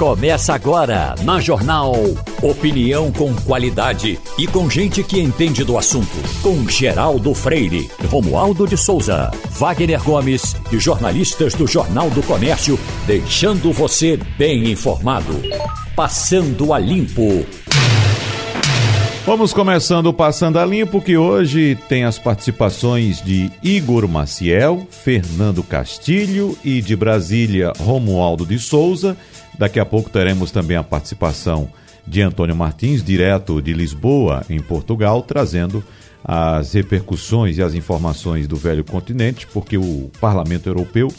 Começa 0.00 0.54
agora 0.54 1.14
na 1.24 1.40
Jornal. 1.40 1.92
Opinião 2.40 3.12
com 3.12 3.34
qualidade 3.34 4.18
e 4.38 4.46
com 4.46 4.70
gente 4.70 5.02
que 5.02 5.20
entende 5.20 5.62
do 5.62 5.76
assunto. 5.76 6.16
Com 6.42 6.66
Geraldo 6.66 7.34
Freire, 7.34 7.90
Romualdo 8.08 8.66
de 8.66 8.78
Souza, 8.78 9.30
Wagner 9.50 10.02
Gomes 10.02 10.56
e 10.72 10.78
jornalistas 10.78 11.52
do 11.52 11.66
Jornal 11.66 12.08
do 12.08 12.22
Comércio, 12.22 12.80
deixando 13.06 13.74
você 13.74 14.18
bem 14.38 14.70
informado. 14.70 15.34
Passando 15.94 16.72
a 16.72 16.78
Limpo. 16.78 17.44
Vamos 19.26 19.52
começando 19.52 20.14
Passando 20.14 20.58
a 20.58 20.64
Limpo, 20.64 21.02
que 21.02 21.18
hoje 21.18 21.76
tem 21.90 22.04
as 22.04 22.18
participações 22.18 23.22
de 23.22 23.50
Igor 23.62 24.08
Maciel, 24.08 24.88
Fernando 24.90 25.62
Castilho 25.62 26.56
e 26.64 26.80
de 26.80 26.96
Brasília, 26.96 27.74
Romualdo 27.78 28.46
de 28.46 28.58
Souza. 28.58 29.14
Daqui 29.60 29.78
a 29.78 29.84
pouco 29.84 30.08
teremos 30.08 30.50
também 30.50 30.78
a 30.78 30.82
participação 30.82 31.70
de 32.06 32.22
Antônio 32.22 32.56
Martins, 32.56 33.04
direto 33.04 33.60
de 33.60 33.74
Lisboa, 33.74 34.42
em 34.48 34.58
Portugal, 34.58 35.20
trazendo 35.20 35.84
as 36.24 36.72
repercussões 36.72 37.58
e 37.58 37.62
as 37.62 37.74
informações 37.74 38.48
do 38.48 38.56
velho 38.56 38.82
continente, 38.82 39.46
porque 39.46 39.76
o 39.76 40.10
Parlamento 40.18 40.66
Europeu 40.66 41.12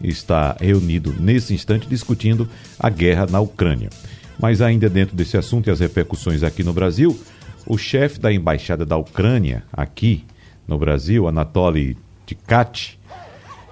está 0.00 0.56
reunido 0.60 1.12
nesse 1.18 1.52
instante 1.52 1.88
discutindo 1.88 2.48
a 2.78 2.88
guerra 2.88 3.26
na 3.28 3.40
Ucrânia. 3.40 3.90
Mas 4.38 4.62
ainda 4.62 4.88
dentro 4.88 5.16
desse 5.16 5.36
assunto 5.36 5.66
e 5.66 5.72
as 5.72 5.80
repercussões 5.80 6.44
aqui 6.44 6.62
no 6.62 6.72
Brasil, 6.72 7.18
o 7.66 7.76
chefe 7.76 8.20
da 8.20 8.32
embaixada 8.32 8.86
da 8.86 8.96
Ucrânia 8.96 9.64
aqui 9.72 10.24
no 10.68 10.78
Brasil, 10.78 11.26
Anatoly 11.26 11.96
Tkach, 12.24 12.96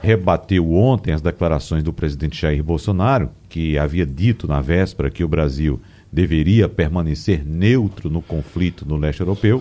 rebateu 0.07 0.73
ontem 0.73 1.13
as 1.13 1.21
declarações 1.21 1.83
do 1.83 1.93
presidente 1.93 2.41
Jair 2.41 2.63
Bolsonaro, 2.63 3.29
que 3.49 3.77
havia 3.77 4.07
dito 4.07 4.47
na 4.47 4.61
véspera 4.61 5.11
que 5.11 5.25
o 5.25 5.29
Brasil 5.29 5.81
deveria 6.13 6.69
permanecer 6.69 7.45
neutro 7.45 8.09
no 8.09 8.23
conflito 8.23 8.87
no 8.87 8.97
leste 8.97 9.19
europeu, 9.19 9.61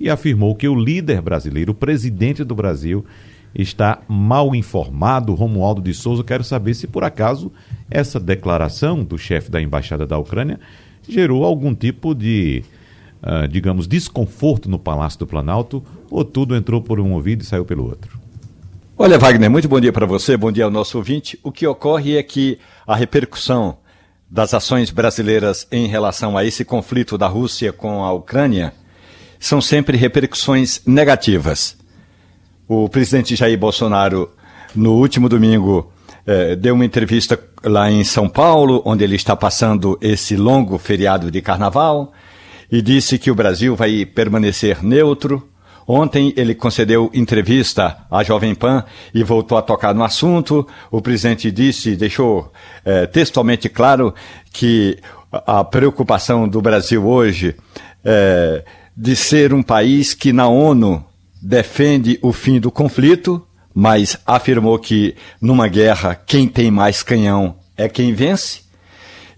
e 0.00 0.08
afirmou 0.08 0.54
que 0.56 0.66
o 0.66 0.74
líder 0.74 1.20
brasileiro, 1.20 1.72
o 1.72 1.74
presidente 1.74 2.42
do 2.42 2.54
Brasil, 2.54 3.04
está 3.54 4.00
mal 4.08 4.54
informado. 4.54 5.34
Romualdo 5.34 5.82
de 5.82 5.92
Souza, 5.92 6.24
quero 6.24 6.42
saber 6.42 6.72
se 6.72 6.86
por 6.86 7.04
acaso 7.04 7.52
essa 7.90 8.18
declaração 8.18 9.04
do 9.04 9.18
chefe 9.18 9.50
da 9.50 9.60
embaixada 9.60 10.06
da 10.06 10.16
Ucrânia 10.16 10.58
gerou 11.06 11.44
algum 11.44 11.74
tipo 11.74 12.14
de, 12.14 12.64
uh, 13.22 13.46
digamos, 13.46 13.86
desconforto 13.86 14.66
no 14.66 14.78
Palácio 14.78 15.18
do 15.18 15.26
Planalto 15.26 15.84
ou 16.10 16.24
tudo 16.24 16.56
entrou 16.56 16.80
por 16.80 16.98
um 16.98 17.12
ouvido 17.12 17.42
e 17.42 17.44
saiu 17.44 17.66
pelo 17.66 17.84
outro. 17.84 18.23
Olha, 18.96 19.18
Wagner, 19.18 19.50
muito 19.50 19.68
bom 19.68 19.80
dia 19.80 19.92
para 19.92 20.06
você, 20.06 20.36
bom 20.36 20.52
dia 20.52 20.64
ao 20.64 20.70
nosso 20.70 20.96
ouvinte. 20.98 21.36
O 21.42 21.50
que 21.50 21.66
ocorre 21.66 22.16
é 22.16 22.22
que 22.22 22.60
a 22.86 22.94
repercussão 22.94 23.78
das 24.30 24.54
ações 24.54 24.92
brasileiras 24.92 25.66
em 25.72 25.88
relação 25.88 26.38
a 26.38 26.44
esse 26.44 26.64
conflito 26.64 27.18
da 27.18 27.26
Rússia 27.26 27.72
com 27.72 28.04
a 28.04 28.12
Ucrânia 28.12 28.72
são 29.36 29.60
sempre 29.60 29.96
repercussões 29.96 30.80
negativas. 30.86 31.76
O 32.68 32.88
presidente 32.88 33.34
Jair 33.34 33.58
Bolsonaro, 33.58 34.30
no 34.76 34.92
último 34.92 35.28
domingo, 35.28 35.92
eh, 36.24 36.54
deu 36.54 36.76
uma 36.76 36.84
entrevista 36.84 37.36
lá 37.64 37.90
em 37.90 38.04
São 38.04 38.28
Paulo, 38.28 38.80
onde 38.84 39.02
ele 39.02 39.16
está 39.16 39.34
passando 39.34 39.98
esse 40.00 40.36
longo 40.36 40.78
feriado 40.78 41.32
de 41.32 41.42
carnaval, 41.42 42.12
e 42.70 42.80
disse 42.80 43.18
que 43.18 43.30
o 43.30 43.34
Brasil 43.34 43.74
vai 43.74 44.06
permanecer 44.06 44.84
neutro, 44.84 45.48
Ontem 45.86 46.32
ele 46.36 46.54
concedeu 46.54 47.10
entrevista 47.12 47.98
à 48.10 48.22
Jovem 48.22 48.54
Pan 48.54 48.84
e 49.12 49.22
voltou 49.22 49.58
a 49.58 49.62
tocar 49.62 49.94
no 49.94 50.02
assunto. 50.02 50.66
O 50.90 51.02
presidente 51.02 51.50
disse, 51.50 51.96
deixou 51.96 52.52
é, 52.84 53.06
textualmente 53.06 53.68
claro 53.68 54.14
que 54.52 54.98
a 55.30 55.64
preocupação 55.64 56.48
do 56.48 56.62
Brasil 56.62 57.06
hoje 57.06 57.54
é 58.04 58.64
de 58.96 59.16
ser 59.16 59.52
um 59.52 59.62
país 59.62 60.14
que 60.14 60.32
na 60.32 60.46
ONU 60.46 61.04
defende 61.42 62.18
o 62.22 62.32
fim 62.32 62.60
do 62.60 62.70
conflito, 62.70 63.44
mas 63.74 64.16
afirmou 64.24 64.78
que 64.78 65.16
numa 65.40 65.66
guerra 65.66 66.14
quem 66.14 66.46
tem 66.46 66.70
mais 66.70 67.02
canhão 67.02 67.56
é 67.76 67.88
quem 67.88 68.14
vence. 68.14 68.62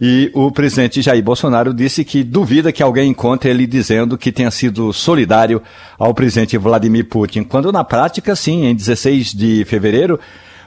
E 0.00 0.30
o 0.34 0.50
presidente 0.50 1.00
Jair 1.00 1.22
Bolsonaro 1.22 1.72
disse 1.72 2.04
que 2.04 2.22
duvida 2.22 2.72
que 2.72 2.82
alguém 2.82 3.10
encontre 3.10 3.50
ele 3.50 3.66
dizendo 3.66 4.18
que 4.18 4.30
tenha 4.30 4.50
sido 4.50 4.92
solidário 4.92 5.62
ao 5.98 6.12
presidente 6.12 6.58
Vladimir 6.58 7.06
Putin, 7.06 7.42
quando 7.42 7.72
na 7.72 7.82
prática, 7.82 8.36
sim, 8.36 8.66
em 8.66 8.74
16 8.74 9.32
de 9.32 9.64
fevereiro, 9.64 10.20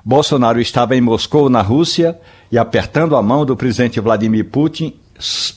Bolsonaro 0.04 0.60
estava 0.60 0.96
em 0.96 1.02
Moscou, 1.02 1.50
na 1.50 1.62
Rússia, 1.62 2.18
e 2.52 2.58
apertando 2.58 3.16
a 3.16 3.22
mão 3.22 3.46
do 3.46 3.56
presidente 3.56 4.00
Vladimir 4.00 4.46
Putin, 4.46 4.96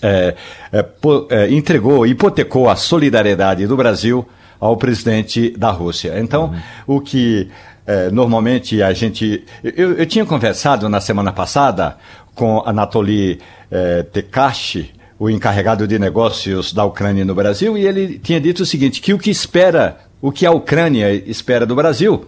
é, 0.02 0.34
é, 0.72 0.86
é, 1.30 1.50
entregou, 1.50 2.06
hipotecou 2.06 2.68
a 2.68 2.76
solidariedade 2.76 3.66
do 3.66 3.76
Brasil 3.76 4.26
ao 4.60 4.76
presidente 4.76 5.50
da 5.56 5.70
Rússia. 5.70 6.18
Então, 6.18 6.52
uhum. 6.86 6.96
o 6.96 7.00
que 7.00 7.48
é, 7.86 8.10
normalmente 8.10 8.80
a 8.82 8.92
gente. 8.92 9.44
Eu, 9.62 9.94
eu, 9.94 10.06
tinha 10.06 10.24
conversado 10.24 10.88
na 10.88 11.00
semana 11.00 11.32
passada 11.32 11.96
com 12.34 12.62
Anatoly 12.64 13.40
eh, 13.70 14.02
Tekashi, 14.04 14.92
o 15.18 15.30
encarregado 15.30 15.86
de 15.86 15.98
negócios 15.98 16.72
da 16.72 16.84
Ucrânia 16.84 17.24
no 17.24 17.34
Brasil, 17.34 17.76
e 17.76 17.86
ele 17.86 18.18
tinha 18.18 18.40
dito 18.40 18.62
o 18.62 18.66
seguinte: 18.66 19.00
que 19.00 19.14
o 19.14 19.18
que 19.18 19.30
espera, 19.30 19.98
o 20.20 20.32
que 20.32 20.46
a 20.46 20.50
Ucrânia 20.50 21.12
espera 21.12 21.64
do 21.66 21.74
Brasil, 21.74 22.26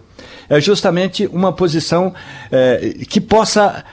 é 0.49 0.61
justamente 0.61 1.27
uma 1.27 1.53
posição 1.53 2.15
eh, 2.53 2.95
que 3.09 3.21
possa 3.21 3.85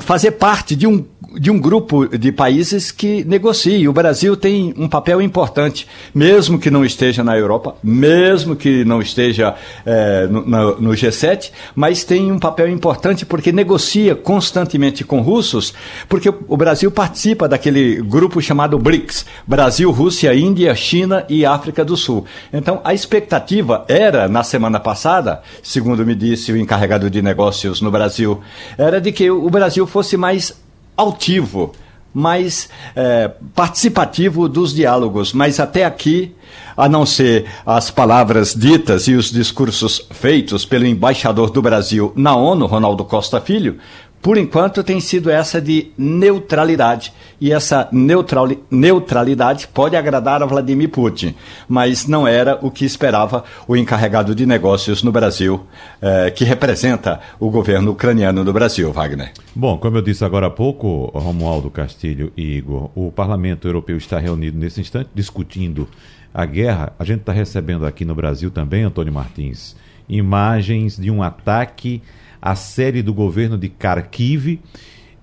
fazer 0.00 0.32
parte 0.32 0.76
de 0.76 0.86
um 0.86 1.04
de 1.38 1.50
um 1.50 1.58
grupo 1.58 2.06
de 2.16 2.30
países 2.30 2.90
que 2.90 3.24
negocia. 3.24 3.88
O 3.88 3.92
Brasil 3.92 4.36
tem 4.36 4.74
um 4.76 4.88
papel 4.88 5.20
importante, 5.20 5.86
mesmo 6.14 6.58
que 6.58 6.70
não 6.70 6.84
esteja 6.84 7.24
na 7.24 7.36
Europa, 7.36 7.76
mesmo 7.82 8.54
que 8.54 8.84
não 8.84 9.00
esteja 9.00 9.54
é, 9.84 10.26
no, 10.26 10.80
no, 10.80 10.90
G7, 10.90 11.50
mas 11.74 12.04
tem 12.04 12.30
um 12.30 12.38
papel 12.38 12.68
importante 12.68 13.26
porque 13.26 13.52
negocia 13.52 14.14
constantemente 14.14 15.04
com 15.04 15.20
russos, 15.20 15.74
porque 16.08 16.32
o 16.48 16.56
Brasil 16.56 16.90
participa 16.90 17.48
daquele 17.48 18.00
grupo 18.02 18.40
chamado 18.40 18.78
BRICS 18.78 19.26
Brasil, 19.46 19.90
Rússia, 19.90 20.34
Índia, 20.34 20.74
China 20.74 21.24
e 21.28 21.44
África 21.44 21.84
do 21.84 21.96
Sul. 21.96 22.24
Então, 22.52 22.80
a 22.84 22.94
expectativa 22.94 23.84
era, 23.88 24.28
na 24.28 24.42
semana 24.42 24.78
passada, 24.78 25.42
segundo 25.62 26.06
me 26.06 26.14
disse 26.14 26.52
o 26.52 26.56
encarregado 26.56 27.10
de 27.10 27.20
negócios 27.20 27.80
no 27.80 27.90
Brasil, 27.90 28.40
era 28.78 29.00
de 29.00 29.10
que 29.10 29.30
o 29.30 29.50
Brasil 29.50 29.63
fosse 29.86 30.16
mais 30.16 30.52
altivo, 30.96 31.72
mais 32.12 32.68
é, 32.94 33.30
participativo 33.54 34.48
dos 34.48 34.72
diálogos. 34.72 35.32
Mas 35.32 35.58
até 35.58 35.84
aqui, 35.84 36.34
a 36.76 36.88
não 36.88 37.04
ser 37.04 37.46
as 37.66 37.90
palavras 37.90 38.54
ditas 38.54 39.08
e 39.08 39.14
os 39.14 39.30
discursos 39.30 40.06
feitos 40.10 40.64
pelo 40.64 40.86
embaixador 40.86 41.50
do 41.50 41.60
Brasil 41.60 42.12
na 42.14 42.36
ONU, 42.36 42.66
Ronaldo 42.66 43.04
Costa 43.04 43.40
Filho, 43.40 43.78
por 44.24 44.38
enquanto 44.38 44.82
tem 44.82 45.00
sido 45.00 45.28
essa 45.30 45.60
de 45.60 45.92
neutralidade. 45.98 47.12
E 47.38 47.52
essa 47.52 47.90
neutralidade 47.92 49.68
pode 49.68 49.96
agradar 49.96 50.42
a 50.42 50.46
Vladimir 50.46 50.88
Putin, 50.88 51.34
mas 51.68 52.06
não 52.06 52.26
era 52.26 52.58
o 52.62 52.70
que 52.70 52.86
esperava 52.86 53.44
o 53.68 53.76
encarregado 53.76 54.34
de 54.34 54.46
negócios 54.46 55.02
no 55.02 55.12
Brasil, 55.12 55.66
eh, 56.00 56.30
que 56.30 56.42
representa 56.42 57.20
o 57.38 57.50
governo 57.50 57.90
ucraniano 57.90 58.42
no 58.42 58.50
Brasil, 58.50 58.90
Wagner. 58.90 59.30
Bom, 59.54 59.76
como 59.76 59.98
eu 59.98 60.02
disse 60.02 60.24
agora 60.24 60.46
há 60.46 60.50
pouco, 60.50 61.12
Romualdo 61.14 61.68
Castilho 61.68 62.32
e 62.34 62.56
Igor, 62.56 62.90
o 62.94 63.12
Parlamento 63.12 63.68
Europeu 63.68 63.98
está 63.98 64.18
reunido 64.18 64.56
nesse 64.58 64.80
instante 64.80 65.10
discutindo 65.14 65.86
a 66.32 66.46
guerra. 66.46 66.94
A 66.98 67.04
gente 67.04 67.20
está 67.20 67.32
recebendo 67.34 67.84
aqui 67.84 68.06
no 68.06 68.14
Brasil 68.14 68.50
também, 68.50 68.84
Antônio 68.84 69.12
Martins, 69.12 69.76
imagens 70.08 70.96
de 70.96 71.10
um 71.10 71.22
ataque 71.22 72.00
a 72.44 72.54
série 72.54 73.00
do 73.00 73.14
governo 73.14 73.56
de 73.56 73.68
Kharkiv. 73.68 74.60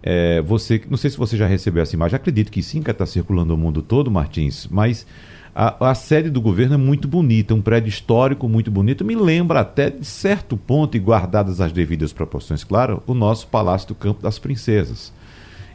É, 0.01 0.41
você, 0.41 0.81
não 0.89 0.97
sei 0.97 1.11
se 1.11 1.17
você 1.17 1.37
já 1.37 1.46
recebeu 1.46 1.84
essa 1.84 1.96
imagem, 1.96 2.16
acredito 2.16 2.51
que 2.51 2.63
sim, 2.63 2.81
que 2.81 2.90
está 2.90 3.05
circulando 3.05 3.53
o 3.53 3.57
mundo 3.57 3.84
todo, 3.84 4.09
Martins, 4.09 4.67
mas 4.72 5.05
a, 5.53 5.91
a 5.91 5.93
sede 5.93 6.31
do 6.31 6.41
governo 6.41 6.73
é 6.73 6.78
muito 6.78 7.07
bonita, 7.07 7.53
um 7.53 7.61
prédio 7.61 7.90
histórico 7.90 8.49
muito 8.49 8.72
bonito, 8.72 9.05
me 9.05 9.13
lembra 9.13 9.59
até 9.59 9.91
de 9.91 10.03
certo 10.03 10.57
ponto, 10.57 10.97
e 10.97 10.99
guardadas 10.99 11.61
as 11.61 11.72
devidas 11.72 12.11
proporções, 12.11 12.63
claro, 12.63 13.03
o 13.05 13.13
nosso 13.13 13.46
Palácio 13.46 13.90
do 13.90 13.93
Campo 13.96 14.23
das 14.23 14.40
Princesas. 14.40 15.13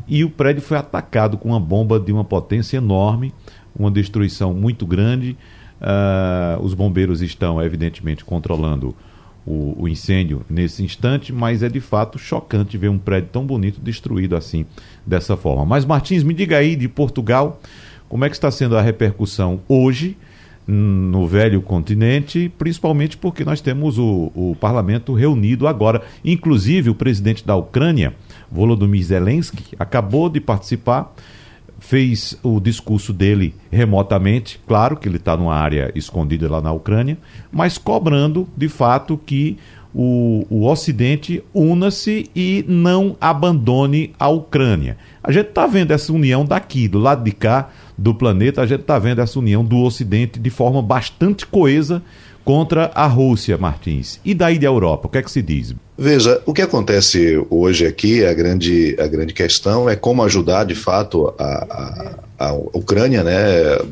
E 0.08 0.24
o 0.24 0.30
prédio 0.30 0.62
foi 0.62 0.76
atacado 0.76 1.38
com 1.38 1.50
uma 1.50 1.60
bomba 1.60 2.00
de 2.00 2.10
uma 2.10 2.24
potência 2.24 2.78
enorme, 2.78 3.32
uma 3.78 3.92
destruição 3.92 4.52
muito 4.52 4.84
grande. 4.84 5.36
Uh, 5.80 6.60
os 6.62 6.74
bombeiros 6.74 7.22
estão, 7.22 7.62
evidentemente, 7.62 8.24
controlando 8.24 8.96
o, 9.46 9.82
o, 9.82 9.88
incêndio 9.88 10.44
nesse 10.50 10.82
instante, 10.82 11.32
mas 11.32 11.62
é 11.62 11.68
de 11.68 11.80
fato 11.80 12.18
chocante 12.18 12.76
ver 12.76 12.88
um 12.88 12.98
prédio 12.98 13.30
tão 13.32 13.46
bonito 13.46 13.80
destruído 13.80 14.34
assim, 14.34 14.66
dessa 15.06 15.36
forma. 15.36 15.64
Mas 15.64 15.84
Martins, 15.84 16.24
me 16.24 16.34
diga 16.34 16.58
aí 16.58 16.74
de 16.74 16.88
Portugal, 16.88 17.60
como 18.08 18.24
é 18.24 18.28
que 18.28 18.34
está 18.34 18.50
sendo 18.50 18.76
a 18.76 18.82
repercussão 18.82 19.60
hoje 19.68 20.16
no 20.66 21.28
velho 21.28 21.62
continente, 21.62 22.52
principalmente 22.58 23.16
porque 23.16 23.44
nós 23.44 23.60
temos 23.60 23.98
o, 23.98 24.32
o 24.34 24.56
parlamento 24.58 25.14
reunido 25.14 25.68
agora. 25.68 26.02
Inclusive, 26.24 26.90
o 26.90 26.94
presidente 26.94 27.46
da 27.46 27.54
Ucrânia, 27.54 28.14
Volodymyr 28.50 29.04
Zelensky, 29.04 29.76
acabou 29.78 30.28
de 30.28 30.40
participar, 30.40 31.14
fez 31.78 32.38
o 32.42 32.58
discurso 32.60 33.12
dele 33.12 33.54
remotamente, 33.70 34.60
claro 34.66 34.96
que 34.96 35.08
ele 35.08 35.16
está 35.16 35.36
numa 35.36 35.54
área 35.54 35.92
escondida 35.94 36.50
lá 36.50 36.60
na 36.60 36.72
Ucrânia, 36.72 37.18
mas 37.52 37.78
cobrando 37.78 38.48
de 38.56 38.68
fato 38.68 39.18
que 39.18 39.58
o, 39.94 40.46
o 40.50 40.66
Ocidente 40.66 41.42
una-se 41.54 42.28
e 42.36 42.64
não 42.68 43.16
abandone 43.18 44.12
a 44.18 44.28
Ucrânia. 44.28 44.98
A 45.22 45.32
gente 45.32 45.48
está 45.48 45.66
vendo 45.66 45.90
essa 45.92 46.12
união 46.12 46.44
daqui, 46.44 46.86
do 46.86 46.98
lado 46.98 47.24
de 47.24 47.32
cá 47.32 47.70
do 47.96 48.14
planeta, 48.14 48.60
a 48.60 48.66
gente 48.66 48.82
está 48.82 48.98
vendo 48.98 49.22
essa 49.22 49.38
união 49.38 49.64
do 49.64 49.78
Ocidente 49.78 50.38
de 50.38 50.50
forma 50.50 50.82
bastante 50.82 51.46
coesa 51.46 52.02
contra 52.46 52.92
a 52.94 53.08
Rússia, 53.08 53.58
Martins. 53.58 54.20
E 54.24 54.32
daí 54.32 54.56
da 54.56 54.68
Europa, 54.68 55.08
o 55.08 55.10
que 55.10 55.18
é 55.18 55.22
que 55.22 55.30
se 55.32 55.42
diz? 55.42 55.74
Veja, 55.98 56.40
o 56.46 56.54
que 56.54 56.62
acontece 56.62 57.44
hoje 57.50 57.84
aqui, 57.84 58.24
a 58.24 58.32
grande, 58.32 58.96
a 59.00 59.06
grande 59.08 59.34
questão 59.34 59.90
é 59.90 59.96
como 59.96 60.22
ajudar 60.22 60.62
de 60.62 60.76
fato 60.76 61.34
a, 61.36 62.14
a, 62.38 62.46
a 62.46 62.52
Ucrânia, 62.52 63.24
né? 63.24 63.32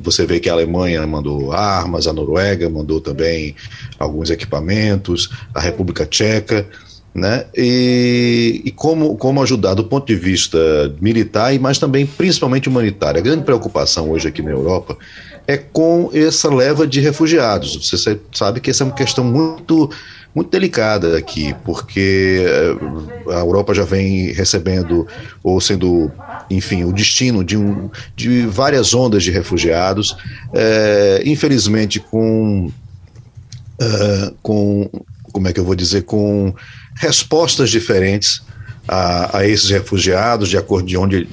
Você 0.04 0.24
vê 0.24 0.38
que 0.38 0.48
a 0.48 0.52
Alemanha 0.52 1.04
mandou 1.04 1.50
armas, 1.50 2.06
a 2.06 2.12
Noruega 2.12 2.70
mandou 2.70 3.00
também 3.00 3.56
alguns 3.98 4.30
equipamentos, 4.30 5.30
a 5.52 5.60
República 5.60 6.06
Tcheca, 6.06 6.64
né? 7.12 7.46
E, 7.56 8.62
e 8.64 8.70
como, 8.70 9.16
como 9.16 9.42
ajudar 9.42 9.74
do 9.74 9.82
ponto 9.82 10.06
de 10.06 10.14
vista 10.14 10.58
militar, 11.00 11.58
mas 11.58 11.80
também 11.80 12.06
principalmente 12.06 12.68
humanitário. 12.68 13.18
A 13.18 13.24
grande 13.24 13.42
preocupação 13.42 14.10
hoje 14.12 14.28
aqui 14.28 14.42
na 14.42 14.52
Europa 14.52 14.96
é 15.46 15.56
com 15.56 16.10
essa 16.12 16.52
leva 16.52 16.86
de 16.86 17.00
refugiados. 17.00 17.76
Você 17.88 18.18
sabe 18.32 18.60
que 18.60 18.70
essa 18.70 18.82
é 18.82 18.86
uma 18.86 18.94
questão 18.94 19.24
muito 19.24 19.90
muito 20.34 20.50
delicada 20.50 21.16
aqui, 21.16 21.54
porque 21.64 22.44
eh, 22.44 23.32
a 23.32 23.38
Europa 23.38 23.72
já 23.72 23.84
vem 23.84 24.32
recebendo 24.32 25.06
ou 25.44 25.60
sendo, 25.60 26.10
enfim, 26.50 26.82
o 26.82 26.92
destino 26.92 27.44
de, 27.44 27.56
um, 27.56 27.88
de 28.16 28.44
várias 28.46 28.92
ondas 28.94 29.22
de 29.22 29.30
refugiados, 29.30 30.16
é, 30.52 31.22
infelizmente 31.24 32.00
com, 32.00 32.66
uh, 32.66 34.34
com, 34.42 34.90
como 35.30 35.46
é 35.46 35.52
que 35.52 35.60
eu 35.60 35.64
vou 35.64 35.76
dizer, 35.76 36.02
com 36.02 36.52
respostas 36.96 37.70
diferentes 37.70 38.42
a, 38.88 39.38
a 39.38 39.46
esses 39.46 39.70
refugiados, 39.70 40.48
de 40.48 40.56
acordo 40.56 40.88
de 40.88 40.96
onde, 40.96 41.28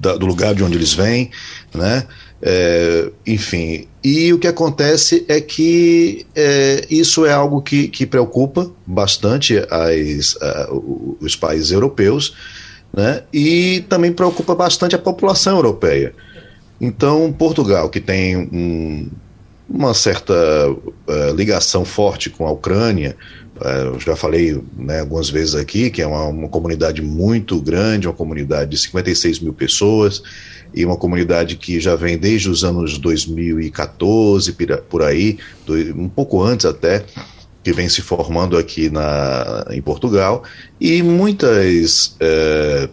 da, 0.00 0.16
do 0.16 0.24
lugar 0.24 0.54
de 0.54 0.64
onde 0.64 0.76
eles 0.76 0.94
vêm, 0.94 1.30
né? 1.74 2.04
É, 2.44 3.08
enfim, 3.24 3.86
e 4.02 4.32
o 4.32 4.38
que 4.38 4.48
acontece 4.48 5.24
é 5.28 5.40
que 5.40 6.26
é, 6.34 6.84
isso 6.90 7.24
é 7.24 7.32
algo 7.32 7.62
que, 7.62 7.86
que 7.86 8.04
preocupa 8.04 8.68
bastante 8.84 9.64
as, 9.70 10.36
os 11.20 11.36
países 11.36 11.70
europeus, 11.70 12.34
né? 12.92 13.22
E 13.32 13.84
também 13.88 14.12
preocupa 14.12 14.56
bastante 14.56 14.96
a 14.96 14.98
população 14.98 15.56
europeia. 15.56 16.12
Então, 16.80 17.32
Portugal, 17.32 17.88
que 17.88 18.00
tem 18.00 18.36
um, 18.36 19.08
uma 19.70 19.94
certa 19.94 20.34
uh, 20.68 21.34
ligação 21.36 21.84
forte 21.84 22.28
com 22.28 22.44
a 22.46 22.50
Ucrânia, 22.50 23.16
uh, 23.62 23.98
já 23.98 24.14
falei 24.14 24.60
né, 24.76 25.00
algumas 25.00 25.30
vezes 25.30 25.54
aqui 25.54 25.90
que 25.90 26.02
é 26.02 26.06
uma, 26.06 26.26
uma 26.26 26.48
comunidade 26.48 27.00
muito 27.00 27.60
grande, 27.60 28.06
uma 28.06 28.14
comunidade 28.14 28.70
de 28.70 28.78
56 28.78 29.40
mil 29.40 29.52
pessoas 29.52 30.22
e 30.74 30.84
uma 30.84 30.96
comunidade 30.96 31.56
que 31.56 31.80
já 31.80 31.94
vem 31.94 32.16
desde 32.16 32.48
os 32.48 32.64
anos 32.64 32.98
2014, 32.98 34.56
por 34.88 35.02
aí, 35.02 35.38
um 35.94 36.08
pouco 36.08 36.42
antes 36.42 36.66
até, 36.66 37.04
que 37.62 37.72
vem 37.72 37.88
se 37.88 38.02
formando 38.02 38.56
aqui 38.56 38.90
na, 38.90 39.66
em 39.70 39.80
Portugal, 39.80 40.42
e 40.80 41.02
muitas, 41.02 42.16
é, 42.18 42.88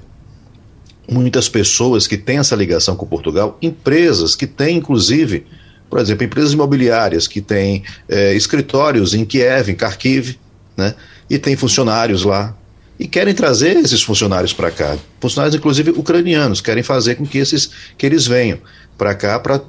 muitas 1.09 1.49
pessoas 1.49 2.05
que 2.05 2.17
têm 2.17 2.37
essa 2.37 2.55
ligação 2.55 2.95
com 2.95 3.05
Portugal, 3.05 3.57
empresas 3.61 4.35
que 4.35 4.45
têm, 4.45 4.77
inclusive, 4.77 5.45
por 5.89 5.99
exemplo, 5.99 6.23
empresas 6.23 6.53
imobiliárias 6.53 7.27
que 7.27 7.41
têm 7.41 7.83
é, 8.07 8.33
escritórios 8.35 9.13
em 9.13 9.25
Kiev, 9.25 9.71
em 9.71 9.75
Kharkiv, 9.75 10.37
né, 10.79 10.95
e 11.29 11.37
tem 11.37 11.55
funcionários 11.55 12.23
lá 12.23 12.55
e 12.99 13.07
querem 13.07 13.33
trazer 13.33 13.77
esses 13.77 14.01
funcionários 14.01 14.51
para 14.51 14.69
cá. 14.69 14.97
Funcionários, 15.21 15.55
inclusive, 15.55 15.91
ucranianos, 15.91 16.59
querem 16.59 16.83
fazer 16.83 17.15
com 17.15 17.25
que, 17.25 17.37
esses, 17.37 17.69
que 17.97 18.05
eles 18.05 18.27
venham 18.27 18.57
para 18.97 19.15
cá 19.15 19.39
para 19.39 19.61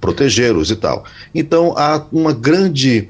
protegê-los 0.00 0.70
e 0.70 0.76
tal. 0.76 1.04
Então, 1.34 1.74
há 1.76 2.06
uma 2.10 2.32
grande 2.32 3.08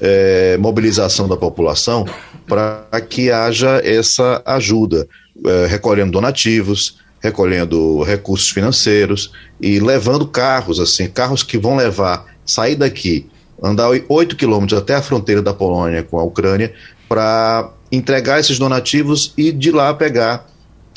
é, 0.00 0.56
mobilização 0.56 1.28
da 1.28 1.36
população 1.36 2.06
para 2.46 3.00
que 3.06 3.30
haja 3.30 3.82
essa 3.84 4.40
ajuda, 4.46 5.06
é, 5.44 5.66
recolhendo 5.66 6.12
donativos, 6.12 6.96
recolhendo 7.20 8.02
recursos 8.02 8.48
financeiros 8.48 9.30
e 9.60 9.78
levando 9.80 10.26
carros, 10.26 10.80
assim, 10.80 11.08
carros 11.08 11.42
que 11.42 11.58
vão 11.58 11.76
levar, 11.76 12.24
sair 12.46 12.76
daqui, 12.76 13.26
andar 13.62 13.90
8 14.08 14.36
quilômetros 14.36 14.78
até 14.78 14.94
a 14.94 15.02
fronteira 15.02 15.42
da 15.42 15.52
Polônia 15.52 16.02
com 16.02 16.18
a 16.18 16.22
Ucrânia, 16.22 16.72
para 17.08 17.72
entregar 17.90 18.38
esses 18.38 18.58
donativos 18.58 19.32
e 19.36 19.50
de 19.50 19.70
lá 19.70 19.92
pegar 19.94 20.46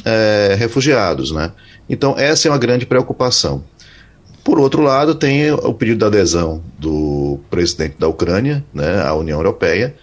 é, 0.03 0.55
refugiados. 0.57 1.31
Né? 1.31 1.51
Então, 1.89 2.15
essa 2.17 2.47
é 2.47 2.51
uma 2.51 2.57
grande 2.57 2.85
preocupação. 2.85 3.63
Por 4.43 4.59
outro 4.59 4.81
lado, 4.81 5.13
tem 5.13 5.51
o 5.51 5.73
pedido 5.73 5.99
de 5.99 6.05
adesão 6.05 6.63
do 6.79 7.39
presidente 7.49 7.95
da 7.99 8.07
Ucrânia 8.07 8.63
né, 8.73 9.01
à 9.01 9.13
União 9.13 9.37
Europeia, 9.37 9.95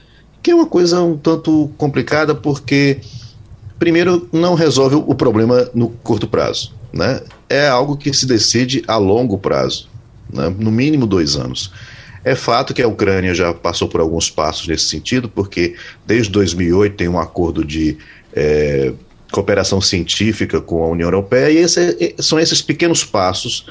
que 0.43 0.52
é 0.52 0.55
uma 0.55 0.66
coisa 0.66 1.02
um 1.02 1.16
tanto 1.16 1.70
complicada, 1.76 2.34
porque, 2.34 3.00
primeiro, 3.78 4.28
não 4.32 4.55
resolve 4.55 4.94
o 4.94 5.14
problema 5.14 5.69
no 5.75 5.88
curto 5.88 6.28
prazo. 6.28 6.72
Né? 6.93 7.20
É 7.49 7.66
algo 7.69 7.96
que 7.96 8.12
se 8.14 8.26
decide 8.26 8.82
a 8.87 8.96
longo 8.96 9.37
prazo, 9.37 9.88
né? 10.32 10.55
no 10.56 10.70
mínimo 10.70 11.05
dois 11.05 11.34
anos. 11.34 11.72
É 12.25 12.35
fato 12.35 12.75
que 12.75 12.82
a 12.82 12.88
Ucrânia 12.88 13.35
já 13.35 13.53
passou 13.55 13.88
por 13.88 14.00
alguns 14.00 14.31
passos 14.31 14.67
nesse 14.67 14.85
sentido, 14.85 15.29
porque 15.29 15.75
desde 16.06 16.31
2008 16.32 16.97
tem 16.97 17.09
um 17.09 17.19
acordo 17.19 17.65
de 17.65 17.97
é, 18.32 18.93
cooperação 19.31 19.81
científica 19.81 20.61
com 20.61 20.82
a 20.82 20.88
União 20.88 21.06
Europeia, 21.06 21.50
e 21.50 21.59
esse, 21.59 22.15
são 22.19 22.38
esses 22.38 22.61
pequenos 22.62 23.05
passos 23.05 23.67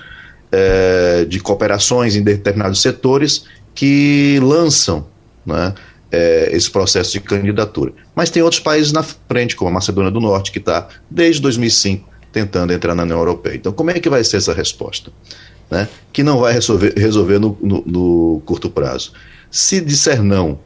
é, 0.51 1.25
de 1.25 1.39
cooperações 1.39 2.15
em 2.15 2.23
determinados 2.23 2.81
setores 2.81 3.45
que 3.73 4.39
lançam 4.41 5.05
né, 5.45 5.73
é, 6.11 6.49
esse 6.51 6.69
processo 6.69 7.11
de 7.11 7.19
candidatura. 7.19 7.93
Mas 8.15 8.29
tem 8.29 8.41
outros 8.41 8.61
países 8.61 8.91
na 8.91 9.03
frente, 9.03 9.55
como 9.55 9.69
a 9.69 9.73
Macedônia 9.73 10.11
do 10.11 10.19
Norte, 10.19 10.51
que 10.51 10.59
está 10.59 10.87
desde 11.09 11.41
2005 11.41 12.07
tentando 12.31 12.71
entrar 12.71 12.93
na 12.93 13.03
União 13.03 13.19
Europeia. 13.19 13.55
Então, 13.55 13.71
como 13.71 13.91
é 13.91 13.99
que 13.99 14.09
vai 14.09 14.23
ser 14.23 14.37
essa 14.37 14.53
resposta? 14.53 15.11
Né, 15.69 15.87
que 16.13 16.23
não 16.23 16.39
vai 16.39 16.53
resolver, 16.53 16.93
resolver 16.97 17.39
no, 17.39 17.57
no, 17.61 17.83
no 17.85 18.41
curto 18.45 18.69
prazo. 18.69 19.13
Se 19.49 19.81
disser 19.81 20.21
não, 20.23 20.59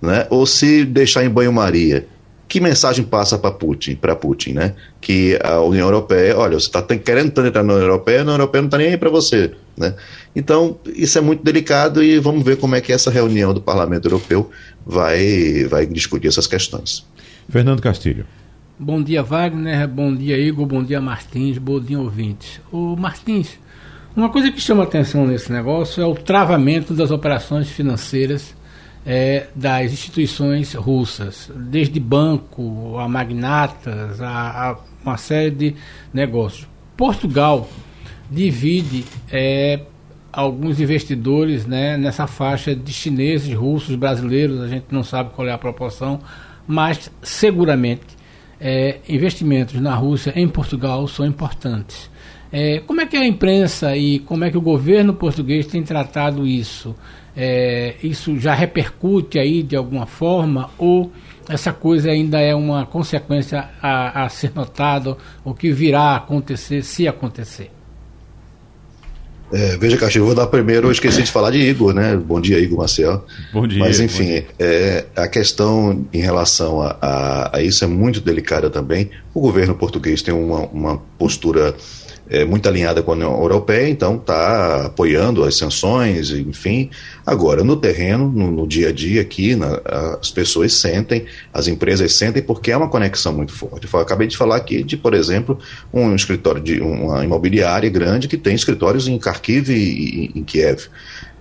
né, 0.00 0.26
ou 0.30 0.46
se 0.46 0.84
deixar 0.84 1.24
em 1.24 1.30
banho-maria, 1.30 2.06
que 2.52 2.60
mensagem 2.60 3.02
passa 3.02 3.38
para 3.38 3.50
Putin, 3.50 3.94
para 3.94 4.14
Putin, 4.14 4.52
né? 4.52 4.74
Que 5.00 5.38
a 5.42 5.62
União 5.62 5.86
Europeia, 5.86 6.36
olha, 6.36 6.60
você 6.60 6.66
está 6.66 6.82
querendo 6.82 7.28
entrar 7.46 7.62
na 7.62 7.72
União 7.72 7.86
Europeia, 7.88 8.18
a 8.18 8.22
União 8.24 8.34
Europeia 8.34 8.60
não 8.60 8.68
está 8.68 8.76
nem 8.76 8.88
aí 8.88 8.98
para 8.98 9.08
você, 9.08 9.52
né? 9.74 9.94
Então, 10.36 10.78
isso 10.94 11.16
é 11.16 11.22
muito 11.22 11.42
delicado 11.42 12.04
e 12.04 12.18
vamos 12.18 12.44
ver 12.44 12.58
como 12.58 12.74
é 12.74 12.82
que 12.82 12.92
essa 12.92 13.10
reunião 13.10 13.54
do 13.54 13.60
Parlamento 13.62 14.04
Europeu 14.04 14.50
vai, 14.84 15.64
vai 15.64 15.86
discutir 15.86 16.28
essas 16.28 16.46
questões. 16.46 17.06
Fernando 17.48 17.80
Castilho. 17.80 18.26
Bom 18.78 19.02
dia, 19.02 19.22
Wagner. 19.22 19.88
Bom 19.88 20.14
dia, 20.14 20.36
Igor. 20.36 20.66
Bom 20.66 20.84
dia, 20.84 21.00
Martins. 21.00 21.56
Bom 21.56 21.80
dia, 21.80 21.98
ouvintes. 21.98 22.60
O 22.70 22.96
Martins, 22.96 23.58
uma 24.14 24.28
coisa 24.28 24.50
que 24.52 24.60
chama 24.60 24.82
atenção 24.82 25.26
nesse 25.26 25.50
negócio 25.50 26.02
é 26.02 26.06
o 26.06 26.14
travamento 26.14 26.92
das 26.92 27.10
operações 27.10 27.68
financeiras 27.68 28.54
é, 29.04 29.48
das 29.54 29.92
instituições 29.92 30.74
russas, 30.74 31.50
desde 31.54 31.98
banco 31.98 32.96
a 32.98 33.08
magnatas, 33.08 34.20
a, 34.20 34.70
a 34.70 34.76
uma 35.04 35.16
série 35.16 35.50
de 35.50 35.74
negócios. 36.12 36.68
Portugal 36.96 37.68
divide 38.30 39.04
é, 39.30 39.80
alguns 40.32 40.80
investidores 40.80 41.66
né, 41.66 41.96
nessa 41.96 42.26
faixa 42.26 42.74
de 42.74 42.92
chineses, 42.92 43.52
russos, 43.54 43.96
brasileiros, 43.96 44.60
a 44.60 44.68
gente 44.68 44.86
não 44.90 45.02
sabe 45.02 45.30
qual 45.34 45.48
é 45.48 45.52
a 45.52 45.58
proporção, 45.58 46.20
mas 46.66 47.10
seguramente 47.22 48.06
é, 48.60 49.00
investimentos 49.08 49.80
na 49.80 49.94
Rússia 49.94 50.32
em 50.36 50.48
Portugal 50.48 51.06
são 51.08 51.26
importantes. 51.26 52.11
É, 52.52 52.80
como 52.80 53.00
é 53.00 53.06
que 53.06 53.16
a 53.16 53.24
imprensa 53.24 53.96
e 53.96 54.18
como 54.18 54.44
é 54.44 54.50
que 54.50 54.58
o 54.58 54.60
governo 54.60 55.14
português 55.14 55.66
tem 55.66 55.82
tratado 55.82 56.46
isso? 56.46 56.94
É, 57.34 57.94
isso 58.02 58.38
já 58.38 58.52
repercute 58.52 59.38
aí 59.38 59.62
de 59.62 59.74
alguma 59.74 60.04
forma 60.04 60.68
ou 60.76 61.10
essa 61.48 61.72
coisa 61.72 62.10
ainda 62.10 62.38
é 62.40 62.54
uma 62.54 62.84
consequência 62.84 63.68
a, 63.80 64.24
a 64.24 64.28
ser 64.28 64.52
notado, 64.54 65.16
o 65.42 65.54
que 65.54 65.72
virá 65.72 66.00
a 66.00 66.16
acontecer 66.16 66.84
se 66.84 67.08
acontecer? 67.08 67.70
É, 69.52 69.76
veja, 69.76 69.98
Castilho, 69.98 70.24
vou 70.24 70.34
dar 70.34 70.46
primeiro, 70.46 70.86
eu 70.88 70.92
esqueci 70.92 71.22
de 71.22 71.30
falar 71.30 71.50
de 71.50 71.58
Igor, 71.58 71.92
né? 71.92 72.16
Bom 72.16 72.40
dia, 72.40 72.58
Igor 72.58 72.78
Marcel. 72.78 73.22
Bom 73.52 73.66
dia. 73.66 73.80
Mas, 73.80 74.00
enfim, 74.00 74.24
dia. 74.24 74.46
É, 74.58 75.04
a 75.14 75.28
questão 75.28 76.06
em 76.10 76.20
relação 76.22 76.80
a, 76.80 76.96
a, 77.02 77.56
a, 77.58 77.62
isso 77.62 77.84
é 77.84 77.86
muito 77.86 78.22
delicada 78.22 78.70
também. 78.70 79.10
O 79.34 79.42
governo 79.42 79.74
português 79.74 80.22
tem 80.22 80.32
uma, 80.32 80.60
uma 80.68 80.98
postura 81.18 81.74
é, 82.32 82.46
muito 82.46 82.66
alinhada 82.66 83.02
com 83.02 83.10
a 83.10 83.14
União 83.14 83.40
Europeia, 83.40 83.90
então 83.90 84.16
está 84.16 84.86
apoiando 84.86 85.44
as 85.44 85.54
sanções, 85.54 86.30
enfim. 86.30 86.88
Agora, 87.26 87.62
no 87.62 87.76
terreno, 87.76 88.32
no, 88.32 88.50
no 88.50 88.66
dia 88.66 88.88
a 88.88 88.92
dia 88.92 89.20
aqui, 89.20 89.54
na, 89.54 89.80
as 90.18 90.30
pessoas 90.30 90.72
sentem, 90.72 91.26
as 91.52 91.68
empresas 91.68 92.14
sentem, 92.14 92.42
porque 92.42 92.72
é 92.72 92.76
uma 92.76 92.88
conexão 92.88 93.34
muito 93.34 93.52
forte. 93.52 93.86
Eu 93.92 94.00
acabei 94.00 94.26
de 94.26 94.36
falar 94.36 94.56
aqui 94.56 94.82
de, 94.82 94.96
por 94.96 95.12
exemplo, 95.12 95.58
um 95.92 96.14
escritório 96.14 96.62
de 96.62 96.80
uma 96.80 97.22
imobiliária 97.22 97.90
grande 97.90 98.26
que 98.26 98.38
tem 98.38 98.54
escritórios 98.54 99.06
em 99.06 99.18
Kharkiv 99.18 99.70
e, 99.70 100.32
e 100.34 100.38
em 100.40 100.42
Kiev. 100.42 100.88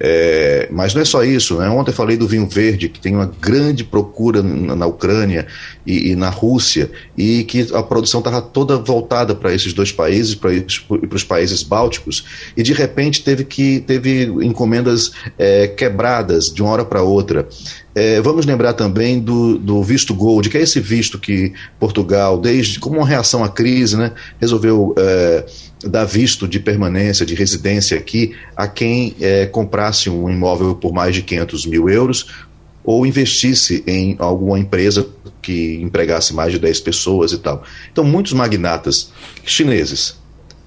É, 0.03 0.67
mas 0.72 0.96
não 0.96 1.01
é 1.03 1.05
só 1.05 1.24
isso, 1.24 1.60
né? 1.60 1.70
Ontem 1.70 1.91
falei 1.91 2.17
do 2.17 2.27
vinho 2.27 2.48
verde, 2.48 2.89
que 2.89 3.00
tem 3.00 3.13
uma 3.13 3.31
grande 3.39 3.84
procura 3.84 4.41
na, 4.41 4.75
na 4.75 4.88
Ucrânia 4.88 5.46
e, 5.86 6.10
e, 6.10 6.15
na 6.15 6.29
Rússia, 6.29 6.89
e 7.15 7.43
que 7.43 7.67
a 7.72 7.84
produção 7.84 8.20
estava 8.20 8.41
toda 8.41 8.79
voltada 8.79 9.36
para 9.36 9.53
esses 9.53 9.74
dois 9.74 9.91
países, 9.91 10.34
para 10.34 10.50
os 11.13 11.24
países 11.24 11.62
bálticos, 11.62 12.25
e 12.58 12.63
de 12.63 12.74
repente 12.74 13.24
teve 13.24 13.43
que 13.43 13.81
teve 13.81 14.24
encomendas 14.41 15.12
é, 15.38 15.67
quebradas 15.67 16.51
de 16.51 16.63
uma 16.63 16.72
hora 16.72 16.86
para 16.86 17.03
outra. 17.03 17.48
É, 17.93 18.21
vamos 18.21 18.45
lembrar 18.45 18.74
também 18.74 19.19
do, 19.19 19.57
do 19.57 19.83
visto 19.83 20.13
gold, 20.13 20.50
que 20.50 20.57
é 20.57 20.62
esse 20.62 20.79
visto 20.79 21.19
que 21.19 21.53
Portugal, 21.79 22.39
desde 22.39 22.79
como 22.79 22.98
uma 22.98 23.07
reação 23.07 23.43
à 23.43 23.50
crise, 23.50 23.98
né, 23.98 24.13
resolveu 24.39 24.95
é, 24.98 25.45
dar 25.86 26.05
visto 26.05 26.48
de 26.48 26.60
permanência, 26.60 27.25
de 27.25 27.36
residência 27.36 27.98
aqui 27.98 28.33
a 28.55 28.67
quem 28.67 29.15
é, 29.19 29.45
comprasse 29.45 30.10
um 30.10 30.29
imóvel 30.29 30.75
por 30.75 30.93
mais 30.93 31.13
de 31.13 31.21
500 31.21 31.65
mil 31.65 31.89
euros 31.89 32.27
ou 32.83 33.05
investisse 33.05 33.83
em 33.86 34.15
alguma 34.19 34.57
empresa 34.57 35.07
que 35.41 35.79
empregasse 35.81 36.33
mais 36.33 36.53
de 36.53 36.60
10 36.60 36.79
pessoas 36.81 37.31
e 37.31 37.38
tal. 37.38 37.63
Então, 37.91 38.03
muitos 38.03 38.33
magnatas 38.33 39.12
chineses, 39.43 40.15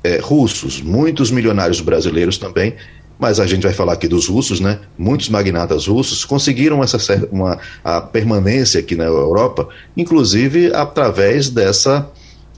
é, 0.03 0.19
russos, 0.19 0.83
muitos 0.83 1.31
milionários 1.31 1.81
brasileiros 1.81 2.37
também, 2.37 2.75
mas 3.19 3.39
a 3.39 3.47
gente 3.47 3.63
vai 3.63 3.73
falar 3.73 3.93
aqui 3.95 4.09
dos 4.09 4.29
russos, 4.29 4.61
né? 4.61 4.81
Muitos 4.99 5.29
magnatas 5.29 5.87
russos 5.87 6.25
conseguiram 6.25 6.83
essa 6.83 6.99
uma, 7.31 7.59
a 7.83 8.01
permanência 8.01 8.81
aqui 8.81 8.97
na 8.97 9.05
Europa, 9.05 9.69
inclusive 9.97 10.75
através 10.75 11.49
dessa 11.49 12.11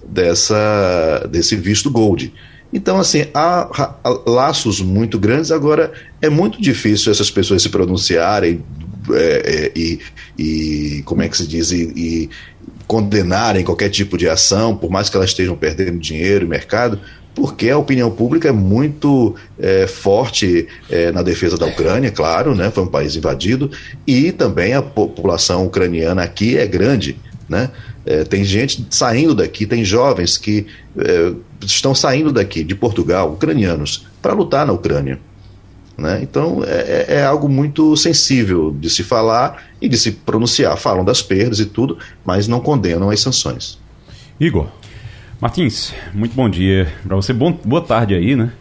dessa, 0.09 1.27
desse 1.31 1.57
visto 1.57 1.91
gold. 1.91 2.33
Então, 2.73 2.99
assim, 2.99 3.27
há, 3.33 3.95
laços 4.27 4.81
muito 4.81 5.19
grandes. 5.19 5.51
Agora, 5.51 5.93
é 6.21 6.29
muito 6.29 6.61
difícil 6.61 7.13
essas 7.13 7.31
pessoas 7.31 7.63
se 7.63 7.69
pronunciarem 7.69 8.63
é, 9.13 9.73
é, 9.75 9.79
e, 9.79 10.01
e, 10.39 11.03
como 11.05 11.23
é 11.23 11.29
que 11.29 11.37
se 11.37 11.47
diz, 11.47 11.71
e, 11.71 11.93
e, 11.97 12.31
condenarem 12.87 13.65
qualquer 13.65 13.89
tipo 13.89 14.17
de 14.17 14.29
ação, 14.29 14.77
por 14.77 14.91
mais 14.91 15.09
que 15.09 15.17
elas 15.17 15.31
estejam 15.31 15.57
perdendo 15.57 15.99
dinheiro 15.99 16.45
e 16.45 16.49
mercado, 16.49 17.01
porque 17.37 17.69
a 17.69 17.77
opinião 17.77 18.11
pública 18.11 18.49
é 18.49 18.53
muito 18.53 19.37
é, 19.59 19.87
forte 19.87 20.67
é, 20.89 21.13
na 21.13 21.23
defesa 21.23 21.59
da 21.59 21.67
Ucrânia, 21.67 22.11
claro, 22.11 22.55
né? 22.55 22.71
Foi 22.71 22.83
um 22.83 22.89
país 22.89 23.15
invadido, 23.15 23.71
e 24.07 24.33
também 24.33 24.73
a 24.73 24.81
população 24.81 25.67
ucraniana 25.67 26.23
aqui 26.23 26.57
é 26.57 26.67
grande, 26.67 27.19
né? 27.47 27.71
É, 28.07 28.25
tem 28.25 28.43
gente 28.43 28.87
saindo 28.89 29.35
daqui, 29.35 29.67
tem 29.67 29.85
jovens 29.85 30.39
que 30.39 30.67
é, 30.97 31.35
estão 31.61 31.95
saindo 31.95 32.33
daqui, 32.33 32.65
de 32.65 32.75
Portugal, 32.75 33.31
ucranianos, 33.33 34.07
para 34.23 34.33
lutar 34.33 34.67
na 34.67 34.73
Ucrânia. 34.73 35.21
Né? 35.99 36.21
Então 36.23 36.63
é, 36.65 37.07
é, 37.09 37.15
é, 37.17 37.25
algo 37.25 37.49
muito 37.49 37.97
sensível 37.97 38.71
de 38.71 38.89
se 38.89 39.03
falar 39.03 39.63
e 39.81 39.89
de 39.89 39.99
se 39.99 40.13
pronunciar. 40.13 40.77
Falam 40.77 41.05
das 41.05 41.21
perdas 41.21 41.59
e 41.59 41.67
tudo, 41.67 41.99
mas 42.25 42.47
não 42.49 42.61
condenam 42.61 43.11
as 43.11 43.21
sanções. 43.21 43.79
Igor. 44.39 44.69
Martins, 45.39 45.95
muito 46.15 46.35
bom 46.35 46.49
dia 46.49 46.91
para 47.07 47.15
você. 47.15 47.33
Bom, 47.33 47.59
boa 47.63 47.83
tarde 47.83 48.15
aí, 48.15 48.35
né? 48.35 48.53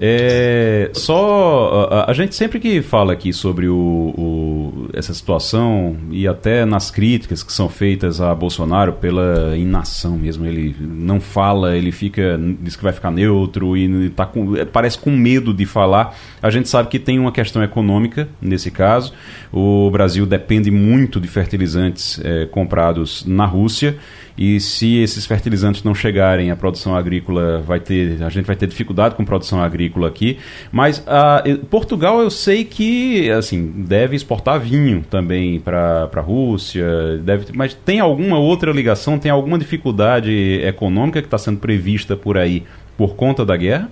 É, 0.00 0.90
só 0.92 1.88
a, 1.90 2.10
a, 2.10 2.14
gente 2.14 2.32
sempre 2.32 2.60
que 2.60 2.80
fala 2.82 3.12
aqui 3.12 3.32
sobre 3.32 3.66
o, 3.66 3.74
o, 3.74 4.88
essa 4.92 5.12
situação 5.12 5.96
e 6.12 6.28
até 6.28 6.64
nas 6.64 6.88
críticas 6.88 7.42
que 7.42 7.52
são 7.52 7.68
feitas 7.68 8.20
a 8.20 8.32
Bolsonaro 8.32 8.92
pela 8.92 9.56
inação 9.56 10.16
mesmo, 10.16 10.46
ele 10.46 10.76
não 10.78 11.18
fala, 11.18 11.76
ele 11.76 11.90
fica 11.90 12.38
diz 12.60 12.76
que 12.76 12.84
vai 12.84 12.92
ficar 12.92 13.10
neutro 13.10 13.76
e 13.76 14.08
tá 14.10 14.24
com, 14.24 14.54
é, 14.54 14.64
parece 14.64 14.98
com 14.98 15.10
medo 15.10 15.52
de 15.52 15.66
falar. 15.66 16.16
A 16.40 16.50
gente 16.50 16.68
sabe 16.68 16.88
que 16.88 17.00
tem 17.00 17.18
uma 17.18 17.32
questão 17.32 17.60
econômica 17.60 18.28
nesse 18.40 18.70
caso. 18.70 19.12
O 19.52 19.90
Brasil 19.90 20.24
depende 20.26 20.70
muito 20.70 21.18
de 21.20 21.26
fertilizantes 21.26 22.20
é, 22.22 22.46
comprados 22.46 23.24
na 23.26 23.46
Rússia 23.46 23.98
e 24.38 24.60
se 24.60 24.98
esses 24.98 25.26
fertilizantes 25.26 25.82
não 25.82 25.92
chegarem, 25.92 26.52
a 26.52 26.56
produção 26.56 26.94
agrícola 26.94 27.60
vai 27.60 27.80
ter, 27.80 28.22
a 28.22 28.28
gente 28.28 28.44
vai 28.46 28.54
ter 28.54 28.68
dificuldade 28.68 29.16
com 29.16 29.24
produção 29.24 29.60
agrícola 29.60 30.06
aqui. 30.06 30.38
Mas 30.70 30.98
uh, 30.98 31.66
Portugal 31.66 32.20
eu 32.20 32.30
sei 32.30 32.64
que 32.64 33.28
assim 33.32 33.66
deve 33.78 34.14
exportar 34.14 34.60
vinho 34.60 35.04
também 35.10 35.58
para 35.58 36.08
a 36.14 36.20
Rússia, 36.20 37.18
deve, 37.24 37.46
mas 37.52 37.74
tem 37.74 37.98
alguma 37.98 38.38
outra 38.38 38.70
ligação, 38.70 39.18
tem 39.18 39.30
alguma 39.30 39.58
dificuldade 39.58 40.60
econômica 40.62 41.20
que 41.20 41.26
está 41.26 41.38
sendo 41.38 41.58
prevista 41.58 42.16
por 42.16 42.38
aí 42.38 42.62
por 42.96 43.16
conta 43.16 43.44
da 43.44 43.56
guerra? 43.56 43.90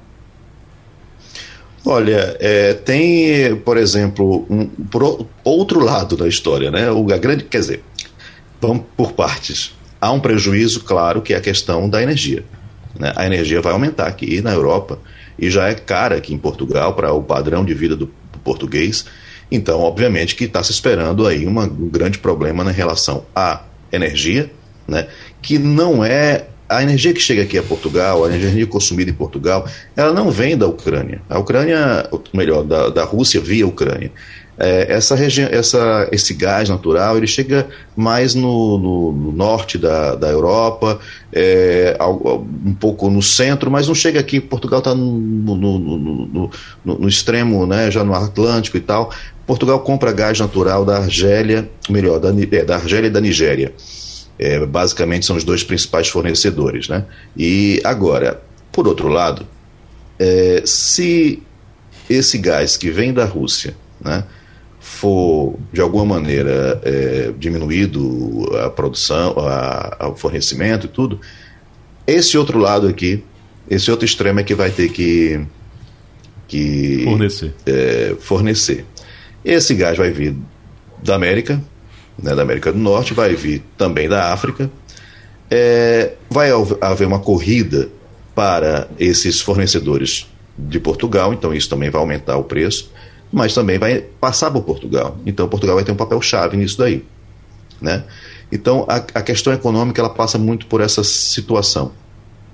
Olha, 1.85 2.37
é, 2.39 2.75
tem, 2.75 3.57
por 3.57 3.77
exemplo, 3.77 4.47
um, 4.49 4.67
por 4.67 5.27
outro 5.45 5.81
lado 5.85 6.17
da 6.17 6.29
história, 6.29 6.71
né? 6.71 6.91
O, 6.91 7.13
a 7.13 7.19
grande, 7.19 7.45
quer 7.45 7.59
dizer, 7.59 7.83
vamos 8.61 8.85
por 8.97 9.13
partes 9.13 9.75
há 10.07 10.13
um 10.13 10.21
prejuízo, 10.21 10.81
claro, 10.85 11.21
que 11.21 11.35
é 11.35 11.37
a 11.37 11.41
questão 11.41 11.89
da 11.89 12.03
energia. 12.03 12.45
Né? 12.99 13.13
A 13.17 13.27
energia 13.27 13.61
vai 13.61 13.73
aumentar 13.73 14.07
aqui 14.07 14.41
na 14.41 14.53
Europa 14.53 14.99
e 15.39 15.51
já 15.51 15.69
é 15.69 15.75
cara 15.75 16.17
aqui 16.17 16.33
em 16.33 16.39
Portugal 16.39 16.95
para 16.95 17.13
o 17.13 17.23
padrão 17.23 17.65
de 17.65 17.75
vida 17.75 17.97
do, 17.97 18.11
português. 18.45 19.05
Então, 19.51 19.81
obviamente 19.81 20.37
que 20.37 20.45
está 20.45 20.63
se 20.63 20.71
esperando 20.71 21.27
aí 21.27 21.45
uma, 21.45 21.65
um 21.65 21.89
grande 21.89 22.19
problema 22.19 22.63
na 22.63 22.71
relação 22.71 23.25
à 23.35 23.63
energia, 23.93 24.51
né? 24.87 25.09
que 25.43 25.59
não 25.59 26.05
é 26.05 26.47
a 26.69 26.83
energia 26.83 27.13
que 27.13 27.21
chega 27.21 27.43
aqui 27.43 27.59
a 27.59 27.63
Portugal, 27.63 28.25
a 28.25 28.29
energia 28.29 28.67
consumida 28.67 29.11
em 29.11 29.15
Portugal, 29.15 29.69
ela 29.97 30.13
não 30.13 30.31
vem 30.31 30.57
da 30.57 30.67
Ucrânia. 30.67 31.21
A 31.29 31.39
Ucrânia, 31.39 32.09
melhor, 32.33 32.65
da, 32.65 32.89
da 32.89 33.05
Rússia 33.05 33.41
via 33.41 33.67
Ucrânia. 33.67 34.11
É, 34.59 34.91
essa 34.91 35.15
região, 35.15 35.49
essa, 35.51 36.09
esse 36.11 36.33
gás 36.33 36.69
natural, 36.69 37.17
ele 37.17 37.27
chega 37.27 37.69
mais 37.95 38.35
no, 38.35 38.79
no, 38.79 39.13
no 39.13 39.33
norte 39.33 39.77
da, 39.77 40.15
da 40.15 40.29
Europa, 40.29 40.99
é, 41.33 41.97
um 42.01 42.75
pouco 42.75 43.11
no 43.11 43.21
centro, 43.21 43.71
mas 43.71 43.87
não 43.87 43.95
chega 43.95 44.19
aqui. 44.19 44.41
Portugal 44.41 44.79
está 44.79 44.95
no, 44.95 46.51
no, 46.85 47.09
extremo, 47.09 47.67
né, 47.67 47.91
já 47.91 48.03
no 48.03 48.15
Atlântico 48.15 48.79
e 48.79 48.81
tal. 48.81 49.13
Portugal 49.47 49.81
compra 49.81 50.11
gás 50.11 50.41
natural 50.41 50.85
da 50.85 50.97
Argélia, 50.99 51.69
melhor, 51.91 52.19
da, 52.19 52.31
é, 52.31 52.65
da 52.65 52.77
Argélia 52.77 53.09
e 53.09 53.11
da 53.11 53.21
Nigéria. 53.21 53.75
É, 54.39 54.65
basicamente 54.65 55.27
são 55.27 55.37
os 55.37 55.45
dois 55.45 55.63
principais 55.63 56.09
fornecedores. 56.09 56.89
Né? 56.89 57.05
E 57.37 57.81
agora, 57.85 58.43
por 58.73 58.89
outro 58.89 59.09
lado, 59.09 59.47
é, 60.19 60.63
se 60.65 61.43
esse 62.09 62.39
gás 62.39 62.77
que 62.77 62.91
vem 62.91 63.13
da 63.13 63.25
Rússia, 63.25 63.77
né, 64.01 64.25
for 64.87 65.59
de 65.73 65.81
alguma 65.81 66.05
maneira 66.05 66.81
é, 66.85 67.33
diminuído 67.37 68.49
a 68.65 68.71
produção, 68.71 69.35
a, 69.37 70.09
o 70.09 70.15
fornecimento 70.15 70.87
e 70.87 70.89
tudo, 70.89 71.21
esse 72.07 72.39
outro 72.39 72.57
lado 72.57 72.87
aqui, 72.87 73.23
esse 73.69 73.91
outro 73.91 74.07
extremo 74.07 74.39
é 74.39 74.45
que 74.45 74.55
vai 74.55 74.71
ter 74.71 74.89
que, 74.91 75.45
que 76.47 77.03
fornecer. 77.03 77.55
É, 77.67 78.17
fornecer. 78.21 78.85
Esse 79.45 79.75
gás 79.75 79.99
vai 79.99 80.13
vir 80.13 80.37
da 81.03 81.17
América, 81.17 81.61
né, 82.17 82.35
da 82.35 82.43
América 82.43 82.73
do 82.73 82.79
Norte, 82.79 83.13
vai 83.13 83.35
vir 83.35 83.65
também 83.77 84.09
da 84.09 84.33
África. 84.33 84.71
É, 85.51 86.13
vai 86.31 86.51
haver 86.81 87.09
uma 87.09 87.19
corrida 87.19 87.89
para 88.37 88.89
esses 89.01 89.41
fornecedores 89.41 90.27
de 90.57 90.79
Portugal, 90.79 91.35
então 91.35 91.53
isso 91.53 91.69
também 91.69 91.91
vai 91.91 92.01
aumentar 92.01 92.37
o 92.37 92.45
preço 92.45 92.95
mas 93.33 93.55
também 93.55 93.79
vai 93.79 94.01
passar 94.01 94.51
por 94.51 94.63
Portugal. 94.63 95.17
Então 95.27 95.49
Portugal 95.49 95.77
vai 95.77 95.85
ter 95.85 95.93
um 95.93 95.97
papel 95.97 96.21
chave 96.21 96.57
nisso 96.57 96.79
daí, 96.79 97.05
né? 97.81 98.05
Então 98.51 98.85
a, 98.89 98.97
a 98.97 99.23
questão 99.23 99.53
econômica 99.53 100.01
ela 100.01 100.11
passa 100.11 100.39
muito 100.39 100.67
por 100.67 100.81
essa 100.81 101.03
situação, 101.03 101.93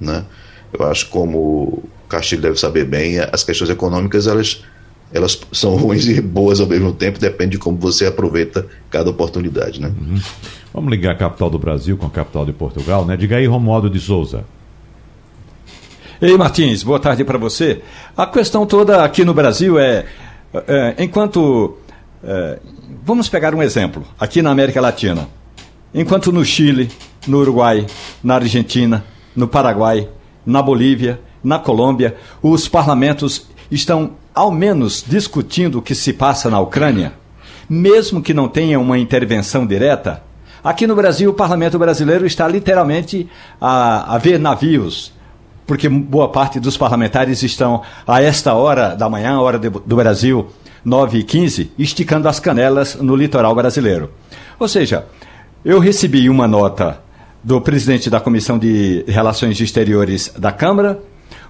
né? 0.01 0.25
Eu 0.73 0.87
acho 0.87 1.09
como 1.09 1.39
o 1.39 1.83
Castilho 2.09 2.43
deve 2.43 2.59
saber 2.59 2.85
bem, 2.85 3.19
as 3.19 3.45
questões 3.45 3.71
econômicas 3.71 4.27
elas 4.27 4.65
elas 5.13 5.39
são 5.53 5.77
ruins 5.77 6.07
e 6.07 6.21
boas 6.23 6.59
ao 6.59 6.67
mesmo 6.67 6.93
tempo, 6.93 7.19
depende 7.19 7.53
de 7.53 7.59
como 7.59 7.77
você 7.77 8.07
aproveita 8.07 8.67
cada 8.91 9.11
oportunidade, 9.11 9.79
né? 9.81 9.89
Uhum. 9.89 10.19
Vamos 10.73 10.91
ligar 10.91 11.13
a 11.13 11.17
capital 11.17 11.51
do 11.51 11.59
Brasil 11.59 11.99
com 11.99 12.07
a 12.07 12.11
capital 12.11 12.47
de 12.47 12.53
Portugal, 12.53 13.05
né? 13.05 13.15
Diga 13.15 13.37
aí, 13.37 13.47
Romualdo 13.47 13.91
de 13.91 14.01
Souza. 14.01 14.45
Ei, 16.21 16.37
Martins, 16.39 16.83
boa 16.83 16.99
tarde 16.99 17.25
para 17.25 17.37
você. 17.37 17.83
A 18.17 18.27
questão 18.27 18.65
toda 18.65 19.05
aqui 19.05 19.25
no 19.25 19.35
Brasil 19.35 19.79
é, 19.79 20.07
é 20.32 20.32
enquanto. 20.99 21.79
É, 22.25 22.59
vamos 23.05 23.29
pegar 23.29 23.55
um 23.55 23.63
exemplo, 23.63 24.05
aqui 24.19 24.43
na 24.43 24.51
América 24.51 24.81
Latina. 24.81 25.29
Enquanto 25.95 26.33
no 26.33 26.45
Chile, 26.45 26.91
no 27.27 27.39
Uruguai, 27.39 27.87
na 28.23 28.37
Argentina, 28.37 29.05
no 29.35 29.49
Paraguai, 29.49 30.09
na 30.47 30.63
Bolívia, 30.63 31.21
na 31.43 31.59
Colômbia, 31.59 32.17
os 32.43 32.69
parlamentos 32.69 33.47
estão 33.71 34.13
ao 34.35 34.51
menos 34.51 35.05
discutindo 35.07 35.79
o 35.79 35.83
que 35.83 35.95
se 35.95 36.13
passa 36.13 36.49
na 36.49 36.61
Ucrânia, 36.61 37.13
mesmo 37.69 38.23
que 38.23 38.33
não 38.33 38.49
tenha 38.49 38.79
uma 38.79 38.99
intervenção 38.99 39.67
direta. 39.67 40.23
Aqui 40.63 40.87
no 40.87 40.95
Brasil, 40.95 41.31
o 41.31 41.35
parlamento 41.35 41.79
brasileiro 41.79 42.25
está 42.25 42.47
literalmente 42.47 43.29
a, 43.61 44.15
a 44.15 44.19
ver 44.19 44.39
navios, 44.39 45.13
porque 45.67 45.89
boa 45.89 46.29
parte 46.29 46.59
dos 46.59 46.77
parlamentares 46.77 47.43
estão 47.43 47.83
a 48.07 48.23
esta 48.23 48.55
hora 48.55 48.95
da 48.95 49.09
manhã, 49.09 49.41
hora 49.41 49.59
de, 49.59 49.71
do 49.71 49.97
Brasil, 49.97 50.49
9 50.85 51.19
e 51.19 51.23
15, 51.23 51.73
esticando 51.79 52.29
as 52.29 52.41
canelas 52.41 52.97
no 52.97 53.15
litoral 53.15 53.55
brasileiro. 53.55 54.11
Ou 54.59 54.69
seja, 54.69 55.07
eu 55.65 55.79
recebi 55.79 56.29
uma 56.29 56.49
nota 56.49 57.01
do 57.43 57.61
presidente 57.61 58.11
da 58.11 58.21
Comissão 58.21 58.59
de 58.59 59.05
Relações 59.07 59.61
Exteriores 59.61 60.33
da 60.37 60.53
Câmara, 60.53 61.01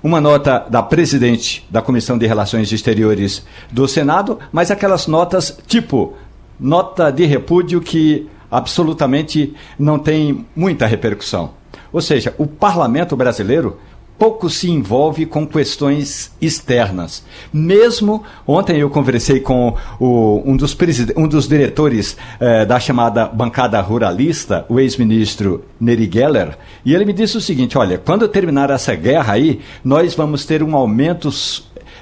uma 0.02 0.20
nota 0.20 0.58
da 0.58 0.82
presidente 0.82 1.66
da 1.70 1.80
Comissão 1.80 2.18
de 2.18 2.26
Relações 2.26 2.72
Exteriores 2.72 3.44
do 3.70 3.86
Senado, 3.86 4.38
mas 4.50 4.70
aquelas 4.70 5.06
notas 5.06 5.58
tipo 5.66 6.14
nota 6.58 7.10
de 7.10 7.24
repúdio 7.24 7.80
que 7.80 8.28
absolutamente 8.50 9.54
não 9.78 9.98
tem 9.98 10.46
muita 10.54 10.86
repercussão. 10.86 11.50
Ou 11.92 12.00
seja, 12.00 12.34
o 12.38 12.46
parlamento 12.46 13.16
brasileiro 13.16 13.78
pouco 14.18 14.48
se 14.48 14.70
envolve 14.70 15.26
com 15.26 15.46
questões 15.46 16.30
externas. 16.40 17.24
Mesmo 17.52 18.22
ontem 18.46 18.78
eu 18.78 18.88
conversei 18.88 19.40
com 19.40 19.76
o, 19.98 20.42
um, 20.44 20.56
dos 20.56 20.76
um, 21.16 21.26
dos 21.26 21.48
diretores 21.48 22.16
eh, 22.38 22.64
da 22.64 22.78
chamada 22.78 23.26
bancada 23.26 23.80
ruralista, 23.80 24.64
o 24.68 24.78
ex-ministro 24.78 25.64
Neri 25.80 26.08
Geller, 26.12 26.56
e 26.84 26.94
ele 26.94 27.04
me 27.04 27.12
disse 27.12 27.36
o 27.36 27.40
seguinte: 27.40 27.76
olha, 27.76 27.98
quando 27.98 28.28
terminar 28.28 28.70
essa 28.70 28.94
guerra 28.94 29.34
aí, 29.34 29.60
nós 29.84 30.14
vamos 30.14 30.44
ter 30.44 30.62
um 30.62 30.76
aumento 30.76 31.30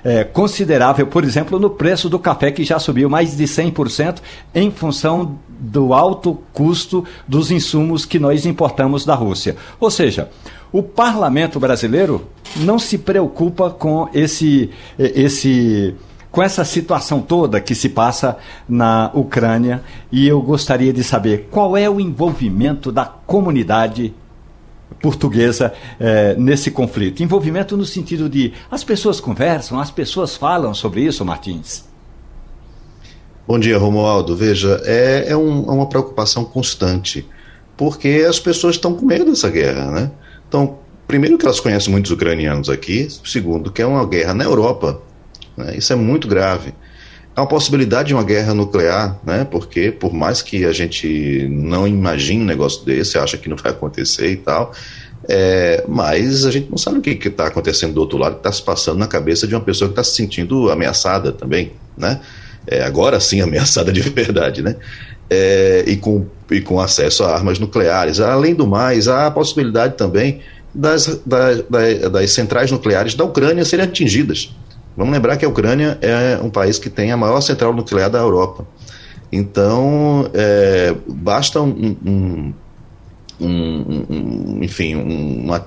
é, 0.04 0.24
considerável, 0.24 1.06
por 1.06 1.24
exemplo, 1.24 1.58
no 1.58 1.70
preço 1.70 2.08
do 2.08 2.18
café, 2.18 2.50
que 2.50 2.64
já 2.64 2.78
subiu 2.78 3.08
mais 3.08 3.36
de 3.36 3.44
100% 3.44 4.18
em 4.54 4.70
função 4.70 5.38
do 5.48 5.92
alto 5.92 6.38
custo 6.52 7.04
dos 7.28 7.50
insumos 7.50 8.04
que 8.04 8.18
nós 8.18 8.46
importamos 8.46 9.04
da 9.04 9.14
Rússia. 9.14 9.56
Ou 9.78 9.90
seja, 9.90 10.30
o 10.72 10.82
parlamento 10.82 11.60
brasileiro 11.60 12.26
não 12.56 12.78
se 12.78 12.96
preocupa 12.96 13.70
com 13.70 14.08
esse, 14.14 14.70
esse 14.98 15.94
com 16.30 16.42
essa 16.42 16.64
situação 16.64 17.20
toda 17.20 17.60
que 17.60 17.74
se 17.74 17.88
passa 17.88 18.36
na 18.68 19.10
Ucrânia 19.14 19.82
e 20.12 20.28
eu 20.28 20.40
gostaria 20.40 20.92
de 20.92 21.02
saber 21.02 21.48
qual 21.50 21.76
é 21.76 21.90
o 21.90 22.00
envolvimento 22.00 22.92
da 22.92 23.04
comunidade 23.04 24.14
portuguesa 25.00 25.72
eh, 25.98 26.34
nesse 26.38 26.70
conflito. 26.70 27.22
Envolvimento 27.22 27.76
no 27.76 27.84
sentido 27.84 28.28
de 28.28 28.52
as 28.70 28.84
pessoas 28.84 29.20
conversam, 29.20 29.78
as 29.78 29.90
pessoas 29.90 30.36
falam 30.36 30.74
sobre 30.74 31.02
isso, 31.02 31.24
Martins. 31.24 31.88
Bom 33.46 33.58
dia, 33.58 33.78
Romualdo. 33.78 34.36
Veja, 34.36 34.80
é, 34.84 35.24
é, 35.28 35.36
um, 35.36 35.64
é 35.68 35.72
uma 35.72 35.88
preocupação 35.88 36.44
constante, 36.44 37.26
porque 37.76 38.24
as 38.28 38.38
pessoas 38.38 38.76
estão 38.76 38.94
com 38.94 39.04
medo 39.04 39.24
dessa 39.24 39.50
guerra, 39.50 39.90
né? 39.90 40.10
Então, 40.48 40.78
primeiro 41.08 41.36
que 41.36 41.44
elas 41.44 41.58
conhecem 41.58 41.90
muitos 41.90 42.12
ucranianos 42.12 42.68
aqui, 42.68 43.08
segundo 43.24 43.72
que 43.72 43.82
é 43.82 43.86
uma 43.86 44.06
guerra 44.06 44.34
na 44.34 44.44
Europa, 44.44 45.02
né? 45.56 45.76
isso 45.76 45.92
é 45.92 45.96
muito 45.96 46.28
grave. 46.28 46.72
Uma 47.40 47.48
possibilidade 47.48 48.08
de 48.08 48.14
uma 48.14 48.24
guerra 48.24 48.54
nuclear, 48.54 49.18
né? 49.24 49.46
Porque 49.50 49.90
por 49.90 50.12
mais 50.12 50.42
que 50.42 50.64
a 50.64 50.72
gente 50.72 51.48
não 51.50 51.86
imagine 51.86 52.42
um 52.42 52.46
negócio 52.46 52.84
desse, 52.84 53.18
acha 53.18 53.36
que 53.36 53.48
não 53.48 53.56
vai 53.56 53.72
acontecer 53.72 54.30
e 54.30 54.36
tal, 54.36 54.72
é, 55.28 55.84
mas 55.88 56.44
a 56.44 56.50
gente 56.50 56.70
não 56.70 56.78
sabe 56.78 56.98
o 56.98 57.02
que 57.02 57.28
está 57.28 57.46
acontecendo 57.46 57.94
do 57.94 58.00
outro 58.00 58.18
lado, 58.18 58.34
que 58.34 58.40
está 58.40 58.52
se 58.52 58.62
passando 58.62 58.98
na 58.98 59.06
cabeça 59.06 59.46
de 59.46 59.54
uma 59.54 59.60
pessoa 59.60 59.88
que 59.88 59.92
está 59.92 60.04
se 60.04 60.14
sentindo 60.14 60.70
ameaçada 60.70 61.32
também, 61.32 61.72
né? 61.96 62.20
É, 62.66 62.82
agora 62.82 63.18
sim 63.20 63.40
ameaçada 63.42 63.92
de 63.92 64.00
verdade, 64.00 64.62
né? 64.62 64.76
é, 65.30 65.84
e, 65.86 65.96
com, 65.96 66.26
e 66.50 66.60
com 66.60 66.80
acesso 66.80 67.22
a 67.22 67.32
armas 67.32 67.58
nucleares. 67.60 68.18
Além 68.18 68.54
do 68.54 68.66
mais, 68.66 69.06
há 69.06 69.28
a 69.28 69.30
possibilidade 69.30 69.96
também 69.96 70.40
das, 70.74 71.20
das, 71.24 71.62
das 72.10 72.30
centrais 72.32 72.70
nucleares 72.70 73.14
da 73.14 73.24
Ucrânia 73.24 73.64
serem 73.64 73.84
atingidas. 73.84 74.52
Vamos 74.96 75.12
lembrar 75.12 75.36
que 75.36 75.44
a 75.44 75.48
Ucrânia 75.48 75.98
é 76.02 76.38
um 76.42 76.50
país 76.50 76.78
que 76.78 76.90
tem 76.90 77.12
a 77.12 77.16
maior 77.16 77.40
central 77.40 77.72
nuclear 77.72 78.10
da 78.10 78.18
Europa. 78.18 78.66
Então, 79.32 80.28
é, 80.34 80.94
basta 81.06 81.60
um, 81.60 81.96
um, 82.04 82.54
um, 83.40 84.06
um 84.10 84.58
enfim, 84.62 84.94
uma 84.96 85.64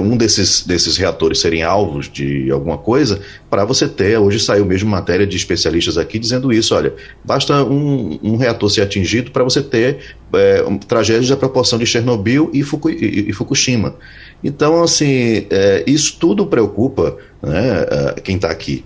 um 0.00 0.16
desses, 0.16 0.66
desses 0.66 0.96
reatores 0.96 1.40
serem 1.40 1.62
alvos 1.62 2.10
de 2.10 2.50
alguma 2.50 2.78
coisa, 2.78 3.20
para 3.48 3.64
você 3.64 3.88
ter, 3.88 4.18
hoje 4.18 4.40
saiu 4.40 4.64
mesmo 4.64 4.90
matéria 4.90 5.26
de 5.26 5.36
especialistas 5.36 5.96
aqui 5.98 6.18
dizendo 6.18 6.52
isso, 6.52 6.74
olha, 6.74 6.94
basta 7.24 7.64
um, 7.64 8.18
um 8.22 8.36
reator 8.36 8.70
ser 8.70 8.82
atingido 8.82 9.30
para 9.30 9.44
você 9.44 9.62
ter 9.62 9.98
é, 10.32 10.62
tragédias 10.86 11.28
da 11.28 11.36
proporção 11.36 11.78
de 11.78 11.86
Chernobyl 11.86 12.50
e, 12.52 12.62
Fuku, 12.62 12.90
e, 12.90 13.30
e 13.30 13.32
Fukushima. 13.32 13.94
Então, 14.42 14.82
assim, 14.82 15.46
é, 15.50 15.84
isso 15.86 16.16
tudo 16.18 16.46
preocupa 16.46 17.16
né, 17.42 17.86
é, 18.16 18.20
quem 18.20 18.36
está 18.36 18.50
aqui. 18.50 18.84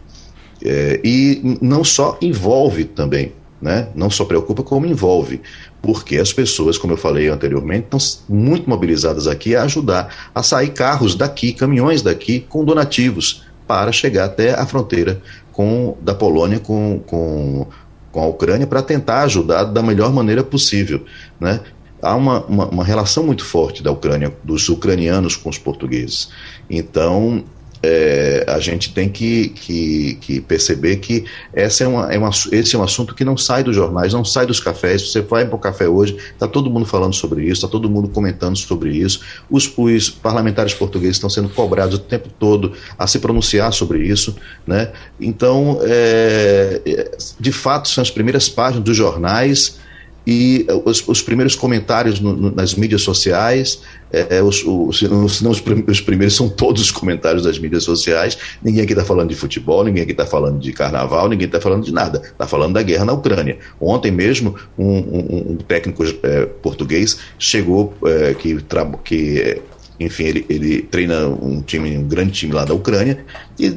É, 0.65 1.01
e 1.03 1.59
não 1.61 1.83
só 1.83 2.17
envolve 2.23 2.85
também 2.85 3.33
né? 3.62 3.88
Não 3.94 4.11
só 4.11 4.25
preocupa, 4.25 4.64
como 4.64 4.87
envolve. 4.87 5.40
Porque 5.81 6.16
as 6.16 6.33
pessoas, 6.33 6.77
como 6.77 6.92
eu 6.92 6.96
falei 6.96 7.29
anteriormente, 7.29 7.85
estão 7.85 7.98
muito 8.29 8.68
mobilizadas 8.68 9.29
aqui 9.29 9.55
a 9.55 9.62
ajudar 9.62 10.31
a 10.35 10.42
sair 10.42 10.70
carros 10.70 11.14
daqui, 11.14 11.53
caminhões 11.53 12.03
daqui, 12.03 12.40
com 12.40 12.64
donativos, 12.64 13.44
para 13.66 13.92
chegar 13.92 14.25
até 14.25 14.53
a 14.53 14.66
fronteira 14.66 15.22
com, 15.53 15.96
da 16.03 16.14
Polônia 16.14 16.59
com, 16.59 17.01
com, 17.07 17.66
com 18.11 18.20
a 18.20 18.27
Ucrânia, 18.27 18.66
para 18.66 18.83
tentar 18.83 19.22
ajudar 19.22 19.64
da 19.64 19.83
melhor 19.83 20.12
maneira 20.12 20.42
possível. 20.42 21.05
Né? 21.40 21.61
há 22.03 22.16
uma, 22.16 22.44
uma, 22.46 22.66
uma, 22.66 22.85
relação 22.85 23.22
muito 23.25 23.44
forte 23.44 23.81
da 23.81 23.92
Ucrânia, 23.92 24.35
dos 24.42 24.68
ucranianos 24.68 25.37
com 25.37 25.48
os 25.48 25.57
portugueses. 25.57 26.31
Então, 26.68 27.44
é, 27.83 28.45
a 28.47 28.61
gente 28.61 28.95
tem 28.95 29.09
que, 29.09 29.49
que, 29.49 30.14
que, 30.21 30.40
perceber 30.40 30.97
que 30.97 31.25
essa 31.53 31.83
é 31.83 31.88
uma, 31.88 32.12
é 32.12 32.18
uma, 32.18 32.31
esse 32.53 32.77
é 32.77 32.79
um 32.79 32.83
assunto 32.83 33.14
que 33.14 33.25
não 33.25 33.37
sai 33.37 33.64
dos 33.64 33.75
jornais, 33.75 34.12
não 34.12 34.25
sai 34.25 34.47
dos 34.47 34.61
cafés. 34.61 35.11
Você 35.11 35.21
vai 35.21 35.45
para 35.45 35.57
o 35.57 35.59
café 35.59 35.88
hoje, 35.88 36.16
está 36.16 36.47
todo 36.47 36.71
mundo 36.71 36.87
falando 36.87 37.14
sobre 37.14 37.42
isso, 37.42 37.55
está 37.55 37.68
todo 37.68 37.90
mundo 37.90 38.09
comentando 38.09 38.57
sobre 38.57 38.97
isso. 38.97 39.21
Os, 39.51 39.73
os, 39.77 40.11
parlamentares 40.11 40.73
portugueses 40.75 41.16
estão 41.16 41.29
sendo 41.29 41.49
cobrados 41.49 41.97
o 41.97 41.99
tempo 41.99 42.29
todo 42.38 42.73
a 42.97 43.07
se 43.07 43.18
pronunciar 43.18 43.73
sobre 43.73 44.07
isso. 44.07 44.37
Né? 44.66 44.92
Então, 45.21 45.81
é, 45.83 47.11
de 47.40 47.53
fato, 47.53 47.88
são 47.88 48.03
as 48.03 48.11
primeiras 48.11 48.49
páginas 48.49 48.85
dos 48.85 48.97
jornais 48.97 49.81
e 50.27 50.66
os, 50.85 51.07
os 51.07 51.21
primeiros 51.21 51.57
comentários 51.57 52.21
no, 52.21 52.33
no, 52.33 52.55
nas 52.55 52.75
mídias 52.75 53.03
sociais, 53.03 53.81
é, 54.12 54.42
os, 54.42 54.62
os, 54.64 55.03
não, 55.40 55.51
os, 55.51 56.01
primeiros 56.01 56.37
são 56.37 56.48
todos 56.48 56.83
os 56.83 56.90
comentários 56.90 57.44
das 57.44 57.59
mídias 57.59 57.85
sociais. 57.85 58.37
Ninguém 58.62 58.83
aqui 58.83 58.92
está 58.92 59.05
falando 59.05 59.31
de 59.31 59.35
futebol, 59.35 59.83
ninguém 59.85 60.03
aqui 60.03 60.12
está 60.12 60.27
falando 60.27 60.59
de 60.59 60.72
carnaval, 60.72 61.29
ninguém 61.29 61.46
está 61.46 61.61
falando 61.61 61.85
de 61.85 61.92
nada. 61.92 62.20
Está 62.20 62.46
falando 62.46 62.75
da 62.75 62.83
guerra 62.83 63.05
na 63.05 63.12
Ucrânia. 63.12 63.59
Ontem 63.81 64.11
mesmo, 64.11 64.55
um, 64.79 64.98
um, 64.98 65.53
um 65.53 65.57
técnico 65.57 66.05
é, 66.22 66.46
português 66.46 67.18
chegou 67.38 67.94
é, 68.05 68.35
que, 68.35 68.59
que 69.03 69.62
enfim, 69.98 70.25
ele, 70.25 70.46
ele 70.48 70.83
treina 70.83 71.27
um 71.29 71.62
time, 71.62 71.96
um 71.96 72.07
grande 72.07 72.33
time 72.33 72.53
lá 72.53 72.64
da 72.64 72.75
Ucrânia, 72.75 73.25
e 73.59 73.77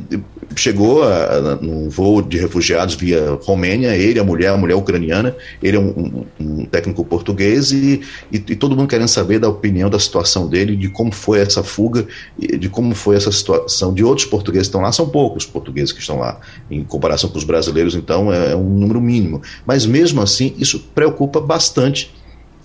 chegou 0.55 1.03
a, 1.03 1.57
num 1.61 1.89
voo 1.89 2.21
de 2.21 2.37
refugiados 2.37 2.95
via 2.95 3.37
Romênia, 3.43 3.95
ele, 3.95 4.19
a 4.19 4.23
mulher, 4.23 4.49
a 4.49 4.57
mulher 4.57 4.75
ucraniana, 4.75 5.35
ele 5.61 5.77
é 5.77 5.79
um, 5.79 5.89
um, 5.89 6.25
um 6.39 6.65
técnico 6.65 7.03
português, 7.05 7.71
e, 7.71 8.01
e, 8.31 8.35
e, 8.35 8.55
todo 8.55 8.75
mundo 8.75 8.87
querendo 8.87 9.07
saber 9.07 9.39
da 9.39 9.49
opinião, 9.49 9.89
da 9.89 9.99
situação 9.99 10.47
dele, 10.47 10.75
de 10.75 10.89
como 10.89 11.11
foi 11.11 11.39
essa 11.39 11.63
fuga, 11.63 12.05
de 12.37 12.69
como 12.69 12.93
foi 12.93 13.15
essa 13.15 13.31
situação 13.31 13.93
de 13.93 14.03
outros 14.03 14.27
portugueses 14.27 14.67
que 14.67 14.71
estão 14.71 14.81
lá, 14.81 14.91
são 14.91 15.07
poucos 15.07 15.45
portugueses 15.45 15.91
que 15.91 15.99
estão 15.99 16.19
lá, 16.19 16.39
em 16.69 16.83
comparação 16.83 17.29
com 17.29 17.37
os 17.37 17.43
brasileiros, 17.43 17.95
então 17.95 18.31
é, 18.31 18.51
é 18.51 18.55
um 18.55 18.69
número 18.69 19.01
mínimo. 19.01 19.41
Mas 19.65 19.85
mesmo 19.85 20.21
assim, 20.21 20.53
isso 20.57 20.79
preocupa 20.93 21.39
bastante 21.39 22.13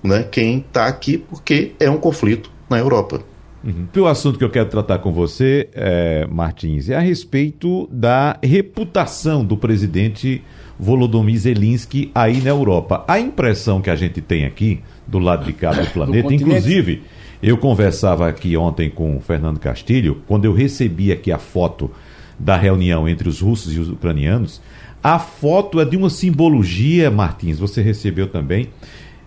né, 0.02 0.24
quem 0.30 0.58
está 0.58 0.86
aqui, 0.86 1.18
porque 1.18 1.72
é 1.78 1.90
um 1.90 1.98
conflito 1.98 2.50
na 2.68 2.78
Europa. 2.78 3.22
Uhum. 3.62 3.86
O 4.02 4.06
assunto 4.06 4.38
que 4.38 4.44
eu 4.44 4.50
quero 4.50 4.68
tratar 4.68 4.98
com 4.98 5.12
você, 5.12 5.68
é, 5.74 6.26
Martins, 6.30 6.88
é 6.88 6.96
a 6.96 7.00
respeito 7.00 7.88
da 7.92 8.38
reputação 8.42 9.44
do 9.44 9.56
presidente 9.56 10.42
Volodymyr 10.78 11.38
Zelensky 11.38 12.10
aí 12.14 12.40
na 12.40 12.50
Europa. 12.50 13.04
A 13.06 13.20
impressão 13.20 13.82
que 13.82 13.90
a 13.90 13.96
gente 13.96 14.20
tem 14.22 14.46
aqui, 14.46 14.80
do 15.06 15.18
lado 15.18 15.44
de 15.44 15.52
cá 15.52 15.72
do 15.72 15.86
planeta, 15.92 16.28
do 16.28 16.34
inclusive, 16.34 17.02
Eu 17.42 17.56
conversava 17.56 18.28
aqui 18.28 18.54
ontem 18.56 18.90
com 18.90 19.16
o 19.16 19.20
Fernando 19.20 19.58
Castilho, 19.58 20.22
quando 20.26 20.44
eu 20.44 20.52
recebi 20.52 21.10
aqui 21.10 21.32
a 21.32 21.38
foto 21.38 21.90
da 22.38 22.56
reunião 22.56 23.08
entre 23.08 23.28
os 23.28 23.40
russos 23.40 23.74
e 23.74 23.78
os 23.78 23.88
ucranianos, 23.88 24.60
a 25.02 25.18
foto 25.18 25.80
é 25.80 25.84
de 25.84 25.96
uma 25.96 26.10
simbologia, 26.10 27.10
Martins, 27.10 27.58
você 27.58 27.80
recebeu 27.80 28.26
também, 28.26 28.68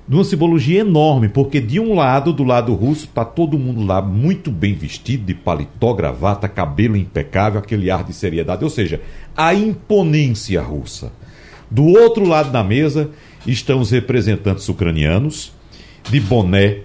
de 0.07 0.15
uma 0.15 0.23
simbologia 0.23 0.81
enorme, 0.81 1.29
porque 1.29 1.61
de 1.61 1.79
um 1.79 1.95
lado, 1.95 2.33
do 2.33 2.43
lado 2.43 2.73
russo, 2.73 3.05
está 3.05 3.23
todo 3.23 3.57
mundo 3.57 3.85
lá 3.85 4.01
muito 4.01 4.51
bem 4.51 4.73
vestido, 4.73 5.25
de 5.25 5.33
paletó, 5.33 5.93
gravata, 5.93 6.49
cabelo 6.49 6.97
impecável, 6.97 7.59
aquele 7.59 7.89
ar 7.89 8.03
de 8.03 8.13
seriedade, 8.13 8.63
ou 8.63 8.69
seja, 8.69 9.01
a 9.35 9.53
imponência 9.53 10.61
russa. 10.61 11.11
Do 11.71 11.85
outro 11.85 12.27
lado 12.27 12.51
da 12.51 12.63
mesa 12.63 13.09
estão 13.47 13.79
os 13.79 13.91
representantes 13.91 14.67
ucranianos, 14.67 15.53
de 16.09 16.19
boné, 16.19 16.79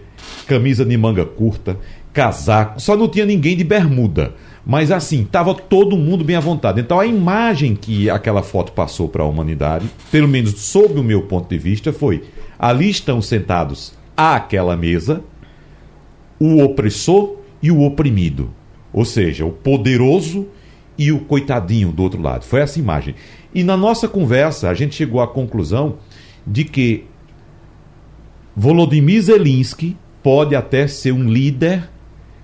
camisa 0.47 0.85
de 0.85 0.97
manga 0.97 1.25
curta, 1.25 1.77
casaco, 2.13 2.81
só 2.81 2.97
não 2.97 3.09
tinha 3.09 3.27
ninguém 3.27 3.57
de 3.57 3.65
bermuda. 3.65 4.35
Mas 4.65 4.91
assim, 4.91 5.23
estava 5.23 5.55
todo 5.55 5.97
mundo 5.97 6.23
bem 6.23 6.37
à 6.37 6.41
vontade. 6.41 6.81
Então 6.81 7.01
a 7.01 7.07
imagem 7.07 7.75
que 7.75 8.11
aquela 8.11 8.43
foto 8.43 8.73
passou 8.73 9.09
para 9.09 9.23
a 9.23 9.27
humanidade, 9.27 9.87
pelo 10.11 10.29
menos 10.29 10.61
sob 10.61 11.01
o 11.01 11.03
meu 11.03 11.23
ponto 11.23 11.49
de 11.49 11.57
vista, 11.57 11.93
foi: 11.93 12.23
ali 12.59 12.91
estão 12.91 13.23
sentados 13.23 13.93
àquela 14.17 14.77
mesa 14.77 15.23
o 16.41 16.63
opressor 16.63 17.37
e 17.63 17.71
o 17.71 17.83
oprimido. 17.83 18.51
Ou 18.93 19.05
seja, 19.05 19.45
o 19.45 19.51
poderoso 19.51 20.47
e 20.97 21.13
o 21.13 21.21
coitadinho 21.21 21.93
do 21.93 22.03
outro 22.03 22.21
lado. 22.21 22.45
Foi 22.45 22.61
essa 22.61 22.79
imagem. 22.79 23.15
E 23.55 23.63
na 23.63 23.77
nossa 23.77 24.09
conversa, 24.09 24.69
a 24.69 24.75
gente 24.75 24.95
chegou 24.95 25.21
à 25.21 25.29
conclusão 25.29 25.99
de 26.47 26.65
que 26.65 27.05
Volodymyr 28.57 29.23
Zelensky 29.23 29.97
pode 30.23 30.57
até 30.57 30.87
ser 30.89 31.13
um 31.13 31.29
líder 31.29 31.89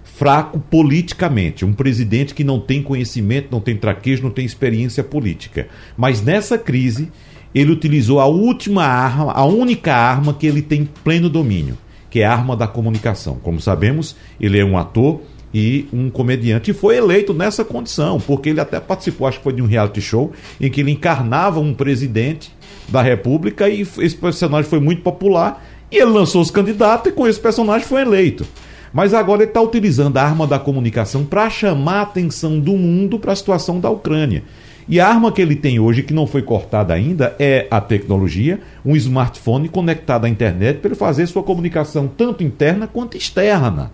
fraco 0.04 0.60
politicamente, 0.60 1.64
um 1.64 1.72
presidente 1.72 2.34
que 2.34 2.44
não 2.44 2.60
tem 2.60 2.80
conhecimento, 2.80 3.48
não 3.50 3.60
tem 3.60 3.76
traquejo, 3.76 4.22
não 4.22 4.30
tem 4.30 4.44
experiência 4.44 5.02
política. 5.02 5.66
Mas 5.96 6.22
nessa 6.22 6.56
crise, 6.56 7.10
ele 7.54 7.70
utilizou 7.70 8.18
a 8.20 8.26
última 8.26 8.84
arma, 8.84 9.32
a 9.32 9.44
única 9.44 9.94
arma 9.94 10.34
que 10.34 10.46
ele 10.46 10.60
tem 10.60 10.88
pleno 11.04 11.30
domínio, 11.30 11.78
que 12.10 12.20
é 12.20 12.26
a 12.26 12.32
arma 12.32 12.56
da 12.56 12.66
comunicação. 12.66 13.38
Como 13.42 13.60
sabemos, 13.60 14.16
ele 14.40 14.58
é 14.58 14.64
um 14.64 14.76
ator 14.76 15.20
e 15.54 15.86
um 15.92 16.10
comediante 16.10 16.72
e 16.72 16.74
foi 16.74 16.96
eleito 16.96 17.32
nessa 17.32 17.64
condição, 17.64 18.18
porque 18.18 18.48
ele 18.48 18.60
até 18.60 18.80
participou, 18.80 19.28
acho 19.28 19.38
que 19.38 19.44
foi 19.44 19.52
de 19.52 19.62
um 19.62 19.66
reality 19.66 20.00
show 20.00 20.32
em 20.60 20.68
que 20.68 20.80
ele 20.80 20.90
encarnava 20.90 21.60
um 21.60 21.72
presidente 21.72 22.52
da 22.88 23.00
República 23.00 23.68
e 23.68 23.82
esse 23.82 24.16
personagem 24.16 24.68
foi 24.68 24.80
muito 24.80 25.02
popular 25.02 25.64
e 25.92 25.96
ele 25.96 26.10
lançou 26.10 26.42
os 26.42 26.50
candidatos 26.50 27.12
e 27.12 27.14
com 27.14 27.26
esse 27.28 27.38
personagem 27.38 27.86
foi 27.86 28.02
eleito. 28.02 28.44
Mas 28.92 29.14
agora 29.14 29.42
ele 29.42 29.50
está 29.50 29.60
utilizando 29.60 30.16
a 30.16 30.22
arma 30.22 30.46
da 30.46 30.58
comunicação 30.58 31.24
para 31.24 31.48
chamar 31.48 31.98
a 31.98 32.02
atenção 32.02 32.58
do 32.58 32.72
mundo 32.72 33.18
para 33.18 33.32
a 33.32 33.36
situação 33.36 33.78
da 33.78 33.90
Ucrânia. 33.90 34.42
E 34.88 35.00
a 35.00 35.08
arma 35.08 35.32
que 35.32 35.40
ele 35.40 35.56
tem 35.56 35.80
hoje, 35.80 36.02
que 36.02 36.12
não 36.12 36.26
foi 36.26 36.42
cortada 36.42 36.92
ainda, 36.92 37.34
é 37.38 37.66
a 37.70 37.80
tecnologia, 37.80 38.60
um 38.84 38.94
smartphone 38.96 39.68
conectado 39.68 40.26
à 40.26 40.28
internet 40.28 40.78
para 40.78 40.88
ele 40.88 40.94
fazer 40.94 41.26
sua 41.26 41.42
comunicação 41.42 42.06
tanto 42.06 42.44
interna 42.44 42.86
quanto 42.86 43.16
externa. 43.16 43.92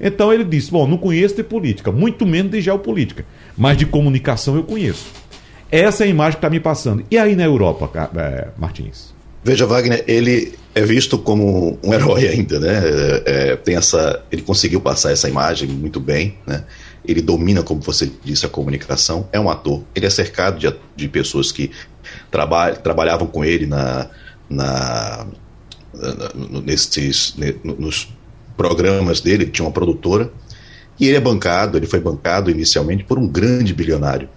Então 0.00 0.32
ele 0.32 0.44
disse: 0.44 0.70
Bom, 0.70 0.86
não 0.86 0.98
conheço 0.98 1.36
de 1.36 1.44
política, 1.44 1.92
muito 1.92 2.26
menos 2.26 2.50
de 2.50 2.60
geopolítica, 2.60 3.24
mas 3.56 3.76
de 3.76 3.86
comunicação 3.86 4.56
eu 4.56 4.64
conheço. 4.64 5.06
Essa 5.70 6.04
é 6.04 6.06
a 6.06 6.10
imagem 6.10 6.32
que 6.32 6.38
está 6.38 6.50
me 6.50 6.60
passando. 6.60 7.04
E 7.10 7.16
aí 7.16 7.36
na 7.36 7.44
Europa, 7.44 7.90
é, 8.16 8.48
Martins? 8.58 9.14
Veja, 9.44 9.66
Wagner, 9.66 10.04
ele 10.06 10.52
é 10.74 10.82
visto 10.82 11.18
como 11.18 11.78
um 11.82 11.94
herói 11.94 12.28
ainda, 12.28 12.60
né? 12.60 12.82
É, 12.84 13.22
é, 13.26 13.56
tem 13.56 13.76
essa, 13.76 14.22
ele 14.30 14.42
conseguiu 14.42 14.80
passar 14.80 15.12
essa 15.12 15.28
imagem 15.28 15.68
muito 15.68 15.98
bem, 15.98 16.36
né? 16.46 16.64
Ele 17.04 17.20
domina, 17.20 17.62
como 17.62 17.80
você 17.80 18.10
disse, 18.24 18.46
a 18.46 18.48
comunicação. 18.48 19.28
É 19.32 19.40
um 19.40 19.50
ator. 19.50 19.82
Ele 19.94 20.06
é 20.06 20.10
cercado 20.10 20.58
de, 20.58 20.72
de 20.94 21.08
pessoas 21.08 21.50
que 21.50 21.70
traba, 22.30 22.72
trabalhavam 22.72 23.26
com 23.26 23.44
ele 23.44 23.66
na, 23.66 24.08
na, 24.48 25.26
na 25.92 26.60
nesses, 26.64 27.34
nos 27.64 28.08
programas 28.56 29.20
dele. 29.20 29.44
Ele 29.44 29.50
tinha 29.50 29.66
uma 29.66 29.72
produtora 29.72 30.30
e 30.98 31.08
ele 31.08 31.16
é 31.16 31.20
bancado. 31.20 31.76
Ele 31.76 31.86
foi 31.86 32.00
bancado 32.00 32.50
inicialmente 32.50 33.04
por 33.04 33.18
um 33.18 33.26
grande 33.26 33.74
bilionário, 33.74 34.28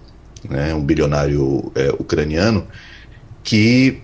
né? 0.50 0.74
Um 0.74 0.84
bilionário 0.84 1.72
é, 1.76 1.90
ucraniano 2.00 2.68
que 3.44 4.02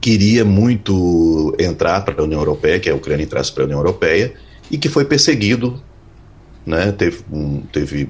queria 0.00 0.44
muito 0.44 1.54
entrar 1.58 2.02
para 2.02 2.20
a 2.20 2.24
União 2.24 2.40
Europeia, 2.40 2.78
que 2.78 2.88
a 2.88 2.94
Ucrânia 2.94 3.24
entrasse 3.24 3.52
para 3.52 3.64
a 3.64 3.66
União 3.66 3.78
Europeia, 3.78 4.34
e 4.70 4.78
que 4.78 4.88
foi 4.88 5.04
perseguido, 5.04 5.82
né, 6.64 6.92
teve, 6.92 7.20
um, 7.32 7.60
teve 7.72 8.08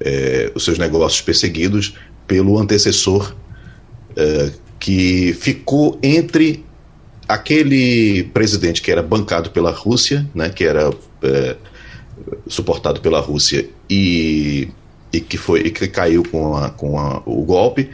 é, 0.00 0.50
os 0.54 0.64
seus 0.64 0.78
negócios 0.78 1.20
perseguidos 1.20 1.94
pelo 2.26 2.58
antecessor 2.58 3.34
é, 4.16 4.50
que 4.78 5.32
ficou 5.34 5.98
entre 6.02 6.64
aquele 7.26 8.24
presidente 8.32 8.80
que 8.80 8.90
era 8.90 9.02
bancado 9.02 9.50
pela 9.50 9.70
Rússia, 9.70 10.28
né, 10.34 10.48
que 10.48 10.64
era 10.64 10.90
é, 11.22 11.56
suportado 12.46 13.00
pela 13.00 13.20
Rússia 13.20 13.68
e, 13.88 14.68
e 15.12 15.20
que 15.20 15.36
foi 15.36 15.60
e 15.60 15.70
que 15.70 15.86
caiu 15.88 16.22
com, 16.22 16.56
a, 16.56 16.70
com 16.70 16.98
a, 16.98 17.22
o 17.26 17.42
golpe 17.44 17.90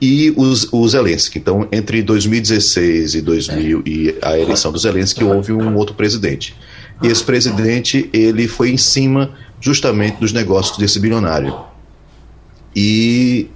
e 0.00 0.32
os, 0.36 0.70
o 0.72 0.86
Zelensky. 0.86 1.38
Então, 1.38 1.66
entre 1.72 2.02
2016 2.02 3.14
e, 3.14 3.20
2000, 3.22 3.82
e 3.86 4.14
a 4.20 4.38
eleição 4.38 4.70
do 4.70 4.78
Zelensky, 4.78 5.24
houve 5.24 5.52
um 5.52 5.74
outro 5.76 5.94
presidente. 5.94 6.54
E 7.02 7.08
esse 7.08 7.22
presidente, 7.22 8.08
ele 8.12 8.48
foi 8.48 8.70
em 8.70 8.76
cima 8.76 9.34
justamente 9.60 10.18
dos 10.18 10.32
negócios 10.32 10.78
desse 10.78 10.98
bilionário. 10.98 11.54
E 12.74 13.48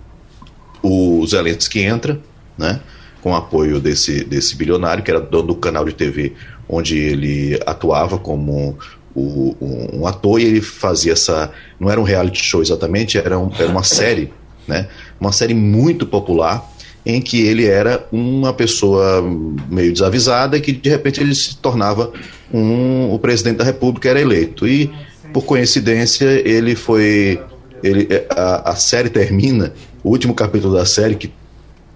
o 0.83 1.25
Zelensky 1.27 1.81
entra, 1.81 2.21
né, 2.57 2.81
com 3.23 3.35
apoio 3.35 3.81
desse, 3.81 4.25
desse 4.25 4.57
bilionário, 4.57 5.03
que 5.03 5.11
era 5.11 5.21
dono 5.21 5.49
do 5.49 5.55
canal 5.55 5.85
de 5.85 5.93
TV 5.93 6.35
onde 6.69 6.97
ele 6.97 7.61
atuava 7.67 8.17
como 8.17 8.79
o, 9.15 9.57
um, 9.61 10.01
um, 10.01 10.07
ator, 10.07 10.41
e 10.41 10.45
ele 10.45 10.61
fazia 10.61 11.13
essa. 11.13 11.51
Não 11.81 11.91
era 11.91 12.01
um 12.01 12.05
reality 12.05 12.43
show 12.43 12.63
exatamente, 12.63 13.19
era, 13.19 13.37
um, 13.39 13.51
era 13.59 13.69
uma 13.69 13.83
série 13.83 14.33
né? 14.71 14.87
Uma 15.21 15.33
série 15.33 15.53
muito 15.53 16.07
popular 16.07 16.65
em 17.05 17.21
que 17.21 17.41
ele 17.41 17.67
era 17.67 18.07
uma 18.13 18.53
pessoa 18.53 19.23
meio 19.69 19.93
desavisada 19.93 20.61
que 20.61 20.71
de 20.71 20.89
repente 20.89 21.21
ele 21.21 21.35
se 21.35 21.57
tornava 21.57 22.13
um, 22.53 23.13
o 23.13 23.19
presidente 23.19 23.57
da 23.57 23.65
República 23.65 24.09
era 24.09 24.21
eleito. 24.21 24.67
E 24.67 24.91
por 25.33 25.45
coincidência 25.45 26.27
ele 26.49 26.75
foi 26.75 27.41
ele, 27.83 28.09
a, 28.31 28.73
a 28.73 28.77
série 28.77 29.09
termina 29.09 29.73
o 30.03 30.11
último 30.11 30.35
capítulo 30.35 30.75
da 30.75 30.85
série 30.85 31.15
que 31.15 31.33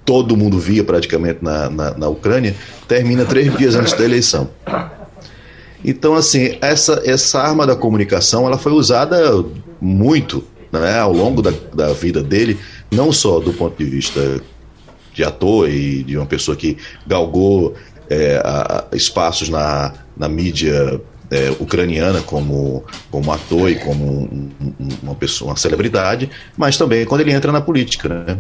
todo 0.05 0.37
mundo 0.37 0.59
via 0.59 0.85
praticamente 0.85 1.39
na, 1.43 1.69
na, 1.71 1.95
na 1.95 2.09
Ucrânia 2.09 2.55
termina 2.87 3.25
três 3.25 3.53
dias 3.57 3.75
antes 3.75 3.93
da 3.93 4.05
eleição. 4.05 4.49
Então 5.85 6.15
assim 6.15 6.57
essa 6.61 7.03
essa 7.05 7.41
arma 7.41 7.67
da 7.67 7.77
comunicação 7.77 8.47
ela 8.47 8.59
foi 8.59 8.73
usada 8.73 9.45
muito 9.81 10.45
né, 10.73 10.99
ao 10.99 11.13
longo 11.13 11.43
da, 11.43 11.53
da 11.73 11.93
vida 11.93 12.23
dele, 12.23 12.59
não 12.91 13.13
só 13.13 13.39
do 13.41 13.53
ponto 13.53 13.77
de 13.77 13.89
vista 13.89 14.41
de 15.13 15.23
ator 15.23 15.69
e 15.69 16.03
de 16.03 16.17
uma 16.17 16.27
pessoa 16.27 16.57
que 16.57 16.77
galgou 17.07 17.75
é, 18.09 18.41
a, 18.45 18.85
espaços 18.93 19.49
na, 19.49 19.93
na 20.17 20.29
mídia 20.29 21.01
é, 21.31 21.51
ucraniana 21.59 22.23
como, 22.23 22.85
como 23.11 23.33
ator 23.33 23.71
e 23.71 23.77
como 23.77 24.05
um, 24.05 24.51
um, 24.61 24.89
uma 25.03 25.15
pessoa, 25.15 25.51
uma 25.51 25.57
celebridade, 25.57 26.31
mas 26.57 26.77
também 26.77 27.05
quando 27.05 27.23
ele 27.23 27.33
entra 27.33 27.51
na 27.51 27.61
política, 27.61 28.09
né? 28.09 28.39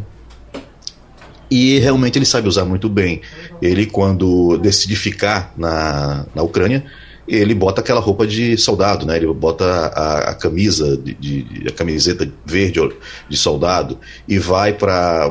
E 1.50 1.78
realmente 1.78 2.18
ele 2.18 2.24
sabe 2.24 2.48
usar 2.48 2.64
muito 2.64 2.88
bem. 2.88 3.20
Ele, 3.60 3.86
quando 3.86 4.58
decide 4.58 4.96
ficar 4.96 5.52
na, 5.56 6.26
na 6.34 6.42
Ucrânia, 6.42 6.84
ele 7.26 7.54
bota 7.54 7.80
aquela 7.80 8.00
roupa 8.00 8.26
de 8.26 8.56
soldado, 8.56 9.06
né? 9.06 9.16
Ele 9.16 9.32
bota 9.32 9.64
a, 9.64 10.30
a 10.30 10.34
camisa, 10.34 10.96
de, 10.96 11.14
de, 11.14 11.68
a 11.68 11.72
camiseta 11.72 12.30
verde 12.44 12.80
de 13.28 13.36
soldado 13.36 13.98
e 14.28 14.38
vai 14.38 14.72
para 14.72 15.30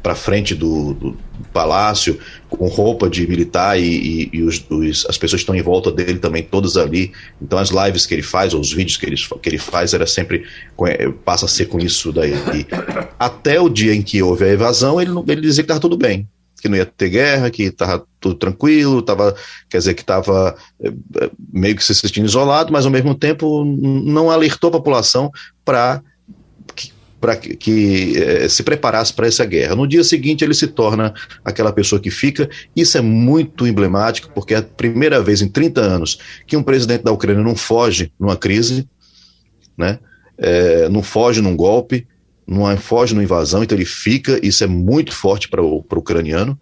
para 0.00 0.14
frente 0.14 0.54
do, 0.54 0.94
do, 0.94 1.18
palácio 1.52 2.18
com 2.48 2.66
roupa 2.68 3.10
de 3.10 3.26
militar 3.26 3.78
e, 3.78 3.82
e, 3.82 4.30
e 4.32 4.42
os, 4.42 4.64
os, 4.70 5.04
as 5.06 5.18
pessoas 5.18 5.42
estão 5.42 5.54
em 5.54 5.60
volta 5.60 5.90
dele 5.90 6.18
também 6.18 6.42
todas 6.42 6.76
ali. 6.76 7.12
Então 7.42 7.58
as 7.58 7.70
lives 7.70 8.06
que 8.06 8.14
ele 8.14 8.22
faz, 8.22 8.54
ou 8.54 8.60
os 8.60 8.72
vídeos 8.72 8.96
que 8.96 9.04
ele, 9.04 9.16
que 9.16 9.48
ele 9.48 9.58
faz, 9.58 9.92
era 9.92 10.06
sempre 10.06 10.44
passa 11.24 11.46
a 11.46 11.48
ser 11.48 11.66
com 11.66 11.78
isso 11.78 12.12
daí. 12.12 12.32
Até 13.18 13.60
o 13.60 13.68
dia 13.68 13.94
em 13.94 14.00
que 14.00 14.22
houve 14.22 14.44
a 14.44 14.48
evasão, 14.48 15.00
ele, 15.00 15.10
ele 15.26 15.40
dizia 15.40 15.62
que 15.62 15.66
estava 15.66 15.80
tudo 15.80 15.96
bem 15.96 16.26
que 16.60 16.68
não 16.68 16.76
ia 16.76 16.86
ter 16.86 17.08
guerra, 17.08 17.50
que 17.50 17.64
estava 17.64 18.04
tudo 18.20 18.34
tranquilo, 18.34 19.02
tava, 19.02 19.34
quer 19.68 19.78
dizer, 19.78 19.94
que 19.94 20.02
estava 20.02 20.56
eh, 20.80 20.92
eh, 21.20 21.30
meio 21.52 21.76
que 21.76 21.84
se 21.84 21.94
sentindo 21.94 22.26
isolado, 22.26 22.72
mas 22.72 22.84
ao 22.84 22.90
mesmo 22.90 23.14
tempo 23.14 23.64
não 23.64 24.30
alertou 24.30 24.68
a 24.68 24.72
população 24.72 25.30
para 25.64 26.02
para 27.20 27.36
que, 27.36 27.56
que 27.56 28.16
eh, 28.16 28.48
se 28.48 28.62
preparasse 28.62 29.12
para 29.12 29.26
essa 29.26 29.44
guerra. 29.44 29.74
No 29.74 29.86
dia 29.86 30.04
seguinte, 30.04 30.44
ele 30.44 30.54
se 30.54 30.68
torna 30.68 31.12
aquela 31.44 31.72
pessoa 31.72 32.00
que 32.00 32.10
fica. 32.10 32.48
Isso 32.76 32.96
é 32.96 33.00
muito 33.00 33.66
emblemático, 33.66 34.30
porque 34.32 34.54
é 34.54 34.58
a 34.58 34.62
primeira 34.62 35.20
vez 35.20 35.42
em 35.42 35.48
30 35.48 35.80
anos 35.80 36.18
que 36.46 36.56
um 36.56 36.62
presidente 36.62 37.02
da 37.02 37.12
Ucrânia 37.12 37.42
não 37.42 37.56
foge 37.56 38.12
numa 38.18 38.36
crise, 38.36 38.88
né? 39.76 39.98
É, 40.36 40.88
não 40.88 41.02
foge 41.02 41.42
num 41.42 41.56
golpe, 41.56 42.06
não 42.46 42.76
foge 42.76 43.14
numa 43.14 43.24
invasão, 43.24 43.64
então 43.64 43.76
ele 43.76 43.84
fica. 43.84 44.38
Isso 44.40 44.62
é 44.62 44.68
muito 44.68 45.12
forte 45.12 45.48
para 45.48 45.60
o 45.60 45.84
ucraniano 45.96 46.56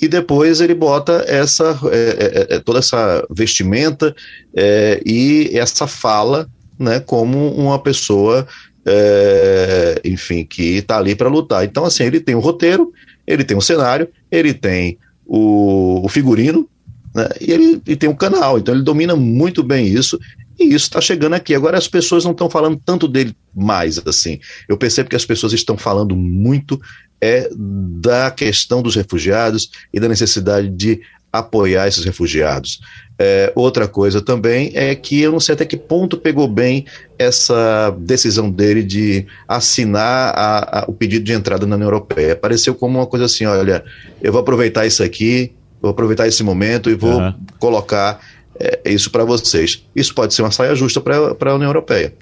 e 0.00 0.06
depois 0.06 0.60
ele 0.60 0.74
bota 0.74 1.24
essa 1.26 1.78
é, 1.90 2.50
é, 2.50 2.56
é 2.56 2.60
toda 2.60 2.78
essa 2.78 3.26
vestimenta 3.30 4.14
é, 4.54 5.02
e 5.04 5.50
essa 5.58 5.86
fala 5.86 6.48
né, 6.78 7.00
como 7.00 7.52
uma 7.54 7.78
pessoa 7.78 8.46
é, 8.86 10.00
enfim, 10.04 10.44
que 10.44 10.78
está 10.78 10.96
ali 10.96 11.14
para 11.14 11.28
lutar. 11.28 11.64
Então, 11.64 11.84
assim, 11.84 12.04
ele 12.04 12.20
tem 12.20 12.34
o 12.34 12.40
roteiro, 12.40 12.92
ele 13.26 13.44
tem 13.44 13.56
o 13.56 13.60
cenário, 13.60 14.08
ele 14.30 14.54
tem 14.54 14.98
o, 15.26 16.04
o 16.04 16.08
figurino, 16.08 16.66
né, 17.14 17.28
e 17.40 17.52
ele, 17.52 17.82
ele 17.86 17.96
tem 17.96 18.08
um 18.08 18.14
canal, 18.14 18.58
então 18.58 18.74
ele 18.74 18.82
domina 18.82 19.14
muito 19.14 19.62
bem 19.62 19.86
isso, 19.86 20.18
e 20.58 20.74
isso 20.74 20.86
está 20.86 21.00
chegando 21.00 21.34
aqui. 21.34 21.54
Agora 21.54 21.78
as 21.78 21.86
pessoas 21.86 22.24
não 22.24 22.32
estão 22.32 22.50
falando 22.50 22.80
tanto 22.84 23.06
dele 23.06 23.34
mais, 23.54 23.98
assim. 24.06 24.40
Eu 24.68 24.76
percebo 24.76 25.08
que 25.08 25.16
as 25.16 25.24
pessoas 25.24 25.52
estão 25.52 25.76
falando 25.76 26.16
muito 26.16 26.80
é 27.20 27.48
da 27.52 28.30
questão 28.30 28.80
dos 28.80 28.94
refugiados 28.94 29.70
e 29.92 29.98
da 29.98 30.08
necessidade 30.08 30.68
de 30.68 31.00
apoiar 31.32 31.86
esses 31.86 32.04
refugiados. 32.04 32.80
É, 33.18 33.52
outra 33.54 33.88
coisa 33.88 34.20
também 34.20 34.70
é 34.74 34.94
que 34.94 35.20
eu 35.20 35.32
não 35.32 35.40
sei 35.40 35.54
até 35.54 35.64
que 35.64 35.76
ponto 35.76 36.16
pegou 36.16 36.46
bem 36.46 36.86
essa 37.18 37.90
decisão 37.98 38.50
dele 38.50 38.82
de 38.82 39.26
assinar 39.46 40.32
a, 40.36 40.80
a, 40.80 40.84
o 40.86 40.92
pedido 40.92 41.24
de 41.24 41.32
entrada 41.32 41.66
na 41.66 41.74
União 41.76 41.88
Europeia. 41.88 42.36
Pareceu 42.36 42.74
como 42.74 42.98
uma 42.98 43.06
coisa 43.06 43.26
assim: 43.26 43.44
olha, 43.44 43.84
eu 44.22 44.32
vou 44.32 44.40
aproveitar 44.40 44.86
isso 44.86 45.02
aqui, 45.02 45.52
vou 45.82 45.90
aproveitar 45.90 46.28
esse 46.28 46.42
momento 46.42 46.88
e 46.88 46.94
vou 46.94 47.18
uhum. 47.18 47.34
colocar 47.58 48.20
é, 48.58 48.80
isso 48.86 49.10
para 49.10 49.24
vocês. 49.24 49.84
Isso 49.94 50.14
pode 50.14 50.34
ser 50.34 50.42
uma 50.42 50.50
saia 50.50 50.74
justa 50.74 51.00
para 51.00 51.50
a 51.50 51.54
União 51.54 51.68
Europeia. 51.68 52.14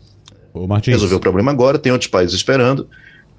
Resolveu 0.92 1.18
o 1.18 1.20
problema 1.20 1.50
agora, 1.50 1.78
tem 1.78 1.92
outros 1.92 2.10
países 2.10 2.34
esperando. 2.34 2.88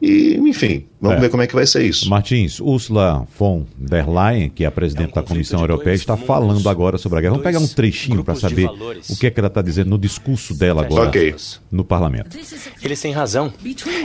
E, 0.01 0.38
enfim, 0.38 0.86
vamos 1.01 1.17
é. 1.17 1.21
ver 1.21 1.29
como 1.29 1.41
é 1.41 1.47
que 1.47 1.55
vai 1.55 1.65
ser 1.65 1.83
isso. 1.83 2.07
Martins, 2.10 2.60
Ursula 2.60 3.27
von 3.38 3.65
der 3.75 4.07
Leyen, 4.07 4.49
que 4.49 4.63
é 4.63 4.67
a 4.67 4.71
presidente 4.71 5.10
é 5.10 5.19
um 5.19 5.23
da 5.23 5.23
Comissão 5.23 5.60
Europeia, 5.60 5.95
está 5.95 6.13
mundos, 6.13 6.27
falando 6.27 6.69
agora 6.69 6.97
sobre 6.97 7.17
a 7.17 7.21
guerra. 7.21 7.31
Vamos 7.31 7.43
pegar 7.43 7.60
um 7.60 7.67
trechinho 7.67 8.23
para 8.23 8.36
saber 8.36 8.69
o 9.10 9.15
que 9.15 9.27
é 9.27 9.31
que 9.31 9.39
ela 9.39 9.47
está 9.47 9.62
dizendo 9.62 9.89
no 9.89 9.97
discurso 9.97 10.53
dela 10.53 10.86
agora 10.86 11.10
okay. 11.10 11.36
no 11.71 11.83
parlamento. 11.83 12.38
Eles 12.81 13.01
têm 13.01 13.12
razão. 13.12 13.51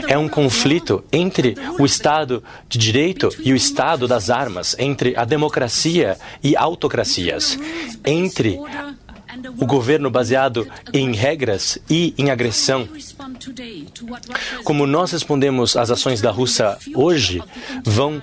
É 0.07 0.17
um 0.17 0.27
conflito 0.27 1.03
entre 1.11 1.55
o 1.79 1.85
Estado 1.85 2.43
de 2.67 2.79
Direito 2.79 3.29
e 3.43 3.53
o 3.53 3.55
Estado 3.55 4.07
das 4.07 4.29
armas, 4.29 4.75
entre 4.79 5.15
a 5.15 5.25
democracia 5.25 6.17
e 6.43 6.55
autocracias, 6.55 7.57
entre 8.03 8.57
o 9.59 9.65
governo 9.65 10.09
baseado 10.09 10.67
em 10.93 11.13
regras 11.13 11.77
e 11.89 12.13
em 12.17 12.29
agressão. 12.29 12.87
Como 14.63 14.85
nós 14.85 15.11
respondemos 15.11 15.75
às 15.75 15.89
ações 15.89 16.21
da 16.21 16.31
Rússia 16.31 16.77
hoje, 16.95 17.41
vão, 17.83 18.21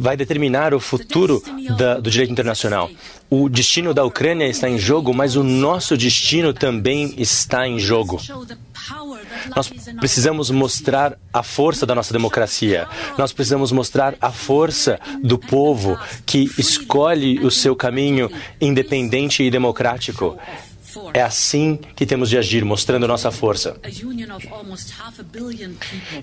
vai 0.00 0.16
determinar 0.16 0.74
o 0.74 0.80
futuro 0.80 1.42
da, 1.76 1.98
do 2.00 2.10
direito 2.10 2.32
internacional. 2.32 2.90
O 3.30 3.48
destino 3.48 3.92
da 3.92 4.04
Ucrânia 4.04 4.46
está 4.46 4.68
em 4.70 4.78
jogo, 4.78 5.12
mas 5.12 5.36
o 5.36 5.42
nosso 5.42 5.96
destino 5.96 6.54
também 6.54 7.14
está 7.18 7.68
em 7.68 7.78
jogo. 7.78 8.18
Nós 9.54 9.68
precisamos 9.98 10.50
mostrar 10.50 11.18
a 11.32 11.42
força 11.42 11.84
da 11.84 11.94
nossa 11.94 12.12
democracia. 12.12 12.86
Nós 13.18 13.32
precisamos 13.32 13.70
mostrar 13.70 14.14
a 14.20 14.30
força 14.30 14.98
do 15.22 15.38
povo 15.38 15.98
que 16.24 16.50
escolhe 16.58 17.38
o 17.40 17.50
seu 17.50 17.76
caminho 17.76 18.30
independente 18.60 19.42
e 19.42 19.50
democrático. 19.50 20.38
É 21.14 21.22
assim 21.22 21.78
que 21.96 22.06
temos 22.06 22.28
de 22.28 22.38
agir, 22.38 22.64
mostrando 22.64 23.06
nossa 23.06 23.30
força. 23.30 23.76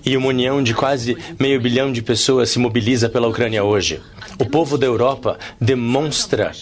E 0.04 0.16
uma 0.16 0.28
união 0.28 0.62
de 0.62 0.74
quase 0.74 1.16
meio 1.38 1.60
bilhão 1.60 1.92
de 1.92 2.02
pessoas 2.02 2.50
se 2.50 2.58
mobiliza 2.58 3.08
pela 3.08 3.28
Ucrânia 3.28 3.64
hoje. 3.64 4.00
O 4.38 4.46
povo 4.46 4.76
da 4.76 4.86
Europa 4.86 5.38
demonstra, 5.60 6.52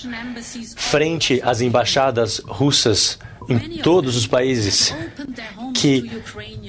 frente 0.77 1.41
às 1.45 1.61
embaixadas 1.61 2.39
russas 2.39 3.19
em 3.49 3.79
todos 3.79 4.17
os 4.17 4.27
países, 4.27 4.95
que 5.75 6.11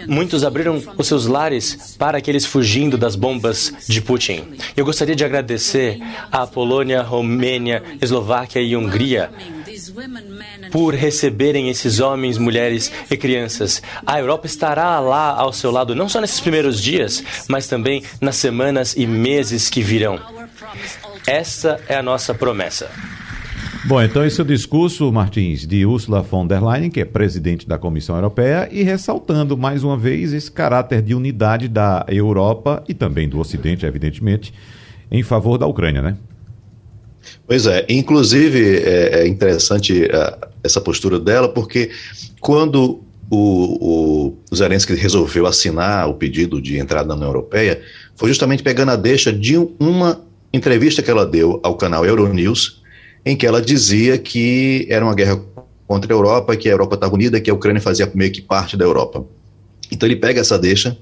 muitos 0.08 0.43
abriram 0.43 0.81
os 0.97 1.08
seus 1.08 1.25
lares 1.25 1.95
para 1.97 2.17
aqueles 2.17 2.45
fugindo 2.45 2.97
das 2.97 3.15
bombas 3.15 3.73
de 3.88 4.01
Putin. 4.01 4.43
Eu 4.75 4.84
gostaria 4.84 5.15
de 5.15 5.23
agradecer 5.23 5.99
à 6.31 6.45
Polônia, 6.45 7.01
Romênia, 7.01 7.81
Eslováquia 8.01 8.62
e 8.62 8.75
Hungria 8.75 9.31
por 10.71 10.93
receberem 10.93 11.69
esses 11.69 11.99
homens, 11.99 12.38
mulheres 12.38 12.91
e 13.10 13.17
crianças. 13.17 13.81
A 14.05 14.19
Europa 14.19 14.45
estará 14.45 14.99
lá 14.99 15.29
ao 15.31 15.53
seu 15.53 15.71
lado, 15.71 15.95
não 15.95 16.10
só 16.10 16.19
nesses 16.21 16.39
primeiros 16.39 16.81
dias, 16.81 17.23
mas 17.47 17.67
também 17.67 18.03
nas 18.19 18.36
semanas 18.36 18.95
e 18.95 19.05
meses 19.05 19.69
que 19.69 19.81
virão. 19.81 20.19
Essa 21.27 21.79
é 21.88 21.95
a 21.95 22.03
nossa 22.03 22.34
promessa. 22.34 22.89
Bom, 23.88 24.01
então 24.01 24.25
esse 24.25 24.41
é 24.41 24.43
o 24.43 24.47
discurso, 24.47 25.12
Martins, 25.12 25.67
de 25.67 25.86
Ursula 25.86 26.23
von 26.23 26.47
der 26.47 26.60
Leyen, 26.60 26.89
que 26.89 27.01
é 27.01 27.05
presidente 27.05 27.67
da 27.67 27.77
Comissão 27.77 28.15
Europeia, 28.15 28.67
e 28.71 28.81
ressaltando 28.81 29.55
mais 29.55 29.84
uma 29.84 29.95
vez 29.95 30.34
esse 30.34 30.51
caráter 30.51 31.03
de 31.03 31.13
unidade 31.13 31.67
da 31.67 32.03
Europa 32.08 32.84
e 32.89 32.95
também 32.95 33.29
do 33.29 33.39
Ocidente, 33.39 33.86
evidentemente, 33.86 34.51
em 35.12 35.21
favor 35.21 35.60
da 35.60 35.67
Ucrânia, 35.67 36.01
né? 36.01 36.17
Pois 37.47 37.67
é, 37.67 37.86
inclusive 37.89 38.79
é, 38.79 39.21
é 39.21 39.27
interessante 39.27 40.03
uh, 40.03 40.47
essa 40.63 40.81
postura 40.81 41.19
dela, 41.19 41.47
porque 41.47 41.91
quando 42.39 43.03
o, 43.29 44.38
o 44.49 44.55
Zelensky 44.55 44.93
resolveu 44.95 45.45
assinar 45.45 46.10
o 46.10 46.15
pedido 46.15 46.62
de 46.62 46.77
entrada 46.77 47.08
na 47.08 47.15
União 47.15 47.29
Europeia, 47.29 47.81
foi 48.15 48.29
justamente 48.29 48.63
pegando 48.63 48.91
a 48.91 48.95
deixa 48.95 49.31
de 49.31 49.58
uma 49.79 50.21
entrevista 50.51 51.03
que 51.03 51.12
ela 51.12 51.25
deu 51.25 51.60
ao 51.63 51.75
canal 51.75 52.05
Euronews, 52.05 52.81
em 53.23 53.36
que 53.36 53.45
ela 53.45 53.62
dizia 53.62 54.17
que 54.17 54.88
era 54.89 55.03
uma 55.03 55.15
guerra 55.15 55.39
contra 55.88 56.12
a 56.12 56.15
Europa, 56.15 56.55
que 56.55 56.67
a 56.67 56.71
Europa 56.71 56.95
estava 56.95 57.13
unida, 57.13 57.39
que 57.39 57.49
a 57.49 57.53
Ucrânia 57.53 57.81
fazia 57.81 58.10
meio 58.15 58.31
que 58.31 58.41
parte 58.41 58.75
da 58.75 58.86
Europa. 58.86 59.25
Então 59.91 60.08
ele 60.08 60.15
pega 60.15 60.41
essa 60.41 60.58
deixa 60.58 60.97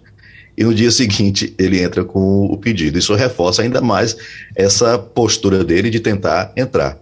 e 0.57 0.63
no 0.63 0.73
dia 0.73 0.91
seguinte 0.91 1.53
ele 1.57 1.81
entra 1.81 2.03
com 2.03 2.45
o 2.45 2.57
pedido. 2.57 2.97
Isso 2.97 3.13
reforça 3.15 3.61
ainda 3.61 3.81
mais 3.81 4.15
essa 4.55 4.97
postura 4.97 5.63
dele 5.63 5.89
de 5.89 5.99
tentar 5.99 6.51
entrar. 6.55 6.97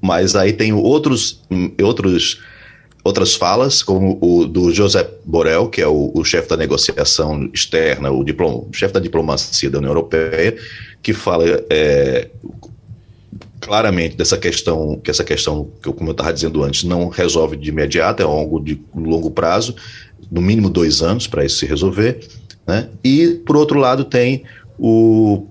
Mas 0.00 0.34
aí 0.34 0.52
tem 0.52 0.72
outros, 0.72 1.40
outros, 1.80 2.40
outras 3.04 3.34
falas, 3.34 3.82
como 3.82 4.18
o 4.20 4.44
do 4.44 4.72
José 4.72 5.08
Borrell, 5.24 5.68
que 5.68 5.80
é 5.80 5.86
o, 5.86 6.10
o 6.12 6.24
chefe 6.24 6.48
da 6.48 6.56
negociação 6.56 7.48
externa, 7.54 8.10
o, 8.10 8.24
diplom, 8.24 8.66
o 8.68 8.72
chefe 8.72 8.92
da 8.92 9.00
diplomacia 9.00 9.70
da 9.70 9.78
União 9.78 9.90
Europeia, 9.90 10.56
que 11.00 11.12
fala 11.12 11.44
é, 11.70 12.28
claramente 13.60 14.16
dessa 14.16 14.36
questão, 14.36 15.00
que 15.02 15.10
essa 15.10 15.22
questão, 15.22 15.70
que 15.80 15.88
eu, 15.88 15.92
como 15.92 16.10
eu 16.10 16.12
estava 16.12 16.32
dizendo 16.32 16.64
antes, 16.64 16.82
não 16.82 17.08
resolve 17.08 17.56
de 17.56 17.70
imediato, 17.70 18.20
é 18.20 18.26
algo 18.26 18.58
de 18.58 18.80
longo 18.92 19.30
prazo, 19.30 19.76
no 20.30 20.40
mínimo 20.40 20.68
dois 20.68 21.00
anos 21.00 21.26
para 21.26 21.44
isso 21.44 21.58
se 21.58 21.66
resolver. 21.66 22.26
Né? 22.66 22.88
E, 23.02 23.40
por 23.46 23.56
outro 23.56 23.78
lado, 23.78 24.04
tem 24.04 24.44
o, 24.78 25.46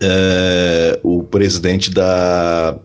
é, 0.00 0.98
o 1.02 1.22
presidente 1.22 1.90
da, 1.90 2.78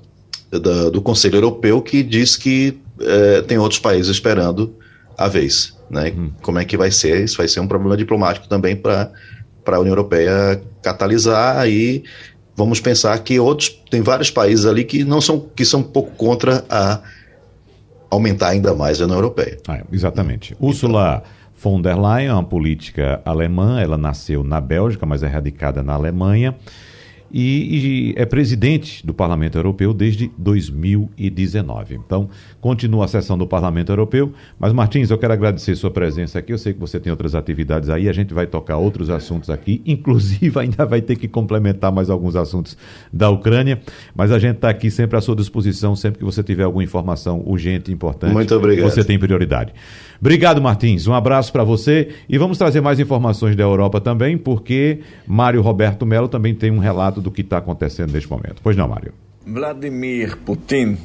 da, 0.51 0.89
do 0.89 1.01
Conselho 1.01 1.37
Europeu 1.37 1.81
que 1.81 2.03
diz 2.03 2.35
que 2.35 2.79
é, 2.99 3.41
tem 3.41 3.57
outros 3.57 3.79
países 3.79 4.11
esperando 4.11 4.75
a 5.17 5.27
vez. 5.27 5.75
Né? 5.89 6.13
Hum. 6.15 6.31
Como 6.41 6.59
é 6.59 6.65
que 6.65 6.77
vai 6.77 6.91
ser? 6.91 7.23
Isso 7.23 7.37
vai 7.37 7.47
ser 7.47 7.59
um 7.59 7.67
problema 7.67 7.97
diplomático 7.97 8.47
também 8.47 8.75
para 8.75 9.11
a 9.65 9.79
União 9.79 9.91
Europeia 9.91 10.61
catalisar 10.81 11.57
aí 11.57 12.03
vamos 12.55 12.79
pensar 12.79 13.17
que 13.19 13.39
outros 13.39 13.69
tem 13.89 14.01
vários 14.01 14.31
países 14.31 14.65
ali 14.65 14.83
que 14.83 15.03
não 15.03 15.19
são 15.19 15.39
que 15.39 15.65
são 15.65 15.81
um 15.81 15.83
pouco 15.83 16.11
contra 16.11 16.63
a 16.69 17.01
aumentar 18.09 18.49
ainda 18.49 18.73
mais 18.73 19.01
a 19.01 19.03
União 19.03 19.17
Europeia. 19.17 19.57
Ah, 19.67 19.81
exatamente. 19.91 20.53
Então, 20.53 20.67
Ursula 20.67 21.23
von 21.65 21.81
der 21.81 21.97
Leyen 21.97 22.29
é 22.29 22.33
uma 22.33 22.43
política 22.43 23.21
alemã, 23.25 23.81
ela 23.81 23.97
nasceu 23.97 24.43
na 24.43 24.61
Bélgica, 24.61 25.03
mas 25.03 25.23
é 25.23 25.27
radicada 25.27 25.81
na 25.81 25.93
Alemanha. 25.93 26.55
E, 27.37 27.41
e, 27.41 28.13
é 28.15 28.25
presidente 28.25 29.05
do 29.05 29.13
Parlamento 29.13 29.57
Europeu 29.57 29.93
desde 29.93 30.31
2019. 30.37 31.95
Então, 31.95 32.29
continua 32.61 33.03
a 33.03 33.07
sessão 33.09 33.37
do 33.37 33.45
Parlamento 33.45 33.91
Europeu. 33.91 34.31
Mas, 34.57 34.71
Martins, 34.71 35.11
eu 35.11 35.17
quero 35.17 35.33
agradecer 35.33 35.75
sua 35.75 35.91
presença 35.91 36.39
aqui. 36.39 36.53
Eu 36.53 36.57
sei 36.57 36.71
que 36.71 36.79
você 36.79 36.97
tem 36.97 37.11
outras 37.11 37.35
atividades 37.35 37.89
aí, 37.89 38.07
a 38.07 38.13
gente 38.13 38.33
vai 38.33 38.47
tocar 38.47 38.77
outros 38.77 39.09
assuntos 39.09 39.49
aqui, 39.49 39.81
inclusive 39.85 40.57
ainda 40.57 40.85
vai 40.85 41.01
ter 41.01 41.17
que 41.17 41.27
complementar 41.27 41.91
mais 41.91 42.09
alguns 42.09 42.37
assuntos 42.37 42.77
da 43.11 43.29
Ucrânia. 43.29 43.81
Mas 44.15 44.31
a 44.31 44.39
gente 44.39 44.55
está 44.55 44.69
aqui 44.69 44.89
sempre 44.89 45.17
à 45.17 45.21
sua 45.21 45.35
disposição, 45.35 45.93
sempre 45.93 46.19
que 46.19 46.23
você 46.23 46.41
tiver 46.41 46.63
alguma 46.63 46.85
informação 46.85 47.43
urgente, 47.45 47.91
importante. 47.91 48.31
Muito 48.31 48.55
obrigado. 48.55 48.89
Você 48.89 49.03
tem 49.03 49.19
prioridade. 49.19 49.73
Obrigado, 50.21 50.61
Martins. 50.61 51.05
Um 51.05 51.13
abraço 51.13 51.51
para 51.51 51.65
você 51.65 52.15
e 52.29 52.37
vamos 52.37 52.57
trazer 52.57 52.79
mais 52.79 52.97
informações 52.97 53.57
da 53.57 53.63
Europa 53.63 53.99
também, 53.99 54.37
porque 54.37 54.99
Mário 55.27 55.61
Roberto 55.61 56.05
Melo 56.05 56.29
também 56.29 56.55
tem 56.55 56.71
um 56.71 56.79
relato 56.79 57.24
do 57.25 57.31
que 57.31 57.41
está 57.41 57.57
acontecendo 57.57 58.13
neste 58.13 58.29
momento. 58.29 58.61
Pois 58.61 58.77
não, 58.77 58.87
Mário? 58.87 59.11
Vladimir 59.45 60.37
Putin 60.37 60.97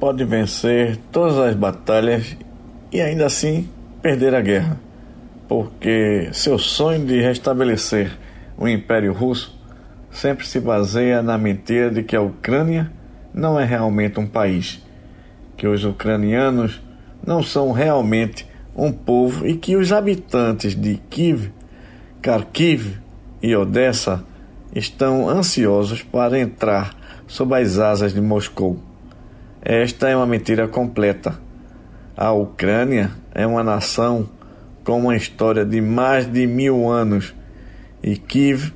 pode 0.00 0.24
vencer 0.24 0.96
todas 1.12 1.36
as 1.36 1.54
batalhas 1.54 2.36
e 2.90 3.00
ainda 3.00 3.26
assim 3.26 3.68
perder 4.00 4.34
a 4.34 4.40
guerra, 4.40 4.80
porque 5.46 6.30
seu 6.32 6.58
sonho 6.58 7.04
de 7.04 7.20
restabelecer 7.20 8.18
o 8.56 8.66
Império 8.66 9.12
Russo 9.12 9.58
sempre 10.10 10.46
se 10.46 10.58
baseia 10.58 11.22
na 11.22 11.36
mentira 11.36 11.90
de 11.90 12.02
que 12.02 12.16
a 12.16 12.22
Ucrânia 12.22 12.90
não 13.32 13.60
é 13.60 13.64
realmente 13.64 14.18
um 14.18 14.26
país, 14.26 14.82
que 15.56 15.66
os 15.66 15.84
ucranianos 15.84 16.80
não 17.24 17.42
são 17.42 17.72
realmente 17.72 18.46
um 18.74 18.90
povo 18.90 19.46
e 19.46 19.54
que 19.54 19.76
os 19.76 19.92
habitantes 19.92 20.74
de 20.74 20.96
Kiev, 21.10 21.50
Kharkiv 22.22 22.96
e 23.42 23.54
Odessa 23.54 24.24
estão 24.74 25.28
ansiosos 25.28 26.02
para 26.02 26.38
entrar 26.38 26.94
sob 27.26 27.54
as 27.54 27.78
asas 27.78 28.14
de 28.14 28.20
Moscou. 28.20 28.78
Esta 29.60 30.08
é 30.08 30.16
uma 30.16 30.26
mentira 30.26 30.66
completa. 30.66 31.38
A 32.16 32.32
Ucrânia 32.32 33.10
é 33.34 33.46
uma 33.46 33.62
nação 33.62 34.28
com 34.84 34.98
uma 34.98 35.16
história 35.16 35.64
de 35.64 35.80
mais 35.80 36.30
de 36.30 36.46
mil 36.46 36.90
anos 36.90 37.34
e 38.02 38.16
Kiev 38.16 38.72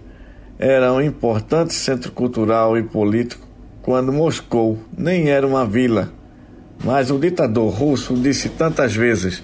era 0.59 0.93
um 0.93 1.01
importante 1.01 1.75
centro 1.75 2.13
cultural 2.13 2.79
e 2.79 2.83
político 2.83 3.47
quando 3.83 4.13
Moscou 4.13 4.79
nem 4.97 5.29
era 5.29 5.47
uma 5.47 5.67
vila. 5.67 6.13
Mas 6.85 7.11
o 7.11 7.19
ditador 7.19 7.71
russo 7.71 8.15
disse 8.15 8.51
tantas 8.51 8.95
vezes 8.95 9.43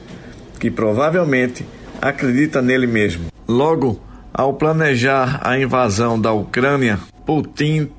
que 0.58 0.70
provavelmente 0.70 1.66
acredita 2.00 2.62
nele 2.62 2.86
mesmo. 2.86 3.26
Logo, 3.48 4.00
ao 4.32 4.54
planejar 4.54 5.40
a 5.42 5.58
invasão 5.58 6.20
da 6.20 6.32
Ucrânia, 6.32 6.98
Putin 7.26 7.90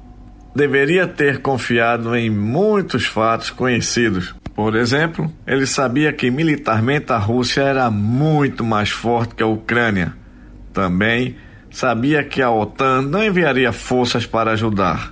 deveria 0.56 1.08
ter 1.08 1.40
confiado 1.40 2.16
em 2.16 2.30
muitos 2.30 3.06
fatos 3.06 3.50
conhecidos. 3.50 4.34
Por 4.56 4.76
exemplo, 4.76 5.32
ele 5.48 5.66
sabia 5.66 6.14
que 6.14 6.30
militarmente 6.30 7.12
a 7.12 7.18
Rússia 7.18 7.62
era 7.62 7.90
muito 7.90 8.64
mais 8.64 8.90
forte 8.90 9.36
que 9.36 9.44
a 9.44 9.48
Ucrânia. 9.48 10.14
Também 10.72 11.36
sabia 11.72 12.24
que 12.24 12.42
a 12.42 12.52
OTAN 12.52 13.02
não 13.02 13.24
enviaria 13.24 13.72
forças 13.72 14.26
para 14.26 14.52
ajudar. 14.52 15.12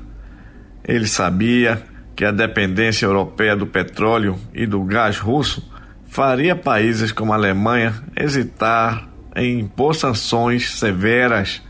Ele 0.84 1.08
sabia 1.08 1.82
que 2.16 2.24
a 2.24 2.32
dependência 2.32 3.06
europeia 3.06 3.56
do 3.56 3.66
petróleo 3.66 4.38
e 4.54 4.68
do 4.68 4.84
gás 4.84 5.18
russo 5.18 5.72
faria 6.08 6.56
países 6.56 7.12
como 7.12 7.34
a 7.34 7.36
Alemanha 7.36 7.94
hesitar 8.16 9.11
em 9.36 9.60
impor 9.60 9.96
sanções 9.96 10.72
severas. 10.76 11.62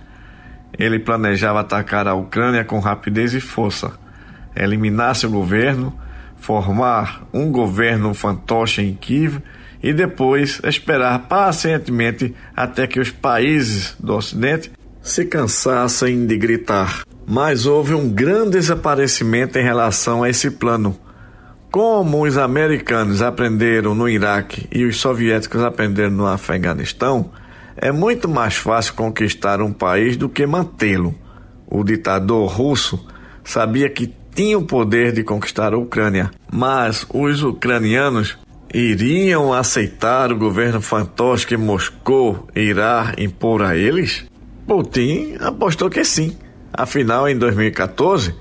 Ele 0.78 1.00
planejava 1.00 1.60
atacar 1.60 2.08
a 2.08 2.14
Ucrânia 2.14 2.64
com 2.64 2.80
rapidez 2.80 3.34
e 3.34 3.40
força, 3.40 3.92
eliminar 4.56 5.16
seu 5.16 5.30
governo, 5.30 5.94
formar 6.38 7.28
um 7.34 7.52
governo 7.52 8.14
fantoche 8.14 8.82
em 8.82 8.94
Kiev 8.96 9.40
e 9.84 9.94
depois 9.94 10.62
esperar 10.64 11.28
pacientemente 11.28 12.36
até 12.56 12.88
que 12.88 13.00
os 13.00 13.10
países 13.10 13.96
do 14.00 14.16
Ocidente 14.16 14.72
se 15.02 15.26
cansassem 15.26 16.26
de 16.26 16.38
gritar. 16.38 17.04
Mas 17.28 17.66
houve 17.66 17.94
um 17.94 18.10
grande 18.10 18.52
desaparecimento 18.52 19.58
em 19.58 19.64
relação 19.64 20.24
a 20.24 20.30
esse 20.30 20.52
plano. 20.52 20.98
Como 21.72 22.26
os 22.26 22.38
americanos 22.38 23.22
aprenderam 23.22 23.96
no 23.96 24.10
Iraque 24.10 24.68
e 24.72 24.84
os 24.84 24.98
soviéticos 24.98 25.64
aprenderam 25.64 26.12
no 26.12 26.28
Afeganistão, 26.28 27.32
é 27.82 27.92
muito 27.92 28.30
mais 28.30 28.56
fácil 28.56 28.94
conquistar 28.94 29.60
um 29.60 29.74
país 29.74 30.16
do 30.16 30.30
que 30.30 30.46
mantê-lo. 30.46 31.16
O 31.68 31.84
ditador 31.84 32.48
russo 32.48 33.04
sabia 33.44 33.90
que 33.90 34.14
tinha 34.34 34.58
o 34.58 34.66
poder 34.66 35.12
de 35.12 35.24
conquistar 35.24 35.74
a 35.74 35.78
Ucrânia, 35.78 36.30
mas 36.52 37.06
os 37.12 37.44
ucranianos 37.44 38.38
iriam 38.74 39.52
aceitar 39.52 40.32
o 40.32 40.38
governo 40.38 40.80
fantoche 40.80 41.48
que 41.48 41.58
Moscou 41.58 42.48
irá 42.56 43.14
impor 43.18 43.64
a 43.64 43.76
eles? 43.76 44.26
Putin 44.68 45.36
apostou 45.40 45.90
que 45.90 46.06
sim. 46.06 46.38
Afinal, 46.72 47.28
em 47.28 47.38
2014, 47.38 48.34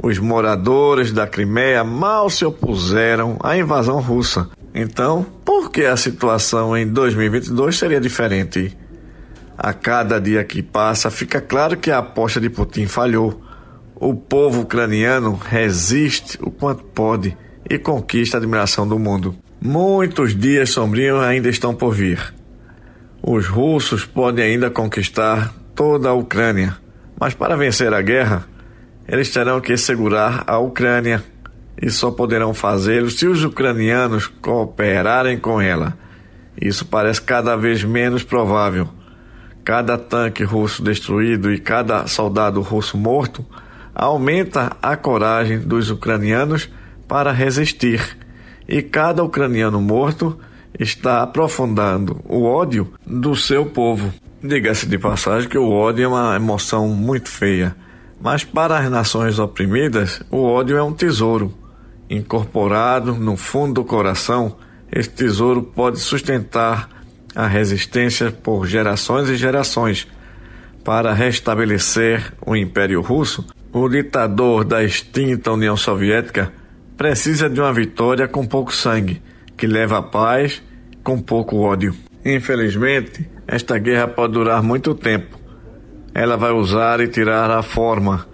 os 0.00 0.18
moradores 0.18 1.12
da 1.12 1.26
Crimeia 1.26 1.82
mal 1.82 2.28
se 2.28 2.44
opuseram 2.44 3.38
à 3.42 3.56
invasão 3.56 4.00
russa. 4.00 4.48
Então, 4.74 5.26
por 5.44 5.70
que 5.70 5.84
a 5.84 5.96
situação 5.96 6.76
em 6.76 6.86
2022 6.86 7.76
seria 7.76 8.00
diferente? 8.00 8.76
A 9.56 9.72
cada 9.72 10.20
dia 10.20 10.42
que 10.44 10.62
passa, 10.62 11.10
fica 11.10 11.40
claro 11.40 11.76
que 11.76 11.90
a 11.90 11.98
aposta 11.98 12.40
de 12.40 12.48
Putin 12.48 12.86
falhou. 12.86 13.42
O 13.94 14.14
povo 14.14 14.62
ucraniano 14.62 15.34
resiste 15.34 16.38
o 16.42 16.50
quanto 16.50 16.82
pode 16.84 17.36
e 17.68 17.78
conquista 17.78 18.36
a 18.36 18.40
admiração 18.40 18.86
do 18.86 18.98
mundo. 18.98 19.36
Muitos 19.60 20.36
dias 20.36 20.70
sombrios 20.70 21.22
ainda 21.22 21.48
estão 21.48 21.74
por 21.74 21.94
vir. 21.94 22.34
Os 23.22 23.46
russos 23.46 24.04
podem 24.04 24.44
ainda 24.44 24.68
conquistar 24.70 25.54
toda 25.74 26.08
a 26.08 26.14
Ucrânia. 26.14 26.76
Mas 27.18 27.34
para 27.34 27.56
vencer 27.56 27.94
a 27.94 28.02
guerra, 28.02 28.44
eles 29.06 29.30
terão 29.30 29.60
que 29.60 29.76
segurar 29.76 30.42
a 30.48 30.58
Ucrânia 30.58 31.22
e 31.80 31.90
só 31.90 32.10
poderão 32.10 32.52
fazê-lo 32.52 33.10
se 33.10 33.26
os 33.26 33.44
ucranianos 33.44 34.26
cooperarem 34.26 35.38
com 35.38 35.60
ela. 35.60 35.96
Isso 36.60 36.84
parece 36.84 37.22
cada 37.22 37.56
vez 37.56 37.84
menos 37.84 38.24
provável. 38.24 38.88
Cada 39.64 39.96
tanque 39.96 40.42
russo 40.42 40.82
destruído 40.82 41.52
e 41.52 41.58
cada 41.58 42.06
soldado 42.06 42.60
russo 42.60 42.96
morto 42.96 43.44
aumenta 43.94 44.76
a 44.82 44.96
coragem 44.96 45.60
dos 45.60 45.90
ucranianos 45.90 46.68
para 47.06 47.30
resistir, 47.30 48.16
e 48.66 48.82
cada 48.82 49.22
ucraniano 49.22 49.80
morto 49.80 50.38
está 50.78 51.22
aprofundando 51.22 52.20
o 52.24 52.44
ódio 52.44 52.92
do 53.06 53.36
seu 53.36 53.66
povo. 53.66 54.12
Diga-se 54.42 54.86
de 54.86 54.98
passagem 54.98 55.48
que 55.48 55.58
o 55.58 55.70
ódio 55.70 56.04
é 56.04 56.08
uma 56.08 56.34
emoção 56.34 56.88
muito 56.88 57.28
feia, 57.28 57.76
mas 58.20 58.42
para 58.42 58.78
as 58.78 58.90
nações 58.90 59.38
oprimidas, 59.38 60.22
o 60.30 60.42
ódio 60.42 60.76
é 60.76 60.82
um 60.82 60.92
tesouro. 60.92 61.54
Incorporado 62.10 63.14
no 63.14 63.36
fundo 63.36 63.74
do 63.74 63.84
coração, 63.84 64.56
esse 64.90 65.10
tesouro 65.10 65.62
pode 65.62 66.00
sustentar 66.00 66.88
a 67.34 67.46
resistência 67.46 68.30
por 68.30 68.66
gerações 68.66 69.28
e 69.28 69.36
gerações. 69.36 70.06
Para 70.84 71.12
restabelecer 71.12 72.32
o 72.44 72.56
Império 72.56 73.00
Russo, 73.00 73.46
o 73.72 73.88
ditador 73.88 74.64
da 74.64 74.82
extinta 74.82 75.52
União 75.52 75.76
Soviética 75.76 76.52
precisa 76.96 77.48
de 77.48 77.60
uma 77.60 77.72
vitória 77.72 78.28
com 78.28 78.46
pouco 78.46 78.74
sangue, 78.74 79.22
que 79.56 79.66
leva 79.66 79.98
a 79.98 80.02
paz 80.02 80.62
com 81.02 81.20
pouco 81.20 81.58
ódio. 81.58 81.94
Infelizmente, 82.24 83.28
esta 83.46 83.78
guerra 83.78 84.08
pode 84.08 84.34
durar 84.34 84.62
muito 84.62 84.94
tempo. 84.94 85.38
Ela 86.14 86.36
vai 86.36 86.52
usar 86.52 87.00
e 87.00 87.08
tirar 87.08 87.50
a 87.50 87.62
forma, 87.62 88.26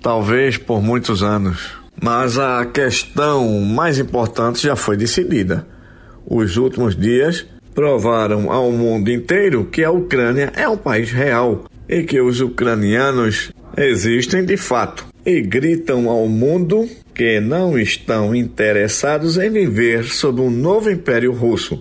talvez 0.00 0.56
por 0.56 0.82
muitos 0.82 1.22
anos. 1.22 1.72
Mas 2.02 2.38
a 2.38 2.64
questão 2.64 3.60
mais 3.60 3.98
importante 3.98 4.62
já 4.62 4.74
foi 4.74 4.96
decidida. 4.96 5.66
Os 6.26 6.56
últimos 6.56 6.96
dias 6.96 7.46
provaram 7.74 8.50
ao 8.50 8.70
mundo 8.70 9.10
inteiro 9.10 9.64
que 9.64 9.84
a 9.84 9.90
Ucrânia 9.90 10.52
é 10.56 10.68
um 10.68 10.76
país 10.76 11.10
real 11.10 11.64
e 11.88 12.02
que 12.02 12.20
os 12.20 12.40
ucranianos 12.40 13.52
existem 13.76 14.44
de 14.44 14.56
fato 14.56 15.06
e 15.24 15.40
gritam 15.40 16.08
ao 16.08 16.26
mundo 16.28 16.88
que 17.14 17.40
não 17.40 17.78
estão 17.78 18.34
interessados 18.34 19.36
em 19.38 19.50
viver 19.50 20.04
sob 20.04 20.40
um 20.40 20.50
novo 20.50 20.90
império 20.90 21.32
russo 21.32 21.80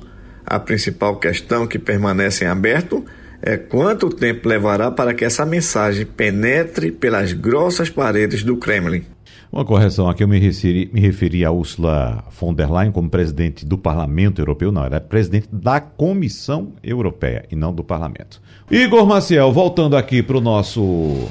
a 0.50 0.60
principal 0.60 1.18
questão 1.18 1.68
que 1.68 1.78
permanece 1.78 2.44
em 2.44 2.48
aberto 2.48 3.06
é 3.40 3.56
quanto 3.56 4.10
tempo 4.10 4.50
levará 4.50 4.90
para 4.90 5.14
que 5.14 5.24
essa 5.24 5.46
mensagem 5.46 6.08
penetre 6.08 6.92
pelas 6.92 7.34
grossas 7.34 7.88
paredes 7.88 8.44
do 8.44 8.58
Kremlin. 8.58 9.06
Uma 9.52 9.66
correção 9.66 10.08
aqui, 10.08 10.24
eu 10.24 10.28
me 10.28 10.38
referi, 10.38 10.92
me 10.94 11.00
referi 11.00 11.44
a 11.44 11.52
Ursula 11.52 12.24
von 12.40 12.54
der 12.54 12.72
Leyen 12.72 12.92
como 12.92 13.10
presidente 13.10 13.66
do 13.66 13.80
Parlamento 13.80 14.40
Europeu, 14.40 14.72
não, 14.72 14.86
era 14.86 14.98
é 14.98 15.00
presidente 15.00 15.48
da 15.52 15.82
Comissão 15.82 16.74
Europeia 16.84 17.46
e 17.52 17.56
não 17.56 17.74
do 17.74 17.84
Parlamento. 17.84 18.40
Igor 18.70 19.08
Maciel, 19.08 19.52
voltando 19.52 19.98
aqui 19.98 20.22
para 20.22 20.38
o 20.38 20.42
nosso 20.42 21.28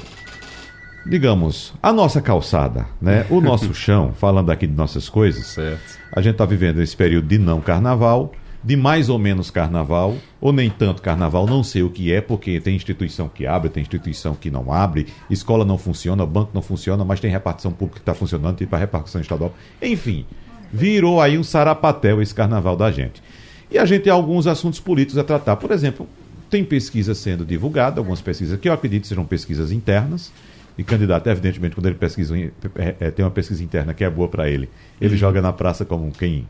digamos, 1.05 1.73
a 1.81 1.93
nossa 1.93 2.21
calçada, 2.21 2.85
né? 3.01 3.25
O 3.29 3.39
nosso 3.39 3.73
chão, 3.73 4.13
falando 4.13 4.51
aqui 4.51 4.67
de 4.67 4.75
nossas 4.75 5.07
coisas. 5.07 5.47
Certo. 5.47 5.97
A 6.11 6.21
gente 6.21 6.33
está 6.33 6.45
vivendo 6.45 6.81
esse 6.81 6.95
período 6.95 7.27
de 7.27 7.37
não 7.37 7.61
carnaval, 7.61 8.33
de 8.63 8.75
mais 8.75 9.09
ou 9.09 9.17
menos 9.17 9.49
carnaval, 9.49 10.15
ou 10.41 10.51
nem 10.51 10.69
tanto 10.69 11.01
carnaval, 11.01 11.47
não 11.47 11.63
sei 11.63 11.81
o 11.81 11.89
que 11.89 12.11
é, 12.11 12.19
porque 12.19 12.59
tem 12.59 12.75
instituição 12.75 13.29
que 13.29 13.47
abre, 13.47 13.69
tem 13.69 13.81
instituição 13.81 14.35
que 14.35 14.51
não 14.51 14.71
abre, 14.71 15.07
escola 15.29 15.63
não 15.63 15.77
funciona, 15.77 16.25
banco 16.25 16.51
não 16.53 16.61
funciona, 16.61 17.05
mas 17.05 17.19
tem 17.19 17.31
repartição 17.31 17.71
pública 17.71 17.99
que 17.99 18.01
está 18.01 18.13
funcionando, 18.13 18.57
tem 18.57 18.67
para 18.67 18.79
repartição 18.79 19.21
estadual. 19.21 19.53
Enfim, 19.81 20.25
virou 20.71 21.21
aí 21.21 21.37
um 21.37 21.43
sarapatel 21.43 22.21
esse 22.21 22.35
carnaval 22.35 22.75
da 22.75 22.91
gente. 22.91 23.23
E 23.71 23.77
a 23.77 23.85
gente 23.85 24.03
tem 24.03 24.13
alguns 24.13 24.47
assuntos 24.47 24.79
políticos 24.79 25.17
a 25.17 25.23
tratar. 25.23 25.55
Por 25.55 25.71
exemplo, 25.71 26.07
tem 26.49 26.63
pesquisa 26.63 27.13
sendo 27.13 27.45
divulgada, 27.45 28.01
algumas 28.01 28.21
pesquisas 28.21 28.59
que 28.59 28.67
eu 28.67 28.73
acredito 28.73 29.07
sejam 29.07 29.23
pesquisas 29.25 29.71
internas, 29.71 30.31
e 30.77 30.83
candidato, 30.83 31.27
evidentemente, 31.27 31.75
quando 31.75 31.87
ele 31.87 31.95
pesquisa, 31.95 32.37
é, 32.37 32.95
é, 33.01 33.11
tem 33.11 33.23
uma 33.25 33.31
pesquisa 33.31 33.61
interna 33.61 33.93
que 33.93 34.01
é 34.01 34.09
boa 34.09 34.29
para 34.29 34.49
ele, 34.49 34.69
ele 34.99 35.13
uhum. 35.13 35.19
joga 35.19 35.41
na 35.41 35.51
praça 35.51 35.83
como 35.83 36.09
quem, 36.09 36.47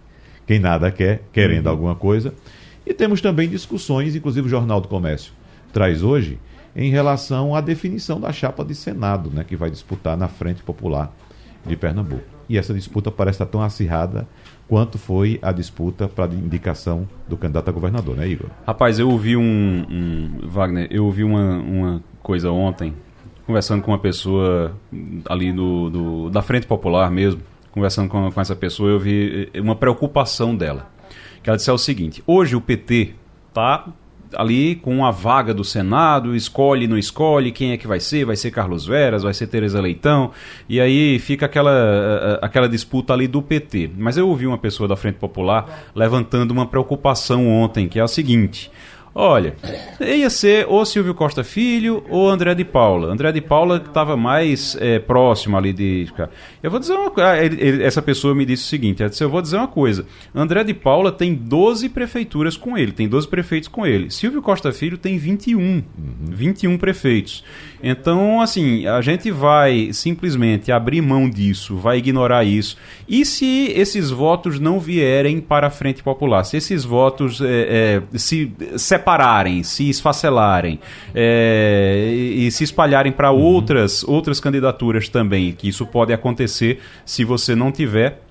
quem 0.49 0.57
nada 0.57 0.89
quer, 0.89 1.21
querendo 1.31 1.67
uhum. 1.67 1.71
alguma 1.71 1.93
coisa. 1.93 2.33
E 2.83 2.91
temos 2.91 3.21
também 3.21 3.47
discussões, 3.47 4.15
inclusive 4.15 4.47
o 4.47 4.49
Jornal 4.49 4.81
do 4.81 4.87
Comércio 4.87 5.31
traz 5.71 6.01
hoje, 6.01 6.39
em 6.75 6.89
relação 6.89 7.53
à 7.53 7.61
definição 7.61 8.19
da 8.19 8.33
chapa 8.33 8.65
de 8.65 8.73
Senado, 8.73 9.29
né, 9.29 9.43
que 9.47 9.55
vai 9.55 9.69
disputar 9.69 10.17
na 10.17 10.27
Frente 10.27 10.63
Popular 10.63 11.13
de 11.63 11.75
Pernambuco. 11.75 12.23
E 12.49 12.57
essa 12.57 12.73
disputa 12.73 13.11
parece 13.11 13.35
estar 13.35 13.45
tão 13.45 13.61
acirrada 13.61 14.27
quanto 14.67 14.97
foi 14.97 15.37
a 15.39 15.51
disputa 15.51 16.07
para 16.07 16.25
a 16.25 16.33
indicação 16.33 17.07
do 17.27 17.37
candidato 17.37 17.69
a 17.69 17.71
governador, 17.71 18.15
né, 18.17 18.27
Igor? 18.27 18.49
Rapaz, 18.65 18.97
eu 18.97 19.07
ouvi 19.07 19.37
um, 19.37 19.41
um 19.43 20.47
Wagner, 20.47 20.87
eu 20.89 21.05
ouvi 21.05 21.23
uma, 21.23 21.59
uma 21.59 22.03
coisa 22.23 22.49
ontem 22.49 22.95
conversando 23.45 23.83
com 23.83 23.91
uma 23.91 23.99
pessoa 23.99 24.75
ali 25.29 25.53
do, 25.53 25.91
do 25.91 26.29
da 26.31 26.41
Frente 26.41 26.65
Popular 26.65 27.11
mesmo, 27.11 27.39
conversando 27.79 28.09
com, 28.09 28.29
com 28.29 28.41
essa 28.41 28.55
pessoa, 28.55 28.89
eu 28.89 28.99
vi 28.99 29.49
eh, 29.53 29.61
uma 29.61 29.75
preocupação 29.75 30.55
dela. 30.55 30.91
Que 31.41 31.49
ela 31.49 31.57
disse 31.57 31.69
é 31.69 31.73
o 31.73 31.77
seguinte: 31.77 32.21
hoje 32.27 32.55
o 32.55 32.61
PT 32.61 33.13
tá 33.53 33.87
ali 34.35 34.75
com 34.75 35.03
a 35.03 35.09
vaga 35.09 35.53
do 35.53 35.63
Senado, 35.63 36.35
escolhe, 36.35 36.87
não 36.87 36.97
escolhe, 36.97 37.51
quem 37.51 37.71
é 37.71 37.77
que 37.77 37.87
vai 37.87 37.99
ser, 37.99 38.25
vai 38.25 38.35
ser 38.35 38.51
Carlos 38.51 38.85
Veras, 38.85 39.23
vai 39.23 39.33
ser 39.33 39.47
Tereza 39.47 39.81
Leitão, 39.81 40.31
e 40.67 40.79
aí 40.79 41.17
fica 41.17 41.47
aquela, 41.47 41.71
eh, 41.71 42.19
eh, 42.33 42.39
aquela 42.41 42.67
disputa 42.67 43.13
ali 43.13 43.27
do 43.27 43.41
PT. 43.41 43.91
Mas 43.97 44.17
eu 44.17 44.27
ouvi 44.27 44.45
uma 44.45 44.57
pessoa 44.57 44.87
da 44.87 44.95
Frente 44.95 45.15
Popular 45.15 45.91
levantando 45.95 46.51
uma 46.51 46.67
preocupação 46.67 47.47
ontem, 47.47 47.87
que 47.87 47.97
é 47.97 48.03
a 48.03 48.07
seguinte: 48.07 48.69
Olha, 49.13 49.55
ia 49.99 50.29
ser 50.29 50.65
ou 50.67 50.85
Silvio 50.85 51.13
Costa 51.13 51.43
Filho 51.43 52.03
ou 52.09 52.29
André 52.29 52.53
de 52.53 52.63
Paula. 52.63 53.11
André 53.11 53.31
de 53.31 53.41
Paula 53.41 53.77
estava 53.77 54.15
mais 54.15 54.77
é, 54.79 54.99
próximo 54.99 55.57
ali 55.57 55.73
de. 55.73 56.07
Eu 56.61 56.69
vou 56.69 56.79
dizer 56.79 56.93
uma 56.93 57.09
coisa. 57.09 57.31
Ah, 57.31 57.37
essa 57.83 58.01
pessoa 58.01 58.35
me 58.35 58.45
disse 58.45 58.63
o 58.63 58.67
seguinte: 58.67 59.03
disse, 59.07 59.23
eu 59.23 59.29
vou 59.29 59.41
dizer 59.41 59.57
uma 59.57 59.67
coisa. 59.67 60.05
André 60.33 60.63
de 60.63 60.73
Paula 60.73 61.11
tem 61.11 61.33
12 61.33 61.89
prefeituras 61.89 62.55
com 62.55 62.77
ele, 62.77 62.91
tem 62.91 63.07
12 63.07 63.27
prefeitos 63.27 63.67
com 63.67 63.85
ele. 63.85 64.11
Silvio 64.11 64.41
Costa 64.41 64.71
Filho 64.71 64.97
tem 64.97 65.17
21. 65.17 65.59
Uhum. 65.59 65.83
21 66.29 66.77
prefeitos. 66.77 67.43
Então, 67.81 68.41
assim, 68.41 68.85
a 68.85 69.01
gente 69.01 69.31
vai 69.31 69.91
simplesmente 69.93 70.71
abrir 70.71 71.01
mão 71.01 71.29
disso, 71.29 71.77
vai 71.77 71.97
ignorar 71.97 72.43
isso. 72.43 72.77
E 73.07 73.25
se 73.25 73.71
esses 73.75 74.09
votos 74.11 74.59
não 74.59 74.79
vierem 74.79 75.39
para 75.39 75.67
a 75.67 75.69
Frente 75.69 76.03
Popular? 76.03 76.43
Se 76.43 76.57
esses 76.57 76.83
votos 76.83 77.41
é, 77.41 78.01
é, 78.13 78.17
se 78.17 78.51
separarem, 78.77 78.98
se 79.63 79.89
esfacelarem 79.89 80.79
é, 81.13 82.11
e 82.13 82.51
se 82.51 82.63
espalharem 82.63 83.11
para 83.11 83.31
uhum. 83.31 83.39
outras, 83.39 84.03
outras 84.03 84.39
candidaturas 84.39 85.09
também, 85.09 85.51
que 85.51 85.67
isso 85.67 85.85
pode 85.85 86.13
acontecer 86.13 86.79
se 87.05 87.23
você 87.23 87.55
não 87.55 87.71
tiver 87.71 88.21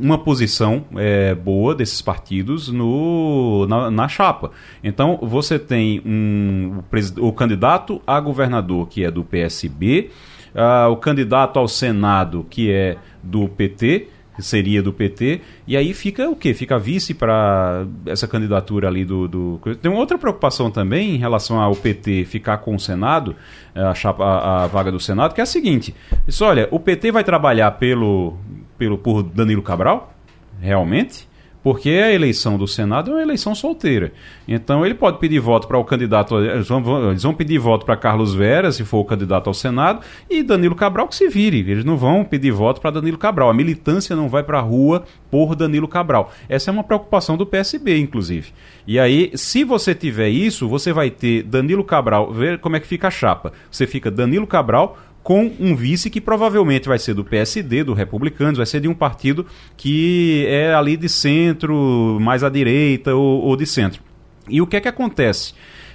uma 0.00 0.18
posição 0.18 0.84
é, 0.96 1.34
boa 1.34 1.74
desses 1.74 2.02
partidos 2.02 2.68
no, 2.68 3.66
na, 3.68 3.90
na, 3.90 4.08
chapa. 4.08 4.50
Então, 4.82 5.18
você 5.22 5.58
tem 5.58 6.02
um, 6.04 6.80
o, 7.20 7.28
o, 7.28 7.32
candidato 7.32 8.02
a 8.06 8.18
governador, 8.18 8.88
que 8.88 9.04
é 9.04 9.10
do 9.10 9.22
PSB, 9.22 10.10
uh, 10.54 10.58
ah, 10.58 10.88
o 10.88 10.96
candidato 10.96 11.58
ao 11.58 11.68
Senado, 11.68 12.46
que 12.50 12.70
é 12.70 12.96
do 13.22 13.48
PT, 13.48 14.08
seria 14.38 14.82
do 14.82 14.92
PT, 14.92 15.40
e 15.66 15.76
aí 15.76 15.94
fica 15.94 16.28
o 16.28 16.36
quê? 16.36 16.52
Fica 16.54 16.78
vice 16.78 17.14
para 17.14 17.86
essa 18.06 18.26
candidatura 18.26 18.88
ali 18.88 19.04
do, 19.04 19.28
do, 19.28 19.60
Tem 19.80 19.90
uma 19.90 20.00
outra 20.00 20.18
preocupação 20.18 20.70
também 20.70 21.14
em 21.14 21.18
relação 21.18 21.60
ao 21.60 21.74
PT 21.74 22.24
ficar 22.24 22.58
com 22.58 22.74
o 22.74 22.80
Senado, 22.80 23.36
a, 23.74 23.94
chapa, 23.94 24.24
a, 24.24 24.64
a 24.64 24.66
vaga 24.66 24.90
do 24.90 25.00
Senado, 25.00 25.34
que 25.34 25.40
é 25.40 25.44
a 25.44 25.46
seguinte: 25.46 25.94
isso, 26.26 26.44
olha, 26.44 26.68
o 26.70 26.80
PT 26.80 27.12
vai 27.12 27.24
trabalhar 27.24 27.70
pelo, 27.72 28.36
pelo, 28.76 28.98
por 28.98 29.22
Danilo 29.22 29.62
Cabral, 29.62 30.14
realmente, 30.60 31.28
porque 31.64 31.88
a 31.88 32.12
eleição 32.12 32.58
do 32.58 32.68
Senado 32.68 33.10
é 33.10 33.14
uma 33.14 33.22
eleição 33.22 33.54
solteira. 33.54 34.12
Então 34.46 34.84
ele 34.84 34.94
pode 34.94 35.18
pedir 35.18 35.40
voto 35.40 35.66
para 35.66 35.78
o 35.78 35.84
candidato, 35.84 36.38
eles 36.38 36.68
vão, 36.68 37.08
eles 37.10 37.22
vão 37.22 37.32
pedir 37.32 37.58
voto 37.58 37.86
para 37.86 37.96
Carlos 37.96 38.34
Vera, 38.34 38.70
se 38.70 38.84
for 38.84 38.98
o 38.98 39.04
candidato 39.04 39.48
ao 39.48 39.54
Senado, 39.54 40.04
e 40.28 40.42
Danilo 40.42 40.74
Cabral 40.74 41.08
que 41.08 41.16
se 41.16 41.26
vire. 41.26 41.60
Eles 41.60 41.82
não 41.82 41.96
vão 41.96 42.22
pedir 42.22 42.50
voto 42.50 42.82
para 42.82 42.90
Danilo 42.90 43.16
Cabral. 43.16 43.48
A 43.48 43.54
militância 43.54 44.14
não 44.14 44.28
vai 44.28 44.42
para 44.42 44.58
a 44.58 44.60
rua 44.60 45.04
por 45.30 45.56
Danilo 45.56 45.88
Cabral. 45.88 46.30
Essa 46.50 46.70
é 46.70 46.72
uma 46.72 46.84
preocupação 46.84 47.34
do 47.34 47.46
PSB, 47.46 47.98
inclusive. 47.98 48.52
E 48.86 48.98
aí, 48.98 49.32
se 49.34 49.64
você 49.64 49.94
tiver 49.94 50.28
isso, 50.28 50.68
você 50.68 50.92
vai 50.92 51.08
ter 51.08 51.44
Danilo 51.44 51.82
Cabral, 51.82 52.30
ver 52.30 52.58
como 52.58 52.76
é 52.76 52.80
que 52.80 52.86
fica 52.86 53.08
a 53.08 53.10
chapa. 53.10 53.54
Você 53.70 53.86
fica 53.86 54.10
Danilo 54.10 54.46
Cabral 54.46 54.98
com 55.24 55.50
um 55.58 55.74
vice 55.74 56.10
que 56.10 56.20
provavelmente 56.20 56.86
vai 56.86 56.98
ser 56.98 57.14
do 57.14 57.24
PSD, 57.24 57.82
do 57.82 57.94
Republicanos, 57.94 58.58
vai 58.58 58.66
ser 58.66 58.78
de 58.78 58.88
um 58.88 58.94
partido 58.94 59.46
que 59.74 60.44
é 60.46 60.74
ali 60.74 60.98
de 60.98 61.08
centro, 61.08 62.18
mais 62.20 62.44
à 62.44 62.50
direita 62.50 63.14
ou, 63.14 63.40
ou 63.40 63.56
de 63.56 63.64
centro. 63.64 64.02
E 64.50 64.60
o 64.60 64.66
que 64.66 64.76
é 64.76 64.80
que 64.82 64.86
acontece? 64.86 65.54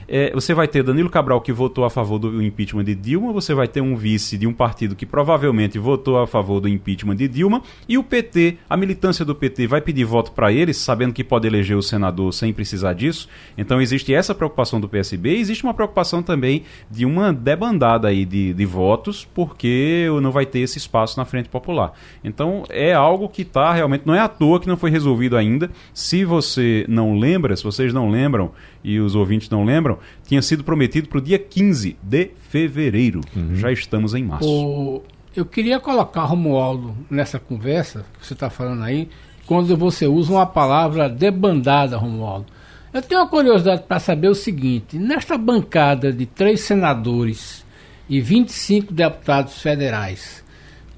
É, 0.10 0.32
você 0.34 0.54
vai 0.54 0.68
ter 0.68 0.84
Danilo 0.84 1.10
Cabral 1.10 1.40
que 1.40 1.54
votou 1.54 1.86
a 1.86 1.90
favor 1.90 2.18
do 2.18 2.42
impeachment 2.42 2.84
de 2.84 2.96
Dilma, 2.96 3.32
você 3.32 3.54
vai 3.54 3.68
ter 3.68 3.82
um 3.82 3.96
vice 3.96 4.38
de 4.38 4.48
um 4.48 4.54
partido 4.54 4.96
que 4.96 5.06
provavelmente 5.06 5.78
votou 5.78 6.20
a 6.20 6.26
favor 6.26 6.60
do 6.60 6.68
impeachment 6.68 7.16
de 7.16 7.28
Dilma, 7.28 7.62
e 7.88 7.98
o 7.98 8.04
PT, 8.04 8.58
a 8.70 8.76
militância 8.76 9.24
do 9.24 9.36
PT 9.36 9.68
vai 9.68 9.82
pedir 9.82 10.04
voto 10.06 10.32
para 10.32 10.52
eles, 10.52 10.78
sabendo 10.78 11.14
que 11.14 11.24
pode 11.24 11.48
eleger 11.48 11.78
o 11.78 11.82
senador 11.82 12.34
sem 12.34 12.52
precisar 12.52 12.94
disso. 12.94 13.30
Então 13.58 13.80
existe 13.80 14.14
essa 14.14 14.34
preocupação 14.34 14.82
do 14.82 14.90
PSB, 14.90 15.36
e 15.36 15.40
existe 15.40 15.64
uma 15.64 15.74
preocupação 15.74 16.24
também 16.24 16.64
de 16.90 17.06
uma 17.06 17.32
debandada 17.32 18.08
aí 18.08 18.26
de, 18.26 18.54
de 18.54 18.66
votos, 18.66 19.28
porque 19.34 20.08
não 20.22 20.32
vai 20.32 20.46
ter 20.46 20.60
esse 20.60 20.80
espaço 20.80 21.20
na 21.20 21.26
frente 21.26 21.50
popular. 21.50 21.94
Então 22.24 22.64
é 22.70 22.94
algo 22.94 23.30
que 23.30 23.44
está 23.44 23.72
realmente, 23.74 24.04
não 24.06 24.16
é 24.16 24.20
à 24.20 24.28
toa 24.28 24.60
que 24.60 24.68
não 24.68 24.78
foi 24.78 24.90
resolvido 24.90 25.38
ainda. 25.38 25.70
Se 25.94 26.26
você 26.26 26.86
não 26.88 27.18
lembra, 27.18 27.56
se 27.56 27.64
vocês 27.64 27.94
não 27.94 28.10
lembram, 28.10 28.52
e 28.84 29.00
os 29.00 29.16
ouvintes 29.16 29.50
não 29.50 29.64
lembram, 29.64 29.98
tinha 30.26 30.42
sido 30.42 30.64
prometido 30.64 31.08
para 31.08 31.18
o 31.18 31.22
dia 31.22 31.40
15 31.40 31.98
de 32.02 32.32
fevereiro. 32.50 33.22
Uhum. 33.36 33.56
Já 33.56 33.72
estamos 33.72 34.14
em 34.14 34.24
março. 34.24 34.50
O... 34.50 35.04
Eu 35.36 35.46
queria 35.46 35.80
colocar, 35.80 36.24
Romualdo, 36.24 36.96
nessa 37.10 37.40
conversa 37.40 38.06
que 38.20 38.26
você 38.26 38.34
está 38.34 38.50
falando 38.50 38.84
aí, 38.84 39.08
quando 39.46 39.76
você 39.78 40.08
usa 40.08 40.32
uma 40.32 40.46
palavra 40.46 41.08
debandada, 41.08 41.98
Romualdo. 41.98 42.48
Eu 42.92 43.02
tenho 43.02 43.22
uma 43.22 43.28
curiosidade 43.28 43.84
para 43.84 44.00
saber 44.00 44.30
o 44.30 44.36
seguinte: 44.36 44.98
nesta 44.98 45.38
bancada 45.38 46.12
de 46.12 46.26
três 46.26 46.62
senadores 46.62 47.64
e 48.10 48.20
25 48.20 48.92
deputados 48.92 49.62
federais, 49.62 50.44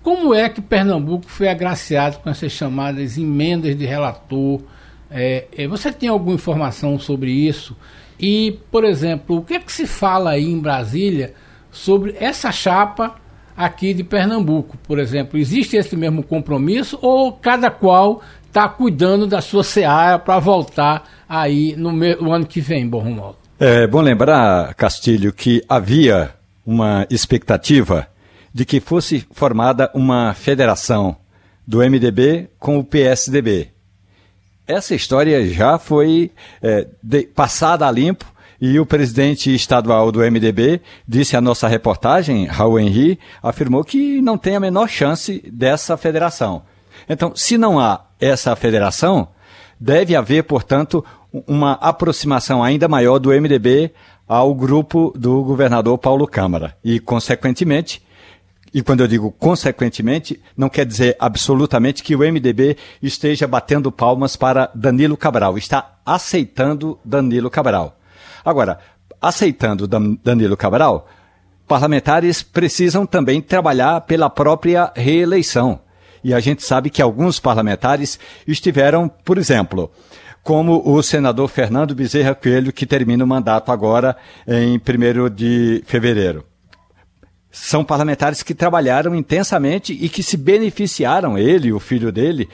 como 0.02 0.34
é 0.34 0.50
que 0.50 0.62
Pernambuco 0.62 1.26
foi 1.28 1.50
agraciado 1.50 2.20
com 2.20 2.30
essas 2.30 2.52
chamadas 2.52 3.18
emendas 3.18 3.76
de 3.78 3.86
relator? 3.86 4.62
É, 5.12 5.46
é, 5.58 5.68
você 5.68 5.92
tem 5.92 6.08
alguma 6.08 6.36
informação 6.36 6.98
sobre 6.98 7.32
isso? 7.32 7.76
E, 8.20 8.60
por 8.72 8.86
exemplo, 8.86 9.38
o 9.38 9.42
que 9.44 9.56
é 9.56 9.60
que 9.60 9.72
se 9.72 9.86
fala 9.86 10.32
aí 10.32 10.46
em 10.46 10.60
Brasília 10.60 11.34
sobre 11.70 12.16
essa 12.20 12.52
chapa 12.52 13.16
aqui 13.58 13.94
de 13.94 14.04
Pernambuco, 14.04 14.78
por 14.78 15.00
exemplo? 15.00 15.38
Existe 15.38 15.76
esse 15.76 15.98
mesmo 15.98 16.24
compromisso 16.24 16.98
ou 17.02 17.34
cada 17.34 17.70
qual 17.70 18.22
está 18.48 18.70
cuidando 18.70 19.28
da 19.28 19.42
sua 19.42 19.64
seara 19.64 20.20
para 20.20 20.40
voltar 20.40 21.10
aí 21.28 21.76
no, 21.76 21.92
no, 21.92 22.32
ano 22.32 22.46
que 22.46 22.62
vem, 22.62 22.88
bom? 22.88 23.36
É 23.60 23.88
bom 23.88 24.02
lembrar, 24.02 24.74
Castilho, 24.76 25.34
que 25.34 25.64
havia 25.68 26.32
uma 26.66 27.06
expectativa 27.10 28.08
de 28.54 28.66
que 28.66 28.80
fosse 28.80 29.26
formada 29.32 29.90
uma 29.94 30.34
federação 30.34 31.16
do 31.66 31.80
MDB 31.80 32.50
com 32.60 32.78
o 32.78 32.84
PSDB. 32.84 33.70
Essa 34.72 34.96
história 34.96 35.46
já 35.46 35.78
foi 35.78 36.32
é, 36.62 36.88
de, 37.04 37.24
passada 37.24 37.86
a 37.86 37.92
limpo 37.92 38.26
e 38.60 38.80
o 38.80 38.86
presidente 38.86 39.54
estadual 39.54 40.14
do 40.14 40.20
MDB 40.20 40.80
disse 41.06 41.36
à 41.36 41.42
nossa 41.42 41.68
reportagem, 41.68 42.46
Raul 42.46 42.80
Henry, 42.80 43.20
afirmou 43.44 43.84
que 43.84 44.22
não 44.22 44.38
tem 44.38 44.56
a 44.56 44.62
menor 44.62 44.88
chance 44.88 45.44
dessa 45.52 45.98
federação. 45.98 46.64
Então, 47.10 47.34
se 47.36 47.58
não 47.58 47.80
há 47.80 48.06
essa 48.18 48.56
federação, 48.56 49.28
deve 49.78 50.16
haver, 50.16 50.44
portanto, 50.46 51.04
uma 51.46 51.74
aproximação 51.74 52.64
ainda 52.64 52.88
maior 52.88 53.20
do 53.20 53.30
MDB 53.30 53.92
ao 54.26 54.56
grupo 54.56 55.12
do 55.18 55.44
governador 55.44 55.98
Paulo 55.98 56.26
Câmara. 56.26 56.78
E, 56.82 56.98
consequentemente, 56.98 58.02
e 58.74 58.82
quando 58.82 59.02
eu 59.02 59.08
digo 59.08 59.32
consequentemente, 59.32 60.42
não 60.56 60.70
quer 60.70 60.86
dizer 60.86 61.18
absolutamente 61.20 62.02
que 62.02 62.16
o 62.16 62.20
MDB 62.20 62.78
esteja 63.02 63.48
batendo 63.48 63.92
palmas 63.92 64.36
para 64.36 64.72
Danilo 64.74 65.18
Cabral, 65.18 65.58
está 65.58 65.98
aceitando 66.06 66.98
Danilo 67.04 67.50
Cabral. 67.50 68.00
Agora, 68.46 68.80
aceitando 69.22 69.88
Danilo 69.88 70.56
Cabral, 70.56 71.08
parlamentares 71.68 72.42
precisam 72.42 73.06
também 73.06 73.42
trabalhar 73.42 74.02
pela 74.02 74.30
própria 74.30 74.92
reeleição. 74.96 75.82
E 76.24 76.34
a 76.34 76.40
gente 76.40 76.64
sabe 76.64 76.90
que 76.90 77.02
alguns 77.02 77.40
parlamentares 77.40 78.20
estiveram, 78.48 79.10
por 79.10 79.38
exemplo, 79.38 79.92
como 80.44 80.82
o 80.86 81.02
senador 81.04 81.48
Fernando 81.50 81.94
Bezerra 81.94 82.36
Coelho, 82.36 82.72
que 82.72 82.86
termina 82.86 83.24
o 83.24 83.28
mandato 83.28 83.72
agora 83.72 84.16
em 84.48 84.78
1 84.78 85.30
de 85.34 85.84
fevereiro. 85.86 86.51
São 87.52 87.84
parlamentares 87.84 88.42
que 88.42 88.56
trabalharam 88.56 89.14
intensamente 89.14 89.94
e 89.94 90.08
que 90.08 90.24
se 90.24 90.38
beneficiaram, 90.38 91.38
ele 91.38 91.68
e 91.68 91.74
o 91.74 91.80
filho 91.80 92.12
dele, 92.12 92.48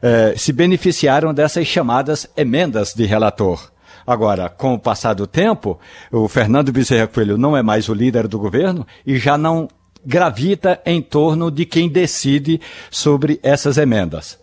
eh, 0.00 0.34
se 0.36 0.52
beneficiaram 0.52 1.34
dessas 1.34 1.66
chamadas 1.66 2.28
emendas 2.36 2.94
de 2.94 3.04
relator. 3.04 3.72
Agora, 4.06 4.48
com 4.48 4.74
o 4.74 4.78
passar 4.78 5.14
do 5.14 5.26
tempo, 5.26 5.80
o 6.12 6.28
Fernando 6.28 6.70
Bezerra 6.70 7.08
Coelho 7.08 7.36
não 7.36 7.56
é 7.56 7.62
mais 7.62 7.88
o 7.88 7.94
líder 7.94 8.28
do 8.28 8.38
governo 8.38 8.86
e 9.04 9.18
já 9.18 9.36
não 9.36 9.68
gravita 10.04 10.80
em 10.86 11.02
torno 11.02 11.50
de 11.50 11.66
quem 11.66 11.88
decide 11.88 12.60
sobre 12.88 13.40
essas 13.42 13.76
emendas. 13.76 14.38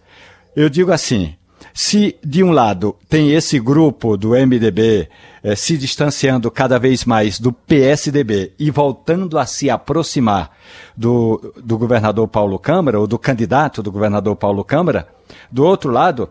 Eu 0.54 0.70
digo 0.70 0.92
assim, 0.92 1.36
se, 1.74 2.16
de 2.24 2.44
um 2.44 2.52
lado, 2.52 2.96
tem 3.10 3.32
esse 3.32 3.60
grupo 3.60 4.16
do 4.16 4.30
MDB 4.30 5.10
eh, 5.44 5.56
se 5.56 5.76
distanciando 5.76 6.52
cada 6.52 6.78
vez 6.78 7.04
mais 7.04 7.40
do 7.40 7.52
PSDB 7.52 8.54
e 8.60 8.70
voltando 8.70 9.40
a 9.40 9.46
se 9.48 9.72
aproximar 9.72 10.52
do, 10.96 11.54
do 11.64 11.76
governador 11.76 12.28
Paulo 12.28 12.60
Câmara, 12.60 13.00
ou 13.00 13.08
do 13.08 13.18
candidato 13.18 13.82
do 13.82 13.92
governador 13.92 14.36
Paulo 14.36 14.64
Câmara, 14.64 15.08
do 15.52 15.66
outro 15.66 15.92
lado, 15.92 16.30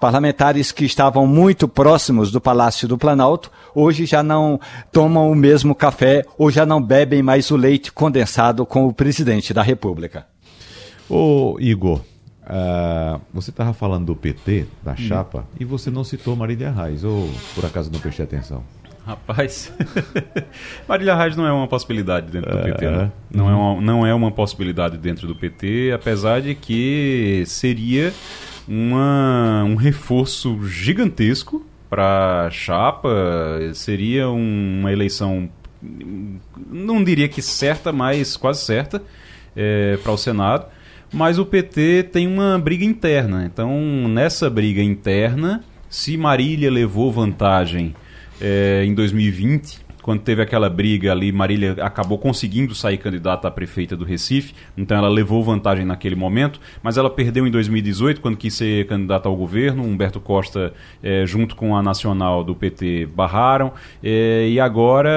parlamentares 0.00 0.72
que 0.72 0.86
estavam 0.86 1.26
muito 1.26 1.68
próximos 1.68 2.30
do 2.30 2.40
Palácio 2.40 2.88
do 2.88 2.96
Planalto, 2.96 3.50
hoje 3.74 4.06
já 4.06 4.22
não 4.22 4.58
tomam 4.90 5.30
o 5.30 5.34
mesmo 5.34 5.74
café 5.74 6.24
ou 6.38 6.50
já 6.50 6.64
não 6.64 6.82
bebem 6.82 7.22
mais 7.22 7.50
o 7.50 7.56
leite 7.56 7.92
condensado 7.92 8.64
com 8.64 8.86
o 8.86 8.92
presidente 8.94 9.52
da 9.52 9.62
República. 9.62 10.26
Ô, 11.10 11.56
Igor, 11.58 12.00
Uh, 12.48 13.20
você 13.30 13.50
estava 13.50 13.74
falando 13.74 14.06
do 14.06 14.16
PT, 14.16 14.66
da 14.82 14.92
hum. 14.92 14.96
chapa, 14.96 15.40
hum. 15.40 15.56
e 15.60 15.64
você 15.66 15.90
não 15.90 16.02
citou 16.02 16.34
Marília 16.34 16.70
Reis, 16.70 17.04
ou 17.04 17.30
por 17.54 17.66
acaso 17.66 17.92
não 17.92 18.00
prestei 18.00 18.24
atenção? 18.24 18.64
Rapaz, 19.04 19.70
Marília 20.88 21.14
Reis 21.14 21.36
não 21.36 21.46
é 21.46 21.52
uma 21.52 21.68
possibilidade 21.68 22.30
dentro 22.30 22.50
do 22.50 22.62
PT, 22.62 22.90
não. 22.90 23.12
Não, 23.30 23.50
é 23.50 23.54
uma, 23.54 23.80
não 23.80 24.06
é 24.06 24.14
uma 24.14 24.30
possibilidade 24.30 24.96
dentro 24.96 25.26
do 25.26 25.36
PT, 25.36 25.92
apesar 25.94 26.40
de 26.40 26.54
que 26.54 27.42
seria 27.46 28.14
uma, 28.66 29.62
um 29.64 29.76
reforço 29.76 30.66
gigantesco 30.66 31.66
para 31.90 32.46
a 32.46 32.50
chapa, 32.50 33.10
seria 33.74 34.30
uma 34.30 34.90
eleição, 34.90 35.50
não 36.70 37.04
diria 37.04 37.28
que 37.28 37.42
certa, 37.42 37.92
mas 37.92 38.38
quase 38.38 38.62
certa, 38.62 39.02
é, 39.54 39.98
para 40.02 40.12
o 40.12 40.16
Senado 40.16 40.77
mas 41.12 41.38
o 41.38 41.46
PT 41.46 42.04
tem 42.12 42.26
uma 42.26 42.58
briga 42.58 42.84
interna. 42.84 43.44
Então, 43.44 44.08
nessa 44.08 44.48
briga 44.50 44.82
interna, 44.82 45.64
se 45.88 46.16
Marília 46.16 46.70
levou 46.70 47.12
vantagem 47.12 47.94
é, 48.40 48.82
em 48.84 48.94
2020, 48.94 49.87
quando 50.08 50.22
teve 50.22 50.40
aquela 50.40 50.70
briga 50.70 51.12
ali, 51.12 51.30
Marília 51.30 51.76
acabou 51.82 52.16
conseguindo 52.16 52.74
sair 52.74 52.96
candidata 52.96 53.46
a 53.46 53.50
prefeita 53.50 53.94
do 53.94 54.06
Recife, 54.06 54.54
então 54.74 54.96
ela 54.96 55.06
levou 55.10 55.44
vantagem 55.44 55.84
naquele 55.84 56.14
momento, 56.14 56.58
mas 56.82 56.96
ela 56.96 57.10
perdeu 57.10 57.46
em 57.46 57.50
2018, 57.50 58.22
quando 58.22 58.34
quis 58.34 58.54
ser 58.54 58.86
candidata 58.86 59.28
ao 59.28 59.36
governo. 59.36 59.82
Humberto 59.82 60.18
Costa, 60.18 60.72
é, 61.02 61.26
junto 61.26 61.54
com 61.54 61.76
a 61.76 61.82
Nacional 61.82 62.42
do 62.42 62.54
PT, 62.54 63.04
barraram. 63.14 63.74
É, 64.02 64.48
e 64.48 64.58
agora, 64.58 65.10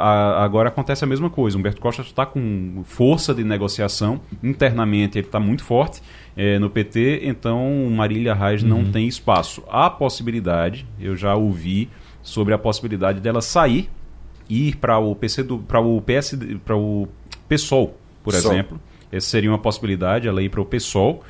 a, 0.00 0.42
agora 0.42 0.70
acontece 0.70 1.04
a 1.04 1.06
mesma 1.06 1.28
coisa. 1.28 1.58
Humberto 1.58 1.82
Costa 1.82 2.00
está 2.00 2.24
com 2.24 2.82
força 2.84 3.34
de 3.34 3.44
negociação, 3.44 4.18
internamente 4.42 5.18
ele 5.18 5.26
está 5.26 5.38
muito 5.38 5.62
forte. 5.62 6.00
É, 6.34 6.58
no 6.58 6.70
PT, 6.70 7.20
então 7.24 7.70
Marília 7.90 8.32
Reis 8.32 8.62
uhum. 8.62 8.68
não 8.70 8.90
tem 8.90 9.06
espaço. 9.06 9.62
Há 9.68 9.90
possibilidade, 9.90 10.86
eu 10.98 11.14
já 11.14 11.34
ouvi 11.34 11.90
sobre 12.22 12.54
a 12.54 12.58
possibilidade 12.58 13.20
dela 13.20 13.42
sair 13.42 13.90
ir 14.52 14.76
para 14.76 14.98
o 14.98 15.14
PC 15.14 15.42
do 15.42 15.58
para 15.58 15.80
o 15.80 16.00
PS 16.02 16.36
para 16.64 16.76
o 16.76 17.08
PSOL, 17.48 17.96
por 18.22 18.34
Sol. 18.34 18.52
exemplo. 18.52 18.80
Essa 19.10 19.28
seria 19.28 19.50
uma 19.50 19.58
possibilidade, 19.58 20.26
ela 20.26 20.42
ir 20.42 20.48
para 20.48 20.60
o 20.60 20.64
PSOL 20.64 21.22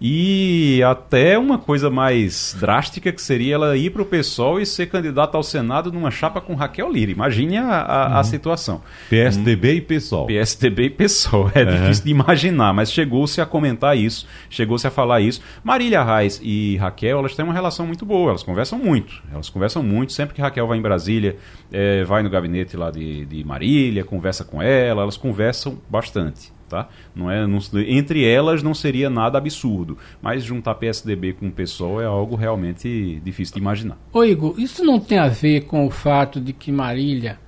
e 0.00 0.82
até 0.82 1.38
uma 1.38 1.58
coisa 1.58 1.90
mais 1.90 2.56
drástica 2.58 3.12
que 3.12 3.20
seria 3.20 3.54
ela 3.54 3.76
ir 3.76 3.90
para 3.90 4.02
o 4.02 4.06
PSOL 4.06 4.60
e 4.60 4.66
ser 4.66 4.86
candidata 4.86 5.36
ao 5.36 5.42
Senado 5.42 5.92
numa 5.92 6.10
chapa 6.10 6.40
com 6.40 6.54
Raquel 6.54 6.90
Lira. 6.90 7.10
Imagine 7.10 7.58
a, 7.58 7.82
a, 7.82 8.08
uhum. 8.08 8.16
a 8.18 8.24
situação. 8.24 8.82
PSDB 9.10 9.72
hum, 9.72 9.76
e 9.76 9.80
PSOL. 9.80 10.26
PSDB 10.26 10.84
e 10.84 10.90
PSOL. 10.90 11.50
É 11.54 11.64
uhum. 11.64 11.70
difícil 11.70 12.04
de 12.04 12.10
imaginar, 12.10 12.72
mas 12.72 12.92
chegou-se 12.92 13.40
a 13.40 13.46
comentar 13.46 13.96
isso, 13.96 14.26
chegou-se 14.48 14.86
a 14.86 14.90
falar 14.90 15.20
isso. 15.20 15.40
Marília 15.64 16.02
Reis 16.04 16.40
e 16.42 16.76
Raquel, 16.76 17.18
elas 17.18 17.34
têm 17.34 17.44
uma 17.44 17.54
relação 17.54 17.86
muito 17.86 18.06
boa, 18.06 18.30
elas 18.30 18.42
conversam 18.42 18.78
muito. 18.78 19.22
Elas 19.32 19.48
conversam 19.48 19.82
muito. 19.82 20.12
Sempre 20.12 20.34
que 20.34 20.40
Raquel 20.40 20.66
vai 20.66 20.78
em 20.78 20.82
Brasília, 20.82 21.36
é, 21.72 22.04
vai 22.04 22.22
no 22.22 22.30
gabinete 22.30 22.76
lá 22.76 22.90
de, 22.90 23.24
de 23.26 23.44
Marília, 23.44 24.04
conversa 24.04 24.44
com 24.44 24.62
ela, 24.62 25.02
elas 25.02 25.16
conversam 25.16 25.78
bastante. 25.88 26.57
Tá? 26.68 26.88
Não 27.16 27.30
é, 27.30 27.46
não, 27.46 27.58
entre 27.86 28.24
elas 28.24 28.62
não 28.62 28.74
seria 28.74 29.08
nada 29.08 29.38
absurdo, 29.38 29.96
mas 30.20 30.44
juntar 30.44 30.74
PSDB 30.74 31.32
com 31.32 31.48
o 31.48 31.50
PSOL 31.50 32.00
é 32.00 32.04
algo 32.04 32.36
realmente 32.36 33.20
difícil 33.24 33.54
de 33.54 33.60
imaginar. 33.60 33.96
Ô 34.12 34.22
Igor, 34.22 34.54
isso 34.58 34.84
não 34.84 35.00
tem 35.00 35.18
a 35.18 35.28
ver 35.28 35.62
com 35.62 35.86
o 35.86 35.90
fato 35.90 36.38
de 36.38 36.52
que 36.52 36.70
Marília 36.70 37.38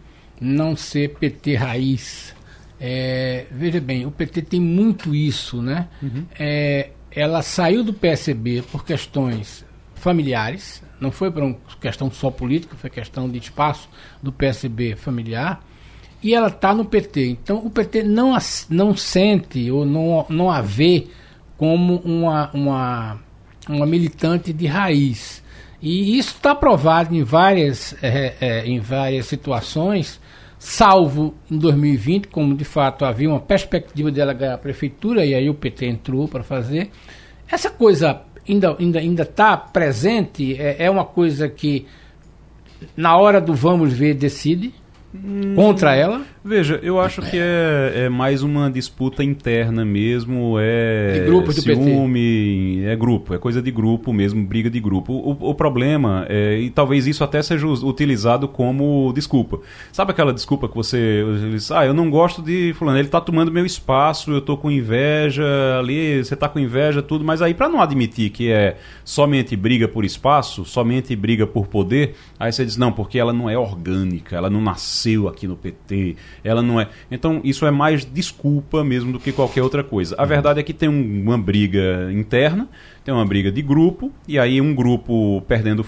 não 0.40 0.74
ser 0.74 1.10
PT 1.10 1.54
raiz? 1.54 2.34
É, 2.80 3.44
veja 3.50 3.78
bem, 3.78 4.06
o 4.06 4.10
PT 4.10 4.40
tem 4.40 4.60
muito 4.60 5.14
isso, 5.14 5.60
né? 5.60 5.88
Uhum. 6.02 6.24
É, 6.38 6.90
ela 7.10 7.42
saiu 7.42 7.84
do 7.84 7.92
PSB 7.92 8.62
por 8.72 8.86
questões 8.86 9.66
familiares, 9.94 10.82
não 10.98 11.12
foi 11.12 11.30
por 11.30 11.42
uma 11.42 11.56
questão 11.78 12.10
só 12.10 12.30
política, 12.30 12.74
foi 12.74 12.88
questão 12.88 13.28
de 13.28 13.36
espaço 13.36 13.86
do 14.22 14.32
PSB 14.32 14.96
familiar 14.96 15.62
e 16.22 16.34
ela 16.34 16.48
está 16.48 16.74
no 16.74 16.84
PT. 16.84 17.28
Então 17.28 17.58
o 17.58 17.70
PT 17.70 18.02
não, 18.02 18.36
não 18.68 18.96
sente 18.96 19.70
ou 19.70 19.84
não, 19.84 20.26
não 20.28 20.50
a 20.50 20.60
vê 20.60 21.06
como 21.56 21.96
uma, 21.96 22.50
uma, 22.52 23.18
uma 23.68 23.86
militante 23.86 24.52
de 24.52 24.66
raiz. 24.66 25.42
E 25.82 26.18
isso 26.18 26.36
está 26.36 26.54
provado 26.54 27.14
em 27.14 27.22
várias, 27.22 27.94
é, 28.02 28.34
é, 28.40 28.66
em 28.66 28.80
várias 28.80 29.26
situações, 29.26 30.20
salvo 30.58 31.34
em 31.50 31.56
2020, 31.56 32.28
como 32.28 32.54
de 32.54 32.64
fato 32.64 33.04
havia 33.04 33.30
uma 33.30 33.40
perspectiva 33.40 34.10
dela 34.10 34.34
ganhar 34.34 34.54
a 34.54 34.58
prefeitura, 34.58 35.24
e 35.24 35.34
aí 35.34 35.48
o 35.48 35.54
PT 35.54 35.86
entrou 35.86 36.28
para 36.28 36.42
fazer. 36.42 36.90
Essa 37.50 37.70
coisa 37.70 38.22
ainda 38.46 38.70
está 38.70 38.82
ainda, 38.82 38.98
ainda 38.98 39.24
tá 39.24 39.56
presente, 39.56 40.54
é, 40.60 40.84
é 40.84 40.90
uma 40.90 41.04
coisa 41.04 41.48
que 41.48 41.86
na 42.96 43.16
hora 43.16 43.40
do 43.40 43.54
vamos 43.54 43.92
ver 43.92 44.14
decide, 44.14 44.74
contra 45.56 45.94
ela? 45.94 46.22
Veja, 46.42 46.80
eu 46.82 46.98
acho 46.98 47.20
que 47.20 47.36
é, 47.36 48.04
é 48.06 48.08
mais 48.08 48.42
uma 48.42 48.70
disputa 48.70 49.22
interna 49.22 49.84
mesmo, 49.84 50.56
é 50.58 51.18
de 51.18 51.26
grupo 51.26 51.52
do 51.52 51.60
ciúme, 51.60 52.76
PT. 52.76 52.86
é 52.86 52.96
grupo, 52.96 53.34
é 53.34 53.38
coisa 53.38 53.60
de 53.60 53.70
grupo 53.70 54.10
mesmo, 54.10 54.42
briga 54.42 54.70
de 54.70 54.80
grupo. 54.80 55.12
O, 55.12 55.50
o 55.50 55.54
problema, 55.54 56.24
é, 56.30 56.58
e 56.58 56.70
talvez 56.70 57.06
isso 57.06 57.22
até 57.22 57.42
seja 57.42 57.66
utilizado 57.68 58.48
como 58.48 59.12
desculpa. 59.12 59.60
Sabe 59.92 60.12
aquela 60.12 60.32
desculpa 60.32 60.66
que 60.66 60.74
você 60.74 61.22
diz, 61.52 61.70
ah, 61.70 61.84
eu 61.84 61.92
não 61.92 62.08
gosto 62.08 62.40
de 62.40 62.72
fulano, 62.72 62.96
ele 62.96 63.08
está 63.08 63.20
tomando 63.20 63.52
meu 63.52 63.66
espaço, 63.66 64.30
eu 64.30 64.38
estou 64.38 64.56
com 64.56 64.70
inveja 64.70 65.44
ali, 65.78 66.24
você 66.24 66.32
está 66.32 66.48
com 66.48 66.58
inveja, 66.58 67.02
tudo, 67.02 67.22
mas 67.22 67.42
aí 67.42 67.52
para 67.52 67.68
não 67.68 67.82
admitir 67.82 68.30
que 68.30 68.50
é 68.50 68.78
somente 69.04 69.54
briga 69.54 69.86
por 69.86 70.06
espaço, 70.06 70.64
somente 70.64 71.14
briga 71.14 71.46
por 71.46 71.66
poder, 71.66 72.14
aí 72.38 72.50
você 72.50 72.64
diz, 72.64 72.78
não, 72.78 72.90
porque 72.90 73.18
ela 73.18 73.32
não 73.34 73.50
é 73.50 73.58
orgânica, 73.58 74.36
ela 74.36 74.48
não 74.48 74.62
nasceu 74.62 75.28
aqui 75.28 75.46
no 75.46 75.54
PT, 75.54 76.16
ela 76.42 76.62
não 76.62 76.80
é. 76.80 76.88
Então, 77.10 77.40
isso 77.44 77.66
é 77.66 77.70
mais 77.70 78.04
desculpa 78.04 78.82
mesmo 78.84 79.12
do 79.12 79.18
que 79.18 79.32
qualquer 79.32 79.62
outra 79.62 79.82
coisa. 79.84 80.14
A 80.18 80.24
verdade 80.24 80.60
é 80.60 80.62
que 80.62 80.72
tem 80.72 80.88
um, 80.88 81.22
uma 81.22 81.38
briga 81.38 82.10
interna, 82.12 82.68
tem 83.04 83.12
uma 83.12 83.24
briga 83.24 83.50
de 83.50 83.62
grupo, 83.62 84.12
e 84.26 84.38
aí 84.38 84.60
um 84.60 84.74
grupo 84.74 85.42
perdendo 85.42 85.84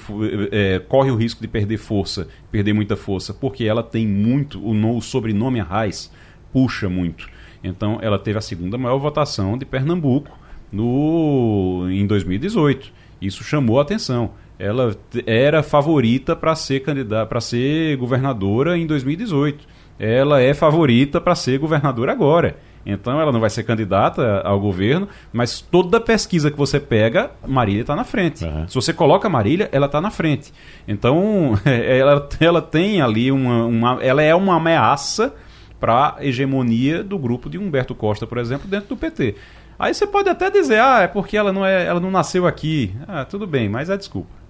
é, 0.51 0.79
corre 0.79 1.11
o 1.11 1.17
risco 1.17 1.41
de 1.41 1.49
perder 1.49 1.79
força, 1.79 2.29
perder 2.51 2.73
muita 2.73 2.97
força, 2.97 3.33
porque 3.33 3.65
ela 3.65 3.83
tem 3.83 4.07
muito, 4.07 4.65
o, 4.65 4.75
no, 4.75 4.97
o 4.97 5.03
sobrenome 5.03 5.61
Arraes 5.61 6.11
puxa 6.53 6.89
muito. 6.89 7.29
Então, 7.65 7.99
ela 8.03 8.19
teve 8.19 8.39
a 8.39 8.43
segunda 8.43 8.77
maior 8.77 8.99
votação 8.99 9.57
de 9.57 9.65
Pernambuco 9.65 10.37
no, 10.71 11.87
em 11.91 12.07
2018. 12.07 12.93
Isso 13.21 13.45
chamou 13.45 13.79
a 13.79 13.83
atenção 13.83 14.33
ela 14.63 14.97
era 15.27 15.61
favorita 15.61 16.37
para 16.37 16.55
ser 16.55 16.81
candidata, 16.81 17.27
para 17.27 17.41
ser 17.41 17.97
governadora 17.97 18.79
em 18.79 18.87
2018 18.87 19.67
ela 19.99 20.41
é 20.41 20.55
favorita 20.55 21.21
para 21.21 21.35
ser 21.35 21.59
governadora 21.59 22.13
agora. 22.13 22.57
Então 22.85 23.21
ela 23.21 23.31
não 23.31 23.41
vai 23.41 23.51
ser 23.51 23.63
candidata 23.63 24.41
ao 24.41 24.59
governo, 24.59 25.09
mas 25.33 25.61
toda 25.61 26.01
pesquisa 26.01 26.51
que 26.51 26.59
você 26.59 26.81
pega, 26.81 27.31
Marília 27.47 27.83
está 27.83 27.95
na 27.95 28.05
frente. 28.05 28.45
Uhum. 28.45 28.67
Se 28.67 28.75
você 28.75 28.93
coloca 28.93 29.29
Marília, 29.29 29.69
ela 29.73 29.87
está 29.87 30.01
na 30.01 30.11
frente. 30.11 30.53
Então 30.87 31.59
ela, 31.65 32.29
ela 32.41 32.61
tem 32.61 33.01
ali 33.01 33.31
uma, 33.31 33.65
uma. 33.67 34.03
Ela 34.03 34.23
é 34.23 34.35
uma 34.35 34.57
ameaça 34.57 35.33
para 35.79 36.17
a 36.17 36.25
hegemonia 36.25 37.03
do 37.03 37.19
grupo 37.19 37.49
de 37.49 37.59
Humberto 37.59 37.95
Costa, 37.95 38.27
por 38.27 38.39
exemplo, 38.39 38.69
dentro 38.69 38.89
do 38.89 38.97
PT. 38.97 39.37
Aí 39.79 39.93
você 39.93 40.07
pode 40.07 40.29
até 40.29 40.49
dizer, 40.49 40.81
ah, 40.81 41.01
é 41.03 41.09
porque 41.09 41.37
ela 41.37 41.53
não, 41.53 41.67
é, 41.67 41.85
ela 41.85 41.99
não 41.99 42.11
nasceu 42.11 42.47
aqui. 42.47 42.95
Ah, 43.07 43.25
tudo 43.25 43.47
bem, 43.49 43.69
mas 43.69 43.91
é 43.91 43.97
desculpa. 43.97 44.42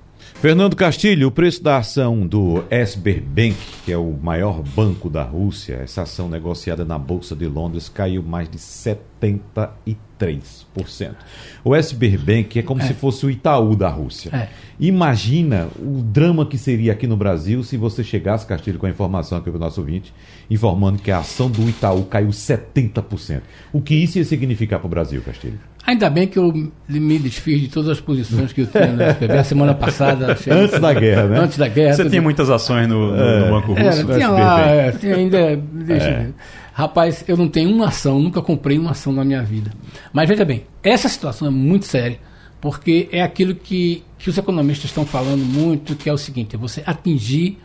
Fernando 0.43 0.75
Castilho, 0.75 1.29
o 1.29 1.31
preço 1.31 1.63
da 1.63 1.77
ação 1.77 2.27
do 2.27 2.65
Sberbank, 2.85 3.55
que 3.85 3.93
é 3.93 3.97
o 3.97 4.19
maior 4.21 4.61
banco 4.61 5.09
da 5.09 5.23
Rússia, 5.23 5.75
essa 5.75 6.03
ação 6.03 6.29
negociada 6.29 6.85
na 6.85 6.99
Bolsa 6.99 7.37
de 7.37 7.47
Londres 7.47 7.89
caiu 7.89 8.25
mais 8.25 8.51
de 8.51 8.59
73%. 8.59 11.15
O 11.63 11.77
Sberbank 11.77 12.59
é 12.59 12.63
como 12.65 12.83
é. 12.83 12.87
se 12.89 12.93
fosse 12.93 13.25
o 13.25 13.31
Itaú 13.31 13.77
da 13.77 13.89
Rússia. 13.89 14.35
É. 14.35 14.49
Imagina 14.81 15.69
o 15.79 16.03
drama 16.03 16.45
que 16.45 16.59
seria 16.59 16.91
aqui 16.91 17.07
no 17.07 17.17
Brasil 17.17 17.63
se 17.63 17.77
você 17.77 18.03
chegasse, 18.03 18.45
Castilho, 18.45 18.81
com 18.81 18.87
a 18.87 18.91
informação 18.91 19.39
aqui 19.39 19.49
para 19.49 19.59
o 19.59 19.61
nosso 19.61 19.81
ouvinte, 19.81 20.13
informando 20.51 21.01
que 21.01 21.13
a 21.13 21.19
ação 21.19 21.49
do 21.49 21.69
Itaú 21.69 22.05
caiu 22.07 22.31
70%. 22.31 23.43
O 23.73 23.81
que 23.81 23.95
isso 23.95 24.19
ia 24.19 24.25
significar 24.25 24.81
para 24.81 24.89
o 24.89 24.91
Brasil, 24.91 25.23
Castilho? 25.23 25.61
Ainda 25.85 26.09
bem 26.09 26.29
que 26.29 26.39
eu 26.39 26.53
me 26.89 27.19
desfiz 27.19 27.61
de 27.61 27.69
todas 27.69 27.91
as 27.91 28.01
posições 28.01 28.53
que 28.53 28.61
eu 28.61 28.67
tinha 28.67 28.87
no 28.87 29.03
SPB 29.03 29.39
a 29.39 29.45
semana 29.45 29.75
passada. 29.75 30.37
Antes 30.49 30.79
da 30.79 30.93
guerra, 30.95 31.25
né? 31.27 31.39
Antes 31.41 31.59
da 31.59 31.67
guerra. 31.69 31.97
Você 31.97 32.09
tinha 32.09 32.23
muitas 32.23 32.49
ações 32.51 32.87
no, 32.87 33.11
no, 33.11 33.23
é. 33.23 33.41
no 33.41 33.51
Banco 33.51 33.73
Russo? 33.73 34.13
É, 34.13 34.15
tinha 34.15 34.31
lá, 34.31 34.61
é, 34.61 34.93
tinha 34.93 35.17
ainda. 35.17 35.57
Deixa 35.73 36.07
é. 36.07 36.29
Rapaz, 36.73 37.25
eu 37.27 37.37
não 37.37 37.49
tenho 37.49 37.71
uma 37.71 37.89
ação, 37.89 38.19
nunca 38.19 38.41
comprei 38.41 38.79
uma 38.79 38.93
ação 38.93 39.13
na 39.13 39.25
minha 39.25 39.43
vida. 39.43 39.73
Mas 40.13 40.29
veja 40.29 40.45
bem, 40.45 40.65
essa 40.83 41.09
situação 41.09 41.49
é 41.49 41.51
muito 41.51 41.85
séria, 41.85 42.19
porque 42.61 43.09
é 43.13 43.21
aquilo 43.21 43.55
que, 43.55 44.03
que 44.19 44.31
os 44.31 44.39
economistas 44.39 44.87
estão 44.87 45.05
falando 45.05 45.45
muito, 45.45 45.97
que 45.97 46.09
é 46.09 46.13
o 46.13 46.17
seguinte: 46.17 46.55
é 46.55 46.59
você 46.59 46.83
atingir 46.87 47.59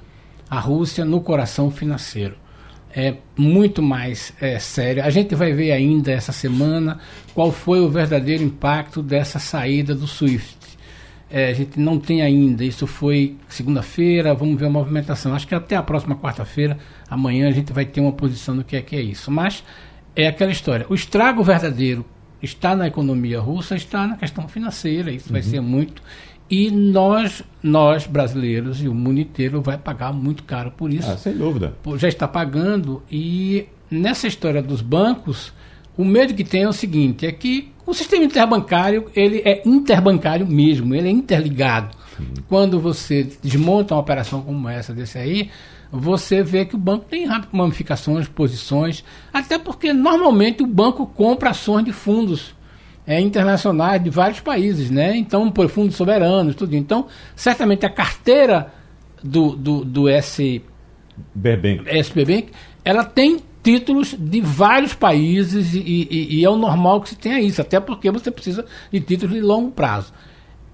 a 0.50 0.60
Rússia 0.60 1.06
no 1.06 1.22
coração 1.22 1.70
financeiro 1.70 2.36
é 2.94 3.16
muito 3.38 3.82
mais 3.82 4.34
é, 4.40 4.58
sério. 4.60 5.04
A 5.04 5.10
gente 5.10 5.36
vai 5.36 5.54
ver 5.54 5.72
ainda 5.72 6.12
essa 6.12 6.32
semana 6.32 7.00
qual 7.34 7.52
foi 7.52 7.80
o 7.80 7.90
verdadeiro 7.90 8.44
impacto 8.44 9.02
dessa 9.02 9.40
saída 9.40 9.94
do 9.94 10.08
SWIFT. 10.08 10.58
É, 11.30 11.50
a 11.50 11.54
gente 11.54 11.78
não 11.78 12.00
tem 12.00 12.22
ainda, 12.22 12.64
isso 12.64 12.88
foi 12.88 13.36
segunda-feira, 13.50 14.34
vamos 14.34 14.58
ver 14.58 14.68
a 14.68 14.70
movimentação. 14.70 15.34
Acho 15.34 15.46
que 15.46 15.54
até 15.54 15.76
a 15.76 15.84
próxima 15.84 16.16
quarta-feira, 16.16 16.78
amanhã, 17.10 17.50
a 17.50 17.52
gente 17.52 17.74
vai 17.74 17.86
ter 17.86 18.00
uma 18.00 18.14
posição 18.14 18.56
do 18.56 18.64
que 18.64 18.78
é 18.78 18.82
que 18.82 18.96
é 18.96 19.02
isso. 19.02 19.30
Mas 19.30 19.64
é 20.16 20.28
aquela 20.28 20.52
história. 20.52 20.86
O 20.90 20.96
estrago 20.96 21.44
verdadeiro 21.44 22.06
está 22.42 22.76
na 22.76 22.88
economia 22.88 23.40
russa, 23.40 23.76
está 23.76 24.08
na 24.08 24.16
questão 24.16 24.48
financeira, 24.48 25.12
isso 25.12 25.28
uhum. 25.28 25.34
vai 25.34 25.44
ser 25.44 25.60
muito. 25.60 26.02
E 26.50 26.72
nós, 26.72 27.44
nós 27.62 28.08
brasileiros 28.08 28.82
e 28.82 28.88
o 28.88 28.94
mundo 28.94 29.20
inteiro 29.20 29.62
vai 29.62 29.78
pagar 29.78 30.14
muito 30.14 30.44
caro 30.44 30.72
por 30.72 30.94
isso. 30.94 31.10
Ah, 31.10 31.18
sem 31.18 31.36
dúvida. 31.36 31.74
Já 31.98 32.08
está 32.08 32.28
pagando 32.28 33.04
e 33.12 33.68
nessa 33.92 34.28
história 34.28 34.62
dos 34.62 34.82
bancos, 34.82 35.52
o 35.98 36.06
medo 36.06 36.34
que 36.34 36.44
tem 36.44 36.64
é 36.64 36.70
o 36.70 36.74
seguinte, 36.74 37.26
é 37.26 37.32
que 37.32 37.72
o 37.86 37.94
sistema 37.94 38.24
interbancário, 38.24 39.10
ele 39.16 39.42
é 39.46 39.62
interbancário 39.66 40.46
mesmo, 40.46 40.94
ele 40.94 41.08
é 41.08 41.12
interligado. 41.12 41.96
Hum. 42.20 42.26
Quando 42.48 42.80
você 42.80 43.30
desmonta 43.44 43.94
uma 43.94 44.02
operação 44.02 44.42
como 44.42 44.70
essa 44.70 44.94
desse 44.94 45.18
aí, 45.18 45.50
você 45.92 46.44
vê 46.44 46.66
que 46.66 46.76
o 46.76 46.80
banco 46.80 47.06
tem 47.10 47.26
ramificações, 47.26 48.28
posições, 48.28 49.04
até 49.34 49.58
porque 49.58 49.94
normalmente 49.94 50.62
o 50.62 50.68
banco 50.68 51.06
compra 51.06 51.52
ações 51.52 51.86
de 51.86 51.94
fundos 51.94 52.57
é, 53.08 53.22
internacionais 53.22 54.04
de 54.04 54.10
vários 54.10 54.42
países, 54.42 54.92
né? 54.92 55.16
Então, 55.16 55.50
por 55.50 55.70
fundos 55.70 55.96
soberanos, 55.96 56.54
tudo. 56.56 56.76
Então, 56.76 57.08
certamente 57.36 57.86
a 57.86 57.90
carteira 57.90 58.74
do, 59.24 59.56
do, 59.56 59.86
do 59.86 60.10
S... 60.10 60.62
SBBank, 61.88 62.52
ela 62.84 63.06
tem 63.06 63.40
títulos 63.64 64.14
de 64.18 64.42
vários 64.42 64.94
países 64.94 65.74
e, 65.74 65.80
e, 65.80 66.40
e, 66.40 66.46
é 66.46 66.50
o 66.50 66.56
normal 66.56 67.02
que 67.02 67.10
se 67.10 67.18
tenha 67.18 67.40
isso, 67.40 67.62
até 67.62 67.80
porque 67.80 68.12
você 68.12 68.30
precisa 68.30 68.66
de 68.92 69.00
títulos 69.00 69.36
de 69.36 69.42
longo 69.42 69.72
prazo. 69.72 70.14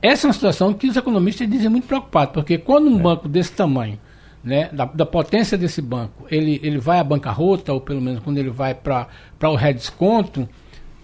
Essa 0.02 0.26
é 0.26 0.28
uma 0.28 0.34
situação 0.34 0.74
que 0.74 0.88
os 0.88 0.98
economistas 0.98 1.50
dizem 1.50 1.70
muito 1.70 1.88
preocupados, 1.88 2.34
porque 2.34 2.58
quando 2.58 2.90
um 2.90 3.00
é. 3.00 3.02
banco 3.02 3.28
desse 3.30 3.54
tamanho, 3.54 4.00
né, 4.44 4.70
da, 4.74 4.86
da, 4.86 5.06
potência 5.06 5.58
desse 5.58 5.82
banco, 5.82 6.26
ele, 6.30 6.60
ele 6.62 6.78
vai 6.78 7.00
à 7.00 7.04
bancarrota, 7.04 7.72
ou 7.72 7.80
pelo 7.80 8.02
menos 8.02 8.20
quando 8.20 8.38
ele 8.38 8.50
vai 8.50 8.76
para 8.76 9.08
o 9.44 9.56
redesconto, 9.56 10.50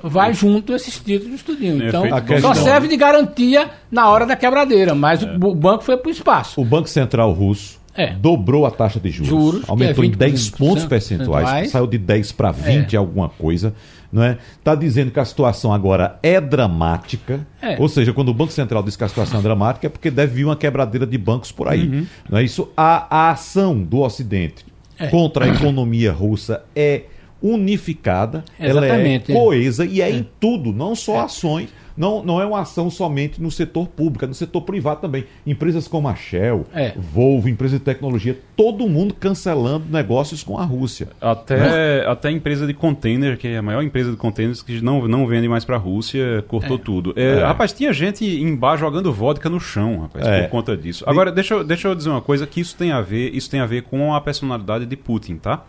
vai 0.04 0.34
junto 0.34 0.74
esses 0.74 0.98
títulos 1.00 1.42
tudinho. 1.44 1.88
Então, 1.88 2.04
só 2.42 2.54
serve 2.54 2.88
de 2.88 2.98
garantia 2.98 3.70
na 3.92 4.10
hora 4.10 4.26
da 4.26 4.36
quebradeira, 4.36 4.96
mas 4.96 5.24
é. 5.24 5.36
o 5.42 5.56
banco 5.56 5.84
foi 5.84 5.98
para 5.98 6.10
o 6.10 6.12
espaço. 6.12 6.60
O 6.60 6.66
Banco 6.66 6.90
Central 6.90 7.32
Russo 7.32 7.80
é. 7.96 8.14
dobrou 8.14 8.66
a 8.66 8.72
taxa 8.72 9.00
de 9.00 9.10
juros, 9.10 9.30
juros 9.30 9.70
aumentou 9.70 10.04
é 10.04 10.08
em 10.08 10.12
10 10.12 10.50
pontos 10.52 10.86
percentuais, 10.86 11.70
saiu 11.70 11.88
de 11.88 11.98
10 11.98 12.32
para 12.32 12.52
20 12.52 12.94
é. 12.94 12.98
alguma 12.98 13.28
coisa, 13.30 13.74
não 14.12 14.24
é? 14.24 14.38
Tá 14.64 14.74
dizendo 14.76 15.12
que 15.12 15.20
a 15.20 15.26
situação 15.26 15.74
agora 15.74 16.18
é 16.24 16.40
dramática, 16.40 17.46
é. 17.62 17.78
ou 17.80 17.90
seja, 17.90 18.14
quando 18.14 18.30
o 18.30 18.34
Banco 18.34 18.52
Central 18.52 18.84
diz 18.84 18.96
que 18.96 19.04
a 19.04 19.08
situação 19.08 19.40
é 19.40 19.44
dramática 19.44 19.88
é 19.88 19.90
porque 19.90 20.10
deve 20.10 20.36
vir 20.36 20.46
uma 20.46 20.56
quebradeira 20.56 21.06
de 21.06 21.18
bancos 21.18 21.52
por 21.52 21.68
aí, 21.68 21.88
uhum. 21.88 22.06
não 22.30 22.38
é 22.38 22.44
isso? 22.44 22.70
A, 22.76 23.28
a 23.28 23.32
ação 23.32 23.82
do 23.82 24.00
Ocidente 24.00 24.66
é. 24.98 25.08
contra 25.08 25.46
a 25.46 25.48
economia 25.50 26.12
russa 26.12 26.64
é 26.76 27.04
unificada, 27.42 28.44
Exatamente, 28.60 29.32
ela 29.32 29.40
é 29.40 29.44
coesa 29.44 29.86
e 29.86 30.02
é, 30.02 30.10
é, 30.10 30.12
em 30.12 30.28
tudo, 30.40 30.74
não 30.74 30.96
só 30.96 31.16
é. 31.16 31.20
ações, 31.20 31.70
não, 32.00 32.24
não 32.24 32.40
é 32.40 32.46
uma 32.46 32.62
ação 32.62 32.90
somente 32.90 33.42
no 33.42 33.52
setor 33.52 33.86
público, 33.90 34.24
é 34.24 34.28
no 34.30 34.34
setor 34.34 34.62
privado 34.62 35.02
também. 35.02 35.26
Empresas 35.46 35.86
como 35.86 36.08
a 36.08 36.16
Shell, 36.16 36.66
é. 36.74 36.94
Volvo, 36.98 37.50
empresas 37.50 37.78
de 37.78 37.84
tecnologia, 37.84 38.40
todo 38.56 38.88
mundo 38.88 39.14
cancelando 39.14 39.86
negócios 39.90 40.42
com 40.42 40.58
a 40.58 40.64
Rússia. 40.64 41.10
Até, 41.20 41.58
né? 41.58 42.06
até 42.08 42.30
a 42.30 42.32
empresa 42.32 42.66
de 42.66 42.74
container, 42.74 43.38
que 43.38 43.50
é 43.50 43.58
a 43.58 43.62
maior 43.62 43.84
empresa 43.84 44.12
de 44.12 44.16
containers 44.16 44.62
que 44.62 44.82
não, 44.82 45.10
não 45.10 45.28
vende 45.28 45.50
mais 45.50 45.66
para 45.66 45.76
a 45.76 45.80
Rússia, 45.80 46.42
cortou 46.48 46.78
é. 46.78 46.80
tudo. 46.80 47.14
É, 47.18 47.40
é. 47.40 47.44
Rapaz, 47.44 47.74
tinha 47.74 47.92
gente 47.92 48.26
embaixo 48.26 48.80
jogando 48.80 49.12
vodka 49.12 49.50
no 49.50 49.60
chão, 49.60 50.00
rapaz, 50.04 50.26
por 50.26 50.34
é. 50.34 50.48
conta 50.48 50.78
disso. 50.78 51.04
Agora, 51.06 51.34
deixa, 51.34 51.56
eu, 51.56 51.66
deixa 51.66 51.90
eu 51.90 51.96
dizer 51.96 52.10
uma 52.10 52.22
coisa 52.22 52.48
que 52.48 52.62
isso 52.62 52.78
tem 52.78 52.94
a 52.94 53.02
ver, 53.02 53.36
isso 53.36 53.50
tem 53.50 53.60
a 53.60 53.66
ver 53.66 53.84
com 53.84 54.14
a 54.14 54.22
personalidade 54.22 54.86
de 54.86 54.96
Putin, 54.96 55.36
tá? 55.36 55.66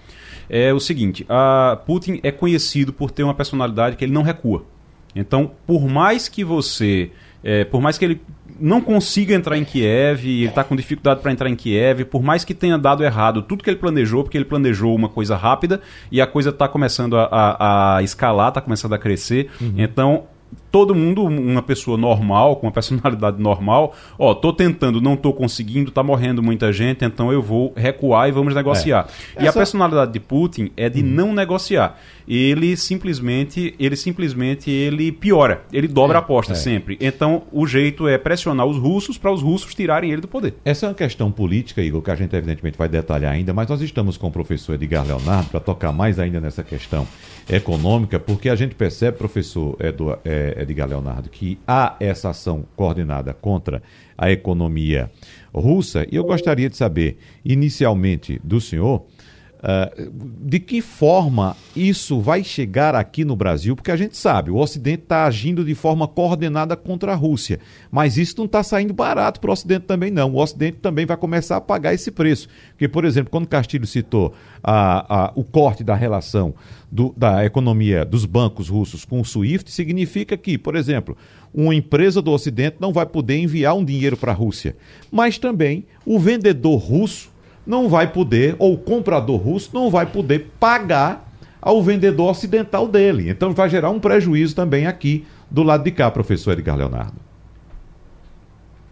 É 0.50 0.74
o 0.74 0.80
seguinte: 0.80 1.24
a 1.28 1.80
Putin 1.86 2.20
é 2.22 2.32
conhecido 2.32 2.92
por 2.92 3.10
ter 3.10 3.22
uma 3.22 3.34
personalidade 3.34 3.96
que 3.96 4.04
ele 4.04 4.12
não 4.12 4.22
recua. 4.22 4.64
Então, 5.14 5.52
por 5.66 5.88
mais 5.88 6.28
que 6.28 6.44
você, 6.44 7.10
é, 7.42 7.64
por 7.64 7.80
mais 7.80 7.96
que 7.96 8.04
ele 8.04 8.20
não 8.60 8.80
consiga 8.80 9.34
entrar 9.34 9.56
em 9.56 9.64
Kiev, 9.64 10.26
ele 10.26 10.46
está 10.46 10.62
com 10.62 10.76
dificuldade 10.76 11.20
para 11.20 11.32
entrar 11.32 11.48
em 11.48 11.56
Kiev, 11.56 12.04
por 12.04 12.22
mais 12.22 12.44
que 12.44 12.52
tenha 12.52 12.76
dado 12.76 13.02
errado 13.02 13.42
tudo 13.42 13.64
que 13.64 13.70
ele 13.70 13.78
planejou, 13.78 14.22
porque 14.22 14.36
ele 14.36 14.44
planejou 14.44 14.94
uma 14.94 15.08
coisa 15.08 15.36
rápida 15.36 15.80
e 16.12 16.20
a 16.20 16.26
coisa 16.26 16.50
está 16.50 16.68
começando 16.68 17.16
a, 17.16 17.24
a, 17.24 17.96
a 17.96 18.02
escalar, 18.02 18.48
está 18.48 18.60
começando 18.60 18.92
a 18.92 18.98
crescer. 18.98 19.50
Uhum. 19.60 19.74
Então, 19.78 20.24
todo 20.70 20.94
mundo, 20.94 21.24
uma 21.24 21.62
pessoa 21.62 21.96
normal, 21.96 22.56
com 22.56 22.66
uma 22.66 22.72
personalidade 22.72 23.40
normal, 23.40 23.94
ó, 24.18 24.34
tô 24.34 24.52
tentando, 24.52 25.00
não 25.00 25.16
tô 25.16 25.32
conseguindo, 25.32 25.90
tá 25.90 26.02
morrendo 26.02 26.42
muita 26.42 26.72
gente, 26.72 27.04
então 27.04 27.32
eu 27.32 27.42
vou 27.42 27.72
recuar 27.76 28.28
e 28.28 28.32
vamos 28.32 28.54
negociar. 28.54 29.08
É. 29.36 29.44
E 29.44 29.46
Essa... 29.46 29.50
a 29.50 29.60
personalidade 29.60 30.12
de 30.12 30.20
Putin 30.20 30.70
é 30.76 30.88
de 30.88 31.00
uhum. 31.00 31.08
não 31.08 31.34
negociar. 31.34 31.98
Ele 32.28 32.76
simplesmente, 32.76 33.74
ele 33.78 33.96
simplesmente 33.96 34.70
ele 34.70 35.10
piora, 35.10 35.62
ele 35.72 35.88
dobra 35.88 36.16
é. 36.16 36.20
a 36.20 36.20
aposta 36.20 36.52
é. 36.52 36.56
sempre. 36.56 36.96
Então, 37.00 37.42
o 37.50 37.66
jeito 37.66 38.06
é 38.06 38.16
pressionar 38.16 38.66
os 38.66 38.76
russos 38.76 39.18
para 39.18 39.32
os 39.32 39.42
russos 39.42 39.74
tirarem 39.74 40.12
ele 40.12 40.20
do 40.20 40.28
poder. 40.28 40.54
Essa 40.64 40.86
é 40.86 40.88
uma 40.88 40.94
questão 40.94 41.30
política, 41.32 41.82
Igor, 41.82 42.00
que 42.02 42.10
a 42.10 42.14
gente 42.14 42.34
evidentemente 42.36 42.78
vai 42.78 42.88
detalhar 42.88 43.32
ainda, 43.32 43.52
mas 43.52 43.68
nós 43.68 43.80
estamos 43.80 44.16
com 44.16 44.28
o 44.28 44.30
professor 44.30 44.74
Edgar 44.74 45.04
Leonardo 45.04 45.50
para 45.50 45.60
tocar 45.60 45.92
mais 45.92 46.18
ainda 46.18 46.40
nessa 46.40 46.62
questão 46.62 47.06
econômica, 47.48 48.18
porque 48.18 48.48
a 48.48 48.54
gente 48.54 48.74
percebe, 48.74 49.18
professor 49.18 49.76
Edu, 49.80 50.16
é, 50.24 50.59
Edgar 50.60 50.88
Leonardo, 50.88 51.28
que 51.28 51.58
há 51.66 51.96
essa 52.00 52.30
ação 52.30 52.64
coordenada 52.76 53.32
contra 53.32 53.82
a 54.16 54.30
economia 54.30 55.10
russa, 55.52 56.06
e 56.10 56.16
eu 56.16 56.24
gostaria 56.24 56.68
de 56.68 56.76
saber, 56.76 57.18
inicialmente, 57.44 58.40
do 58.44 58.60
senhor. 58.60 59.06
Uh, 59.60 60.10
de 60.40 60.58
que 60.58 60.80
forma 60.80 61.54
isso 61.76 62.18
vai 62.18 62.42
chegar 62.42 62.94
aqui 62.94 63.26
no 63.26 63.36
Brasil? 63.36 63.76
Porque 63.76 63.90
a 63.90 63.96
gente 63.96 64.16
sabe, 64.16 64.50
o 64.50 64.56
Ocidente 64.56 65.02
está 65.02 65.26
agindo 65.26 65.62
de 65.62 65.74
forma 65.74 66.08
coordenada 66.08 66.74
contra 66.76 67.12
a 67.12 67.14
Rússia, 67.14 67.60
mas 67.90 68.16
isso 68.16 68.36
não 68.38 68.46
está 68.46 68.62
saindo 68.62 68.94
barato 68.94 69.38
para 69.38 69.50
o 69.50 69.52
Ocidente 69.52 69.84
também, 69.84 70.10
não. 70.10 70.32
O 70.32 70.40
Ocidente 70.40 70.78
também 70.78 71.04
vai 71.04 71.16
começar 71.16 71.58
a 71.58 71.60
pagar 71.60 71.92
esse 71.92 72.10
preço. 72.10 72.48
Porque, 72.70 72.88
por 72.88 73.04
exemplo, 73.04 73.30
quando 73.30 73.46
Castilho 73.46 73.86
citou 73.86 74.32
a, 74.62 75.26
a, 75.26 75.32
o 75.34 75.44
corte 75.44 75.84
da 75.84 75.94
relação 75.94 76.54
do, 76.90 77.14
da 77.14 77.44
economia 77.44 78.02
dos 78.04 78.24
bancos 78.24 78.68
russos 78.70 79.04
com 79.04 79.20
o 79.20 79.24
SWIFT, 79.24 79.70
significa 79.70 80.38
que, 80.38 80.56
por 80.56 80.74
exemplo, 80.74 81.16
uma 81.52 81.74
empresa 81.74 82.22
do 82.22 82.30
Ocidente 82.30 82.76
não 82.80 82.94
vai 82.94 83.04
poder 83.04 83.36
enviar 83.36 83.74
um 83.74 83.84
dinheiro 83.84 84.16
para 84.16 84.32
a 84.32 84.34
Rússia, 84.34 84.74
mas 85.10 85.38
também 85.38 85.84
o 86.06 86.18
vendedor 86.18 86.78
russo 86.78 87.30
não 87.70 87.88
vai 87.88 88.12
poder, 88.12 88.56
ou 88.58 88.74
o 88.74 88.78
comprador 88.78 89.40
russo 89.40 89.70
não 89.72 89.88
vai 89.88 90.04
poder 90.04 90.50
pagar 90.58 91.30
ao 91.62 91.80
vendedor 91.80 92.30
ocidental 92.30 92.88
dele. 92.88 93.30
Então 93.30 93.52
vai 93.52 93.68
gerar 93.68 93.90
um 93.90 94.00
prejuízo 94.00 94.56
também 94.56 94.88
aqui 94.88 95.24
do 95.48 95.62
lado 95.62 95.84
de 95.84 95.92
cá, 95.92 96.10
professor 96.10 96.52
Edgar 96.52 96.76
Leonardo. 96.76 97.14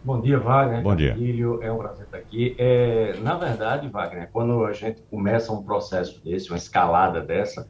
Bom 0.04 0.20
dia, 0.20 0.38
Wagner. 0.38 0.82
Bom 0.82 0.94
dia. 0.94 1.14
Filho, 1.16 1.60
é 1.60 1.72
um 1.72 1.76
prazer 1.76 2.04
estar 2.04 2.18
aqui. 2.18 2.54
É, 2.56 3.16
na 3.20 3.34
verdade, 3.34 3.88
Wagner, 3.88 4.28
quando 4.32 4.64
a 4.64 4.72
gente 4.72 5.02
começa 5.10 5.52
um 5.52 5.62
processo 5.62 6.24
desse, 6.24 6.48
uma 6.48 6.56
escalada 6.56 7.20
dessa, 7.20 7.68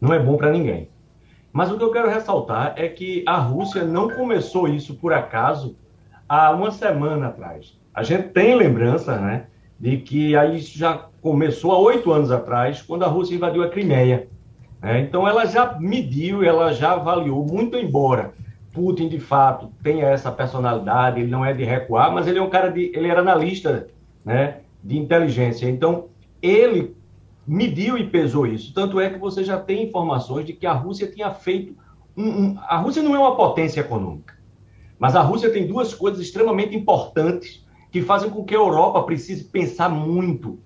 não 0.00 0.14
é 0.14 0.20
bom 0.20 0.36
para 0.36 0.52
ninguém. 0.52 0.88
Mas 1.52 1.70
o 1.70 1.76
que 1.76 1.84
eu 1.84 1.90
quero 1.90 2.08
ressaltar 2.08 2.74
é 2.76 2.88
que 2.88 3.24
a 3.26 3.38
Rússia 3.38 3.84
não 3.84 4.08
começou 4.08 4.68
isso 4.68 4.94
por 4.94 5.12
acaso 5.12 5.76
há 6.28 6.52
uma 6.52 6.70
semana 6.70 7.26
atrás. 7.26 7.76
A 7.92 8.02
gente 8.02 8.28
tem 8.28 8.54
lembrança, 8.54 9.18
né, 9.18 9.46
de 9.84 9.98
que 9.98 10.34
aí 10.34 10.56
isso 10.56 10.78
já 10.78 10.94
começou 11.20 11.70
há 11.70 11.78
oito 11.78 12.10
anos 12.10 12.30
atrás, 12.30 12.80
quando 12.80 13.02
a 13.02 13.06
Rússia 13.06 13.34
invadiu 13.34 13.62
a 13.62 13.68
Crimeia. 13.68 14.28
Né? 14.80 15.00
Então 15.00 15.28
ela 15.28 15.44
já 15.44 15.78
mediu, 15.78 16.42
ela 16.42 16.72
já 16.72 16.92
avaliou, 16.92 17.44
muito 17.44 17.76
embora 17.76 18.32
Putin 18.72 19.08
de 19.08 19.20
fato 19.20 19.70
tenha 19.82 20.06
essa 20.06 20.32
personalidade, 20.32 21.20
ele 21.20 21.30
não 21.30 21.44
é 21.44 21.52
de 21.52 21.64
recuar, 21.64 22.10
mas 22.10 22.26
ele 22.26 22.38
é 22.38 22.42
um 22.42 22.48
cara 22.48 22.70
de, 22.70 22.92
ele 22.94 23.08
era 23.08 23.20
analista, 23.20 23.86
né, 24.24 24.60
de 24.82 24.96
inteligência. 24.98 25.68
Então 25.68 26.06
ele 26.40 26.96
mediu 27.46 27.98
e 27.98 28.08
pesou 28.08 28.46
isso. 28.46 28.72
Tanto 28.72 28.98
é 28.98 29.10
que 29.10 29.18
você 29.18 29.44
já 29.44 29.60
tem 29.60 29.84
informações 29.84 30.46
de 30.46 30.54
que 30.54 30.66
a 30.66 30.72
Rússia 30.72 31.12
tinha 31.12 31.30
feito 31.30 31.76
um, 32.16 32.24
um, 32.24 32.58
a 32.58 32.78
Rússia 32.78 33.02
não 33.02 33.14
é 33.14 33.18
uma 33.18 33.36
potência 33.36 33.80
econômica, 33.80 34.34
mas 34.98 35.14
a 35.14 35.20
Rússia 35.20 35.50
tem 35.50 35.66
duas 35.66 35.92
coisas 35.92 36.22
extremamente 36.22 36.74
importantes 36.74 37.63
que 37.94 38.02
fazem 38.02 38.28
com 38.28 38.44
que 38.44 38.56
a 38.56 38.58
Europa 38.58 39.00
precise 39.04 39.44
pensar 39.44 39.88
muito, 39.88 40.58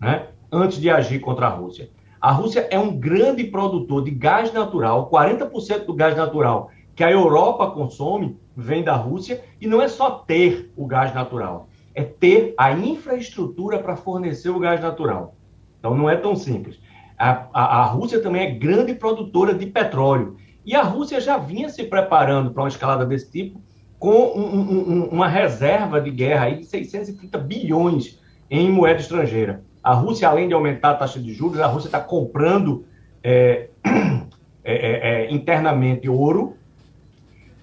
né, 0.00 0.26
antes 0.50 0.80
de 0.80 0.90
agir 0.90 1.20
contra 1.20 1.46
a 1.46 1.48
Rússia. 1.48 1.88
A 2.20 2.32
Rússia 2.32 2.66
é 2.68 2.76
um 2.76 2.98
grande 2.98 3.44
produtor 3.44 4.02
de 4.02 4.10
gás 4.10 4.52
natural, 4.52 5.08
40% 5.08 5.84
do 5.84 5.94
gás 5.94 6.16
natural 6.16 6.72
que 6.96 7.04
a 7.04 7.10
Europa 7.12 7.70
consome 7.70 8.36
vem 8.56 8.82
da 8.82 8.96
Rússia, 8.96 9.44
e 9.60 9.68
não 9.68 9.80
é 9.80 9.86
só 9.86 10.10
ter 10.10 10.72
o 10.76 10.84
gás 10.84 11.14
natural, 11.14 11.68
é 11.94 12.02
ter 12.02 12.54
a 12.58 12.72
infraestrutura 12.72 13.78
para 13.78 13.94
fornecer 13.94 14.50
o 14.50 14.58
gás 14.58 14.80
natural. 14.80 15.36
Então 15.78 15.94
não 15.94 16.10
é 16.10 16.16
tão 16.16 16.34
simples. 16.34 16.80
A, 17.16 17.46
a, 17.52 17.82
a, 17.82 17.84
Rússia 17.84 18.20
também 18.20 18.42
é 18.42 18.50
grande 18.50 18.96
produtora 18.96 19.54
de 19.54 19.66
petróleo. 19.66 20.36
E 20.66 20.74
a 20.74 20.82
Rússia 20.82 21.20
já 21.20 21.38
vinha 21.38 21.68
se 21.68 21.84
preparando 21.84 22.50
para 22.50 22.64
uma 22.64 22.68
escalada 22.68 23.06
desse 23.06 23.30
tipo 23.30 23.60
com 24.04 24.38
um, 24.38 24.60
um, 24.60 25.04
uma 25.06 25.26
reserva 25.26 25.98
de 25.98 26.10
guerra 26.10 26.44
aí 26.44 26.58
de 26.58 26.66
630 26.66 27.38
bilhões 27.38 28.20
em 28.50 28.70
moeda 28.70 29.00
estrangeira. 29.00 29.64
A 29.82 29.94
Rússia, 29.94 30.28
além 30.28 30.46
de 30.46 30.52
aumentar 30.52 30.90
a 30.90 30.94
taxa 30.94 31.18
de 31.18 31.32
juros, 31.32 31.58
a 31.58 31.66
Rússia 31.66 31.88
está 31.88 32.00
comprando 32.00 32.84
é, 33.24 33.70
é, 34.62 34.74
é, 35.22 35.32
internamente 35.32 36.06
ouro 36.06 36.54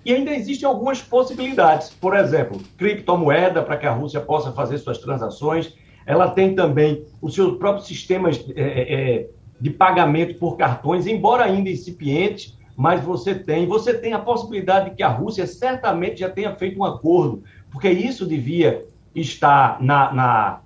e 0.03 0.11
ainda 0.11 0.31
existem 0.31 0.67
algumas 0.67 0.99
possibilidades. 0.99 1.91
Por 1.91 2.17
exemplo, 2.17 2.59
criptomoeda 2.75 3.61
para 3.61 3.77
que 3.77 3.85
a 3.85 3.91
Rússia 3.91 4.19
possa 4.19 4.51
fazer 4.51 4.79
suas 4.79 4.97
transações. 4.97 5.75
Ela 6.07 6.31
tem 6.31 6.55
também 6.55 7.05
os 7.21 7.35
seus 7.35 7.55
próprios 7.59 7.85
sistemas 7.85 8.43
é, 8.55 8.61
é, 8.63 8.93
é, 8.93 9.27
de 9.59 9.69
pagamento 9.69 10.39
por 10.39 10.57
cartões, 10.57 11.05
embora 11.05 11.43
ainda 11.43 11.69
incipientes, 11.69 12.57
mas 12.81 13.03
você 13.03 13.35
tem. 13.35 13.67
Você 13.67 13.93
tem 13.93 14.11
a 14.13 14.17
possibilidade 14.17 14.89
de 14.89 14.95
que 14.95 15.03
a 15.03 15.07
Rússia 15.07 15.45
certamente 15.45 16.21
já 16.21 16.29
tenha 16.31 16.55
feito 16.55 16.79
um 16.79 16.83
acordo, 16.83 17.43
porque 17.69 17.87
isso 17.87 18.25
devia 18.25 18.83
estar 19.13 19.79
na, 19.79 20.11
na, 20.11 20.61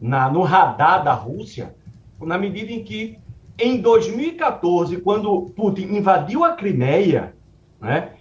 na 0.00 0.28
no 0.32 0.42
radar 0.42 1.04
da 1.04 1.12
Rússia, 1.12 1.76
na 2.20 2.36
medida 2.36 2.72
em 2.72 2.82
que, 2.82 3.20
em 3.56 3.80
2014, 3.80 4.96
quando 4.96 5.42
Putin 5.54 5.94
invadiu 5.94 6.42
a 6.42 6.54
Crimeia, 6.54 7.36
né, 7.80 8.14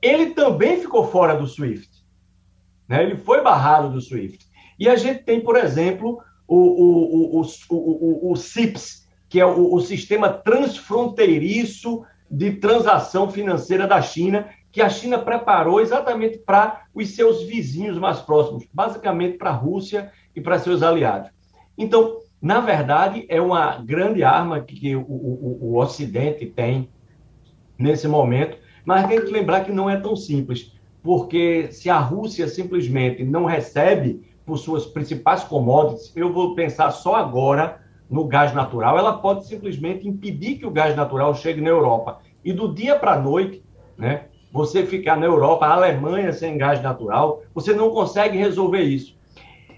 ele 0.00 0.30
também 0.30 0.80
ficou 0.80 1.06
fora 1.08 1.36
do 1.36 1.46
SWIFT. 1.46 1.90
Né? 2.88 3.02
Ele 3.02 3.16
foi 3.16 3.42
barrado 3.42 3.90
do 3.90 4.00
SWIFT. 4.00 4.46
E 4.78 4.88
a 4.88 4.96
gente 4.96 5.24
tem, 5.24 5.42
por 5.42 5.56
exemplo, 5.56 6.22
o, 6.46 6.56
o, 6.56 7.40
o, 7.42 7.46
o, 7.68 8.32
o 8.32 8.36
CIPS, 8.36 9.06
que 9.28 9.38
é 9.38 9.44
o, 9.44 9.74
o 9.74 9.80
sistema 9.82 10.30
transfronteiriço 10.30 12.02
de 12.30 12.52
transação 12.52 13.30
financeira 13.30 13.86
da 13.86 14.00
China, 14.02 14.48
que 14.70 14.82
a 14.82 14.88
China 14.88 15.18
preparou 15.18 15.80
exatamente 15.80 16.38
para 16.38 16.82
os 16.94 17.14
seus 17.14 17.42
vizinhos 17.42 17.98
mais 17.98 18.20
próximos, 18.20 18.66
basicamente 18.72 19.38
para 19.38 19.50
a 19.50 19.54
Rússia 19.54 20.12
e 20.34 20.40
para 20.40 20.58
seus 20.58 20.82
aliados. 20.82 21.30
Então, 21.76 22.18
na 22.40 22.60
verdade, 22.60 23.24
é 23.28 23.40
uma 23.40 23.78
grande 23.78 24.22
arma 24.22 24.60
que 24.60 24.94
o, 24.94 25.00
o, 25.00 25.58
o 25.62 25.78
Ocidente 25.78 26.46
tem 26.46 26.88
nesse 27.78 28.06
momento 28.06 28.58
mas 28.88 29.06
tem 29.06 29.22
que 29.22 29.30
lembrar 29.30 29.66
que 29.66 29.70
não 29.70 29.90
é 29.90 30.00
tão 30.00 30.16
simples, 30.16 30.72
porque 31.02 31.68
se 31.70 31.90
a 31.90 31.98
Rússia 31.98 32.48
simplesmente 32.48 33.22
não 33.22 33.44
recebe 33.44 34.22
por 34.46 34.56
suas 34.56 34.86
principais 34.86 35.44
commodities, 35.44 36.10
eu 36.16 36.32
vou 36.32 36.54
pensar 36.54 36.90
só 36.90 37.14
agora 37.14 37.82
no 38.10 38.24
gás 38.24 38.54
natural, 38.54 38.98
ela 38.98 39.18
pode 39.18 39.46
simplesmente 39.46 40.08
impedir 40.08 40.56
que 40.56 40.66
o 40.66 40.70
gás 40.70 40.96
natural 40.96 41.34
chegue 41.34 41.60
na 41.60 41.68
Europa. 41.68 42.20
E 42.44 42.52
do 42.52 42.72
dia 42.72 42.96
para 42.96 43.12
a 43.12 43.20
noite, 43.20 43.62
né, 43.96 44.26
você 44.50 44.86
ficar 44.86 45.16
na 45.16 45.26
Europa, 45.26 45.66
a 45.66 45.74
Alemanha 45.74 46.32
sem 46.32 46.56
gás 46.56 46.82
natural, 46.82 47.42
você 47.54 47.74
não 47.74 47.90
consegue 47.90 48.38
resolver 48.38 48.82
isso. 48.82 49.16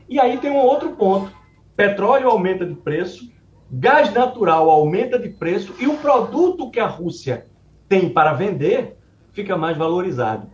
E 0.09 0.21
aí 0.21 0.39
tem 0.39 0.51
um 0.51 0.59
outro 0.59 0.91
ponto: 0.91 1.33
petróleo 1.77 2.29
aumenta 2.29 2.65
de 2.65 2.75
preço, 2.75 3.31
gás 3.71 4.13
natural 4.13 4.71
aumenta 4.71 5.19
de 5.19 5.29
preço 5.29 5.75
e 5.81 5.87
o 5.87 5.97
produto 5.97 6.71
que 6.71 6.81
a 6.81 6.87
Rússia 6.87 7.47
tem 7.89 8.09
para 8.09 8.33
vender 8.33 8.97
fica 9.33 9.57
mais 9.57 9.77
valorizado. 9.77 10.49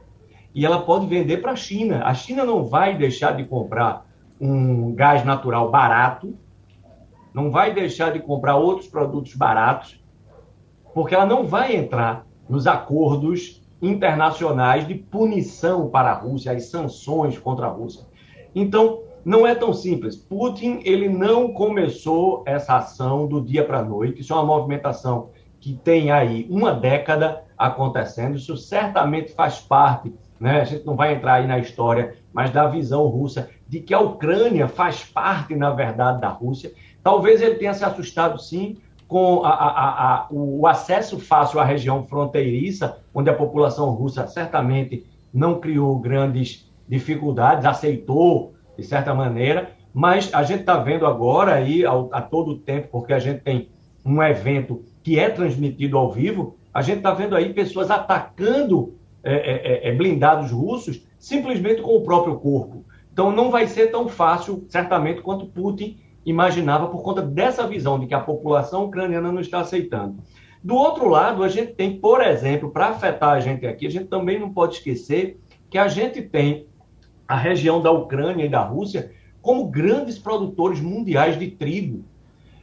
E 0.55 0.65
ela 0.65 0.81
pode 0.81 1.07
vender 1.07 1.39
para 1.39 1.53
a 1.53 1.57
China. 1.57 2.03
A 2.05 2.15
China 2.15 2.45
não 2.45 2.65
vai 2.65 2.97
deixar 2.97 3.33
de 3.33 3.45
comprar 3.45 4.07
um 4.41 4.95
gás 4.95 5.25
natural 5.25 5.71
barato, 5.71 6.35
não 7.37 7.51
vai 7.51 7.75
deixar 7.75 8.15
de 8.15 8.21
comprar 8.21 8.57
outros 8.57 8.89
produtos 8.89 9.35
baratos, 9.35 10.03
porque 10.95 11.15
ela 11.15 11.27
não 11.27 11.45
vai 11.45 11.77
entrar 11.77 12.27
nos 12.49 12.67
acordos 12.67 13.63
internacionais 13.83 14.89
de 14.89 14.95
punição 14.95 15.91
para 15.91 16.13
a 16.13 16.15
Rússia, 16.15 16.53
as 16.53 16.71
sanções 16.71 17.39
contra 17.39 17.67
a 17.67 17.69
Rússia. 17.69 18.07
Então, 18.55 19.03
não 19.23 19.47
é 19.47 19.55
tão 19.55 19.75
simples. 19.75 20.17
Putin, 20.17 20.81
ele 20.83 21.11
não 21.11 21.53
começou 21.53 22.43
essa 22.47 22.79
ação 22.79 23.27
do 23.27 23.43
dia 23.43 23.63
para 23.67 23.81
a 23.81 23.85
noite, 23.85 24.23
isso 24.23 24.33
é 24.33 24.37
uma 24.37 24.47
movimentação 24.47 25.29
que 25.61 25.75
tem 25.75 26.11
aí 26.11 26.47
uma 26.49 26.73
década 26.73 27.45
acontecendo. 27.59 28.37
Isso 28.37 28.57
certamente 28.57 29.33
faz 29.33 29.59
parte, 29.59 30.15
né? 30.41 30.63
a 30.63 30.65
gente 30.65 30.87
não 30.87 30.97
vai 30.97 31.15
entrar 31.15 31.35
aí 31.35 31.47
na 31.47 31.59
história, 31.59 32.15
mas 32.33 32.51
da 32.51 32.67
visão 32.67 33.07
russa 33.09 33.51
de 33.69 33.81
que 33.81 33.93
a 33.93 34.01
Ucrânia 34.01 34.69
faz 34.69 35.05
parte, 35.05 35.55
na 35.55 35.71
verdade, 35.71 36.21
da 36.21 36.29
Rússia. 36.29 36.73
Talvez 37.07 37.41
ele 37.41 37.55
tenha 37.55 37.73
se 37.73 37.85
assustado, 37.85 38.37
sim, 38.37 38.79
com 39.07 39.45
a, 39.45 39.51
a, 39.51 40.15
a, 40.15 40.27
o 40.29 40.67
acesso 40.67 41.21
fácil 41.21 41.61
à 41.61 41.65
região 41.65 42.03
fronteiriça, 42.03 42.99
onde 43.15 43.31
a 43.31 43.33
população 43.33 43.91
russa 43.91 44.27
certamente 44.27 45.07
não 45.33 45.61
criou 45.61 45.97
grandes 46.01 46.69
dificuldades, 46.89 47.65
aceitou 47.65 48.55
de 48.77 48.83
certa 48.83 49.15
maneira, 49.15 49.71
mas 49.95 50.35
a 50.35 50.43
gente 50.43 50.63
está 50.63 50.79
vendo 50.79 51.07
agora 51.07 51.55
aí 51.55 51.85
a 51.87 52.21
todo 52.21 52.59
tempo, 52.59 52.89
porque 52.91 53.13
a 53.13 53.21
gente 53.21 53.41
tem 53.41 53.69
um 54.05 54.21
evento 54.21 54.83
que 55.05 55.17
é 55.17 55.31
transmitido 55.31 55.97
ao 55.97 56.11
vivo, 56.11 56.57
a 56.75 56.83
gente 56.83 56.97
está 56.97 57.13
vendo 57.13 57.37
aí 57.37 57.55
pessoas 57.55 57.89
atacando 57.89 58.97
é, 59.23 59.35
é, 59.35 59.89
é, 59.91 59.93
blindados 59.95 60.51
russos 60.51 61.07
simplesmente 61.21 61.83
com 61.83 61.97
o 61.97 62.03
próprio 62.03 62.35
corpo. 62.41 62.85
Então 63.13 63.31
não 63.31 63.49
vai 63.49 63.69
ser 63.69 63.93
tão 63.93 64.09
fácil, 64.09 64.67
certamente, 64.69 65.23
quanto 65.23 65.47
Putin 65.47 66.01
imaginava 66.27 66.89
por 66.89 67.03
conta 67.03 67.23
dessa 67.23 67.67
visão 67.67 67.99
de 67.99 68.07
que 68.07 68.15
a 68.15 68.21
população 68.21 68.85
ucraniana 68.85 69.31
não 69.31 69.41
está 69.41 69.61
aceitando. 69.61 70.17
Do 70.63 70.75
outro 70.75 71.09
lado, 71.09 71.45
a 71.45 71.49
gente 71.49 71.75
tem, 71.75 71.97
por 71.99 72.21
exemplo, 72.21 72.71
para 72.71 72.89
afetar 72.89 73.31
a 73.31 73.41
gente 73.41 73.65
aqui, 73.65 73.87
a 73.87 73.91
gente 73.91 74.07
também 74.07 74.39
não 74.39 74.53
pode 74.53 74.75
esquecer 74.75 75.39
que 75.71 75.79
a 75.79 75.87
gente 75.87 76.21
tem 76.21 76.67
a 77.29 77.37
região 77.37 77.81
da 77.81 77.93
Ucrânia 77.93 78.45
e 78.45 78.49
da 78.49 78.63
Rússia 78.63 79.13
como 79.41 79.69
grandes 79.69 80.19
produtores 80.19 80.81
mundiais 80.81 81.39
de 81.39 81.49
trigo. 81.49 82.05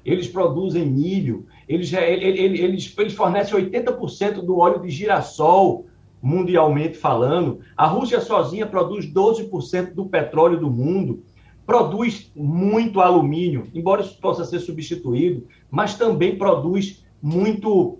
Eles 0.05 0.27
produzem 0.27 0.85
milho, 0.85 1.45
eles, 1.67 1.93
eles, 1.93 2.59
eles, 2.59 2.93
eles 2.97 3.13
fornecem 3.13 3.57
80% 3.57 4.41
do 4.41 4.57
óleo 4.57 4.81
de 4.81 4.89
girassol, 4.89 5.85
mundialmente 6.21 6.97
falando. 6.97 7.61
A 7.77 7.87
Rússia 7.87 8.19
sozinha 8.19 8.65
produz 8.65 9.05
12% 9.05 9.93
do 9.93 10.05
petróleo 10.05 10.59
do 10.59 10.69
mundo. 10.69 11.23
Produz 11.65 12.31
muito 12.35 12.99
alumínio, 12.99 13.67
embora 13.73 14.01
isso 14.01 14.19
possa 14.19 14.43
ser 14.43 14.59
substituído, 14.59 15.47
mas 15.71 15.95
também 15.95 16.37
produz 16.37 17.05
muito 17.21 17.99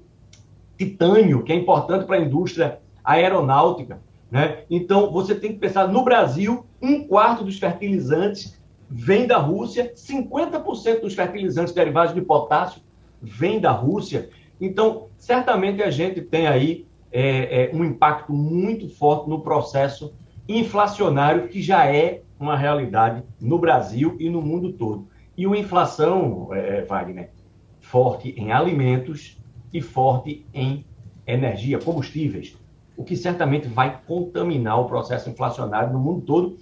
titânio, 0.77 1.43
que 1.43 1.53
é 1.53 1.55
importante 1.55 2.05
para 2.05 2.17
a 2.17 2.21
indústria 2.21 2.79
aeronáutica. 3.03 4.01
Né? 4.29 4.63
Então, 4.69 5.11
você 5.11 5.35
tem 5.35 5.53
que 5.53 5.59
pensar 5.59 5.87
no 5.87 6.03
Brasil, 6.03 6.65
um 6.81 7.07
quarto 7.07 7.43
dos 7.43 7.57
fertilizantes 7.57 8.59
vem 8.89 9.25
da 9.25 9.37
Rússia, 9.37 9.93
50% 9.95 11.01
dos 11.01 11.13
fertilizantes 11.13 11.73
derivados 11.73 12.13
de 12.13 12.21
potássio 12.21 12.81
vem 13.21 13.59
da 13.59 13.71
Rússia. 13.71 14.29
Então, 14.59 15.07
certamente 15.17 15.81
a 15.81 15.89
gente 15.89 16.21
tem 16.21 16.47
aí 16.47 16.85
é, 17.11 17.71
é, 17.71 17.75
um 17.75 17.83
impacto 17.83 18.33
muito 18.33 18.89
forte 18.89 19.29
no 19.29 19.41
processo 19.41 20.13
inflacionário 20.47 21.47
que 21.47 21.61
já 21.61 21.85
é 21.85 22.21
uma 22.43 22.57
realidade 22.57 23.23
no 23.39 23.57
Brasil 23.57 24.15
e 24.19 24.29
no 24.29 24.41
mundo 24.41 24.73
todo. 24.73 25.07
E 25.35 25.47
uma 25.47 25.57
inflação, 25.57 26.53
é, 26.53 26.83
Wagner, 26.83 27.31
forte 27.79 28.35
em 28.37 28.51
alimentos 28.51 29.37
e 29.73 29.81
forte 29.81 30.45
em 30.53 30.85
energia, 31.25 31.79
combustíveis, 31.79 32.55
o 32.95 33.03
que 33.03 33.15
certamente 33.15 33.67
vai 33.67 33.99
contaminar 34.05 34.79
o 34.79 34.85
processo 34.85 35.29
inflacionário 35.29 35.91
no 35.91 35.99
mundo 35.99 36.21
todo 36.21 36.57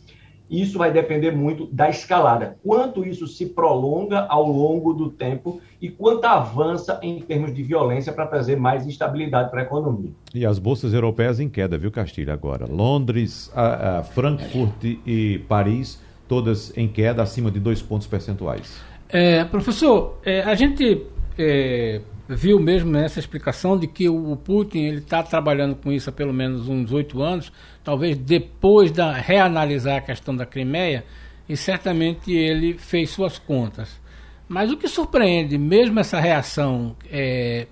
isso 0.51 0.77
vai 0.77 0.91
depender 0.91 1.31
muito 1.31 1.65
da 1.71 1.89
escalada. 1.89 2.57
Quanto 2.61 3.05
isso 3.05 3.25
se 3.25 3.45
prolonga 3.45 4.25
ao 4.27 4.45
longo 4.45 4.93
do 4.93 5.09
tempo 5.09 5.61
e 5.81 5.89
quanto 5.89 6.25
avança 6.25 6.99
em 7.01 7.21
termos 7.21 7.53
de 7.53 7.63
violência 7.63 8.11
para 8.11 8.27
trazer 8.27 8.57
mais 8.57 8.85
instabilidade 8.85 9.49
para 9.49 9.61
a 9.61 9.63
economia. 9.63 10.11
E 10.35 10.45
as 10.45 10.59
bolsas 10.59 10.93
europeias 10.93 11.39
em 11.39 11.47
queda, 11.47 11.77
viu, 11.77 11.89
Castilho, 11.89 12.33
agora? 12.33 12.65
Londres, 12.65 13.49
a, 13.55 13.99
a 13.99 14.03
Frankfurt 14.03 14.83
e 14.83 15.39
Paris, 15.47 16.01
todas 16.27 16.75
em 16.77 16.87
queda, 16.87 17.23
acima 17.23 17.49
de 17.49 17.59
dois 17.59 17.81
pontos 17.81 18.05
percentuais. 18.05 18.81
É, 19.07 19.43
professor, 19.45 20.19
é, 20.25 20.41
a 20.41 20.55
gente 20.55 21.05
é, 21.37 22.01
viu 22.35 22.59
mesmo 22.59 22.91
nessa 22.91 23.19
explicação 23.19 23.77
de 23.77 23.87
que 23.87 24.07
o 24.09 24.35
Putin 24.35 24.79
ele 24.79 24.97
está 24.99 25.21
trabalhando 25.21 25.75
com 25.75 25.91
isso 25.91 26.09
há 26.09 26.13
pelo 26.13 26.33
menos 26.33 26.67
uns 26.67 26.91
oito 26.91 27.21
anos, 27.21 27.51
talvez 27.83 28.17
depois 28.17 28.91
de 28.91 29.01
reanalisar 29.01 29.97
a 29.97 30.01
questão 30.01 30.35
da 30.35 30.45
Crimeia, 30.45 31.03
e 31.47 31.57
certamente 31.57 32.31
ele 32.31 32.77
fez 32.77 33.09
suas 33.09 33.37
contas. 33.37 33.99
Mas 34.47 34.71
o 34.71 34.77
que 34.77 34.87
surpreende, 34.87 35.57
mesmo 35.57 35.99
essa 35.99 36.19
reação 36.19 36.95
é, 37.09 37.67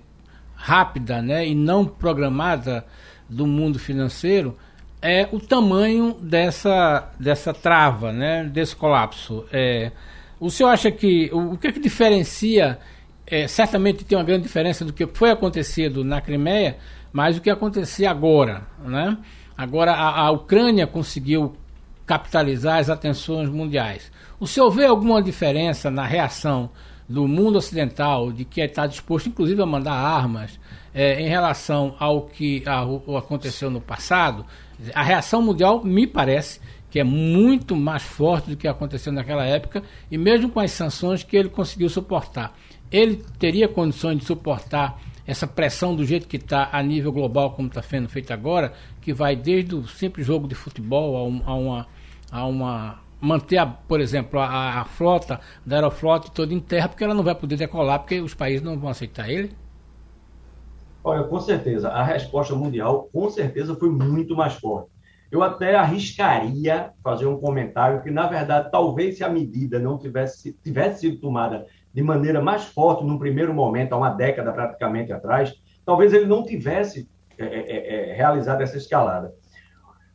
rápida 0.54 1.22
né, 1.22 1.46
e 1.46 1.54
não 1.54 1.86
programada 1.86 2.84
do 3.28 3.46
mundo 3.46 3.78
financeiro, 3.78 4.56
é 5.02 5.28
o 5.32 5.40
tamanho 5.40 6.16
dessa, 6.20 7.10
dessa 7.18 7.54
trava, 7.54 8.12
né, 8.12 8.44
desse 8.44 8.76
colapso. 8.76 9.46
É, 9.52 9.92
o 10.38 10.50
senhor 10.50 10.70
acha 10.70 10.90
que. 10.90 11.30
O, 11.32 11.52
o 11.52 11.58
que, 11.58 11.68
é 11.68 11.72
que 11.72 11.80
diferencia 11.80 12.78
é, 13.30 13.46
certamente 13.46 14.04
tem 14.04 14.18
uma 14.18 14.24
grande 14.24 14.42
diferença 14.42 14.84
do 14.84 14.92
que 14.92 15.06
foi 15.06 15.30
acontecido 15.30 16.02
na 16.02 16.20
Crimeia, 16.20 16.78
mas 17.12 17.36
o 17.36 17.40
que 17.40 17.48
acontecia 17.48 18.10
agora. 18.10 18.66
Né? 18.84 19.16
Agora 19.56 19.92
a, 19.92 20.22
a 20.22 20.30
Ucrânia 20.30 20.86
conseguiu 20.86 21.54
capitalizar 22.04 22.78
as 22.78 22.90
atenções 22.90 23.48
mundiais. 23.48 24.10
O 24.40 24.46
senhor 24.46 24.68
vê 24.70 24.84
alguma 24.86 25.22
diferença 25.22 25.90
na 25.90 26.04
reação 26.04 26.70
do 27.08 27.26
mundo 27.28 27.56
ocidental, 27.56 28.32
de 28.32 28.44
que 28.44 28.60
está 28.60 28.86
disposto 28.86 29.28
inclusive 29.28 29.62
a 29.62 29.66
mandar 29.66 29.92
armas, 29.92 30.58
é, 30.92 31.20
em 31.20 31.28
relação 31.28 31.94
ao 32.00 32.22
que 32.22 32.64
a, 32.66 32.82
aconteceu 33.16 33.70
no 33.70 33.80
passado? 33.80 34.44
A 34.92 35.02
reação 35.02 35.40
mundial 35.40 35.84
me 35.84 36.06
parece 36.06 36.60
que 36.90 36.98
é 36.98 37.04
muito 37.04 37.76
mais 37.76 38.02
forte 38.02 38.50
do 38.50 38.56
que 38.56 38.66
aconteceu 38.66 39.12
naquela 39.12 39.44
época, 39.44 39.82
e 40.10 40.18
mesmo 40.18 40.50
com 40.50 40.58
as 40.58 40.72
sanções 40.72 41.22
que 41.22 41.36
ele 41.36 41.48
conseguiu 41.48 41.88
suportar 41.88 42.52
ele 42.90 43.22
teria 43.38 43.68
condições 43.68 44.18
de 44.18 44.24
suportar 44.24 45.00
essa 45.26 45.46
pressão 45.46 45.94
do 45.94 46.04
jeito 46.04 46.26
que 46.26 46.36
está 46.36 46.70
a 46.72 46.82
nível 46.82 47.12
global, 47.12 47.52
como 47.52 47.68
está 47.68 47.80
sendo 47.80 48.08
feito 48.08 48.32
agora, 48.32 48.72
que 49.00 49.12
vai 49.12 49.36
desde 49.36 49.74
o 49.74 49.86
simples 49.86 50.26
jogo 50.26 50.48
de 50.48 50.54
futebol 50.54 51.16
a, 51.16 51.24
um, 51.24 51.42
a 51.46 51.54
uma, 51.54 51.86
a 52.32 52.46
uma 52.46 53.00
manter, 53.20 53.58
a, 53.58 53.66
por 53.66 54.00
exemplo, 54.00 54.40
a, 54.40 54.80
a, 54.80 54.84
frota 54.84 55.40
da 55.64 55.76
aeroflota 55.76 56.30
toda 56.30 56.52
em 56.52 56.58
terra, 56.58 56.88
porque 56.88 57.04
ela 57.04 57.14
não 57.14 57.22
vai 57.22 57.34
poder 57.34 57.56
decolar, 57.56 58.00
porque 58.00 58.20
os 58.20 58.34
países 58.34 58.62
não 58.62 58.78
vão 58.78 58.90
aceitar 58.90 59.30
ele? 59.30 59.52
Olha, 61.04 61.24
com 61.24 61.40
certeza, 61.40 61.88
a 61.90 62.02
resposta 62.02 62.54
mundial, 62.54 63.08
com 63.12 63.30
certeza, 63.30 63.74
foi 63.74 63.90
muito 63.90 64.34
mais 64.34 64.54
forte. 64.54 64.90
Eu 65.30 65.42
até 65.44 65.76
arriscaria 65.76 66.90
fazer 67.04 67.26
um 67.26 67.38
comentário 67.38 68.02
que, 68.02 68.10
na 68.10 68.26
verdade, 68.26 68.68
talvez 68.70 69.16
se 69.16 69.22
a 69.22 69.28
medida 69.28 69.78
não 69.78 69.96
tivesse, 69.96 70.52
tivesse 70.62 71.02
sido 71.02 71.20
tomada 71.20 71.66
de 71.92 72.02
maneira 72.02 72.40
mais 72.40 72.64
forte 72.64 73.04
num 73.04 73.18
primeiro 73.18 73.52
momento, 73.52 73.92
há 73.92 73.96
uma 73.96 74.10
década 74.10 74.52
praticamente 74.52 75.12
atrás, 75.12 75.52
talvez 75.84 76.12
ele 76.12 76.26
não 76.26 76.44
tivesse 76.44 77.08
é, 77.36 77.44
é, 77.44 77.76
é, 77.76 78.10
é 78.10 78.14
realizado 78.14 78.62
essa 78.62 78.76
escalada. 78.76 79.34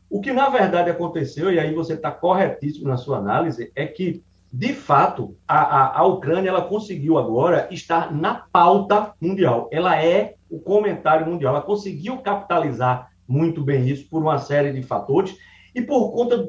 O 0.10 0.22
que 0.22 0.32
na 0.32 0.50
verdade 0.50 0.90
aconteceu, 0.90 1.52
e 1.52 1.60
aí 1.60 1.74
você 1.74 1.94
está 1.94 2.12
corretíssimo 2.12 2.88
na 2.88 2.98
sua 2.98 3.18
análise, 3.18 3.72
é 3.76 3.86
que, 3.86 4.24
de 4.52 4.74
fato, 4.74 5.36
a, 5.48 5.60
a, 5.60 6.00
a 6.00 6.06
Ucrânia 6.06 6.50
ela 6.50 6.62
conseguiu 6.62 7.18
agora 7.18 7.68
estar 7.72 8.14
na 8.14 8.36
pauta 8.36 9.14
mundial. 9.20 9.68
Ela 9.72 10.02
é 10.02 10.36
o 10.50 10.60
comentário 10.60 11.28
mundial. 11.28 11.56
Ela 11.56 11.64
conseguiu 11.64 12.20
capitalizar 12.20 13.10
muito 13.28 13.64
bem 13.64 13.90
isso 13.90 14.08
por 14.10 14.22
uma 14.22 14.38
série 14.38 14.72
de 14.72 14.84
fatores 14.84 15.36
e 15.74 15.82
por 15.82 16.12
conta, 16.12 16.48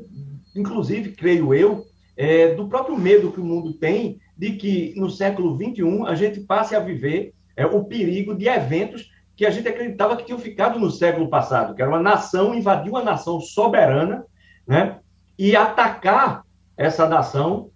inclusive, 0.54 1.12
creio 1.12 1.52
eu, 1.54 1.84
é, 2.16 2.54
do 2.54 2.68
próprio 2.68 2.96
medo 2.96 3.30
que 3.30 3.40
o 3.40 3.44
mundo 3.44 3.74
tem 3.74 4.18
de 4.36 4.52
que 4.52 4.94
no 4.96 5.10
século 5.10 5.56
XXI 5.56 6.06
a 6.06 6.14
gente 6.14 6.40
passe 6.40 6.74
a 6.74 6.80
viver 6.80 7.34
é, 7.56 7.66
o 7.66 7.84
perigo 7.84 8.34
de 8.34 8.48
eventos 8.48 9.10
que 9.34 9.44
a 9.44 9.50
gente 9.50 9.68
acreditava 9.68 10.16
que 10.16 10.24
tinham 10.24 10.38
ficado 10.38 10.78
no 10.78 10.90
século 10.90 11.28
passado, 11.28 11.74
que 11.74 11.82
era 11.82 11.90
uma 11.90 12.00
nação 12.00 12.54
invadir 12.54 12.90
uma 12.90 13.04
nação 13.04 13.38
soberana, 13.38 14.24
né, 14.66 14.98
e 15.38 15.54
atacar 15.54 16.44
essa 16.76 17.06
nação 17.06 17.70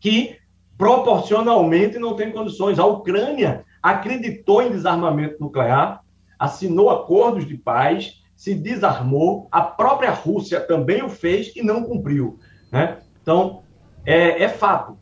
que 0.00 0.36
proporcionalmente 0.76 1.98
não 1.98 2.16
tem 2.16 2.32
condições. 2.32 2.78
A 2.80 2.84
Ucrânia 2.84 3.64
acreditou 3.80 4.60
em 4.60 4.70
desarmamento 4.70 5.36
nuclear, 5.40 6.02
assinou 6.36 6.90
acordos 6.90 7.46
de 7.46 7.56
paz, 7.56 8.20
se 8.34 8.52
desarmou, 8.54 9.46
a 9.52 9.62
própria 9.62 10.10
Rússia 10.10 10.60
também 10.60 11.02
o 11.04 11.08
fez 11.08 11.54
e 11.54 11.62
não 11.62 11.84
cumpriu. 11.84 12.40
Né? 12.72 12.98
Então, 13.22 13.62
é, 14.04 14.42
é 14.42 14.48
fato 14.48 14.98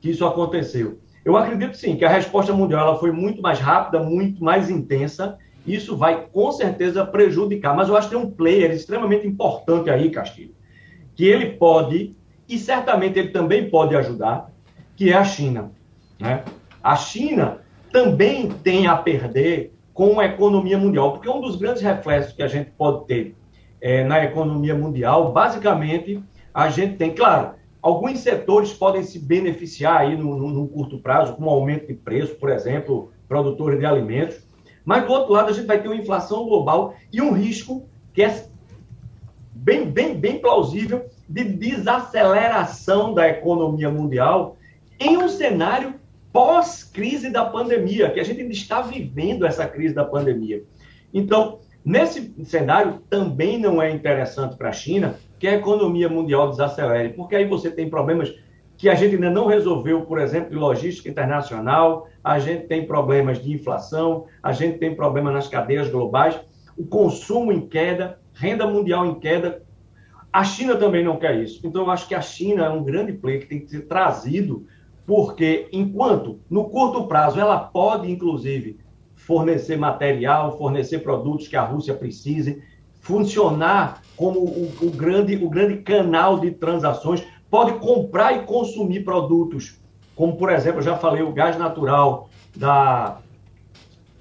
que 0.00 0.10
isso 0.10 0.24
aconteceu? 0.24 1.00
Eu 1.24 1.36
acredito 1.36 1.76
sim 1.76 1.96
que 1.96 2.04
a 2.04 2.08
resposta 2.08 2.52
mundial 2.52 2.88
ela 2.88 2.98
foi 2.98 3.10
muito 3.10 3.40
mais 3.40 3.58
rápida, 3.58 4.02
muito 4.02 4.44
mais 4.44 4.70
intensa. 4.70 5.38
Isso 5.66 5.96
vai 5.96 6.26
com 6.30 6.52
certeza 6.52 7.04
prejudicar. 7.06 7.74
Mas 7.74 7.88
eu 7.88 7.96
acho 7.96 8.08
que 8.08 8.14
tem 8.14 8.22
um 8.22 8.30
player 8.30 8.70
extremamente 8.70 9.26
importante 9.26 9.88
aí, 9.88 10.10
Castilho, 10.10 10.54
que 11.14 11.24
ele 11.24 11.52
pode, 11.52 12.14
e 12.48 12.58
certamente 12.58 13.18
ele 13.18 13.28
também 13.28 13.70
pode 13.70 13.96
ajudar, 13.96 14.50
que 14.94 15.10
é 15.10 15.14
a 15.14 15.24
China. 15.24 15.72
Né? 16.20 16.44
A 16.82 16.94
China 16.96 17.60
também 17.90 18.50
tem 18.50 18.86
a 18.86 18.96
perder 18.96 19.72
com 19.94 20.20
a 20.20 20.26
economia 20.26 20.76
mundial, 20.76 21.12
porque 21.12 21.28
um 21.28 21.40
dos 21.40 21.56
grandes 21.56 21.80
reflexos 21.80 22.34
que 22.34 22.42
a 22.42 22.48
gente 22.48 22.70
pode 22.72 23.06
ter 23.06 23.34
é, 23.80 24.04
na 24.04 24.22
economia 24.22 24.74
mundial, 24.74 25.32
basicamente, 25.32 26.22
a 26.52 26.68
gente 26.68 26.96
tem, 26.96 27.14
claro, 27.14 27.54
Alguns 27.84 28.20
setores 28.20 28.72
podem 28.72 29.02
se 29.02 29.18
beneficiar 29.18 30.00
aí 30.00 30.16
no, 30.16 30.34
no, 30.38 30.48
no 30.48 30.66
curto 30.66 30.98
prazo, 30.98 31.34
com 31.34 31.44
um 31.44 31.50
aumento 31.50 31.86
de 31.86 31.92
preço, 31.92 32.34
por 32.36 32.48
exemplo, 32.48 33.12
produtores 33.28 33.78
de 33.78 33.84
alimentos. 33.84 34.38
Mas, 34.86 35.04
do 35.04 35.12
outro 35.12 35.34
lado, 35.34 35.50
a 35.50 35.52
gente 35.52 35.66
vai 35.66 35.82
ter 35.82 35.88
uma 35.88 35.96
inflação 35.96 36.46
global 36.46 36.94
e 37.12 37.20
um 37.20 37.32
risco 37.32 37.86
que 38.14 38.22
é 38.22 38.46
bem, 39.52 39.84
bem, 39.84 40.18
bem 40.18 40.38
plausível 40.38 41.04
de 41.28 41.44
desaceleração 41.44 43.12
da 43.12 43.28
economia 43.28 43.90
mundial 43.90 44.56
em 44.98 45.18
um 45.18 45.28
cenário 45.28 45.96
pós-crise 46.32 47.28
da 47.28 47.44
pandemia, 47.44 48.10
que 48.10 48.18
a 48.18 48.24
gente 48.24 48.40
ainda 48.40 48.54
está 48.54 48.80
vivendo 48.80 49.44
essa 49.44 49.66
crise 49.66 49.94
da 49.94 50.06
pandemia. 50.06 50.64
Então, 51.12 51.58
nesse 51.84 52.34
cenário, 52.44 53.02
também 53.10 53.58
não 53.58 53.82
é 53.82 53.90
interessante 53.90 54.56
para 54.56 54.70
a 54.70 54.72
China 54.72 55.18
que 55.38 55.46
a 55.46 55.54
economia 55.54 56.08
mundial 56.08 56.50
desacelere, 56.50 57.12
porque 57.14 57.36
aí 57.36 57.46
você 57.46 57.70
tem 57.70 57.90
problemas 57.90 58.34
que 58.76 58.88
a 58.88 58.94
gente 58.94 59.14
ainda 59.14 59.30
não 59.30 59.46
resolveu, 59.46 60.02
por 60.02 60.18
exemplo, 60.18 60.50
de 60.50 60.56
logística 60.56 61.08
internacional, 61.08 62.08
a 62.22 62.38
gente 62.38 62.66
tem 62.66 62.86
problemas 62.86 63.42
de 63.42 63.52
inflação, 63.52 64.26
a 64.42 64.52
gente 64.52 64.78
tem 64.78 64.94
problemas 64.94 65.32
nas 65.32 65.48
cadeias 65.48 65.88
globais, 65.88 66.40
o 66.76 66.84
consumo 66.84 67.52
em 67.52 67.68
queda, 67.68 68.18
renda 68.32 68.66
mundial 68.66 69.06
em 69.06 69.14
queda. 69.14 69.62
A 70.32 70.42
China 70.42 70.76
também 70.76 71.04
não 71.04 71.18
quer 71.18 71.40
isso. 71.40 71.64
Então, 71.64 71.82
eu 71.82 71.90
acho 71.90 72.08
que 72.08 72.14
a 72.14 72.20
China 72.20 72.64
é 72.64 72.68
um 72.68 72.82
grande 72.82 73.12
player 73.12 73.40
que 73.40 73.46
tem 73.46 73.60
que 73.60 73.70
ser 73.70 73.82
trazido, 73.82 74.66
porque 75.06 75.68
enquanto 75.72 76.40
no 76.50 76.68
curto 76.68 77.06
prazo 77.06 77.38
ela 77.38 77.58
pode, 77.58 78.10
inclusive, 78.10 78.80
fornecer 79.14 79.76
material, 79.76 80.58
fornecer 80.58 80.98
produtos 80.98 81.46
que 81.46 81.56
a 81.56 81.62
Rússia 81.62 81.94
precise, 81.94 82.62
funcionar 83.04 84.02
como 84.16 84.40
o, 84.40 84.72
o, 84.80 84.90
grande, 84.90 85.36
o 85.36 85.48
grande 85.48 85.76
canal 85.78 86.40
de 86.40 86.50
transações, 86.52 87.22
pode 87.50 87.74
comprar 87.74 88.32
e 88.32 88.46
consumir 88.46 89.04
produtos, 89.04 89.78
como, 90.16 90.36
por 90.36 90.50
exemplo, 90.50 90.78
eu 90.78 90.84
já 90.84 90.96
falei, 90.96 91.22
o 91.22 91.32
gás 91.32 91.58
natural 91.58 92.30
da, 92.56 93.18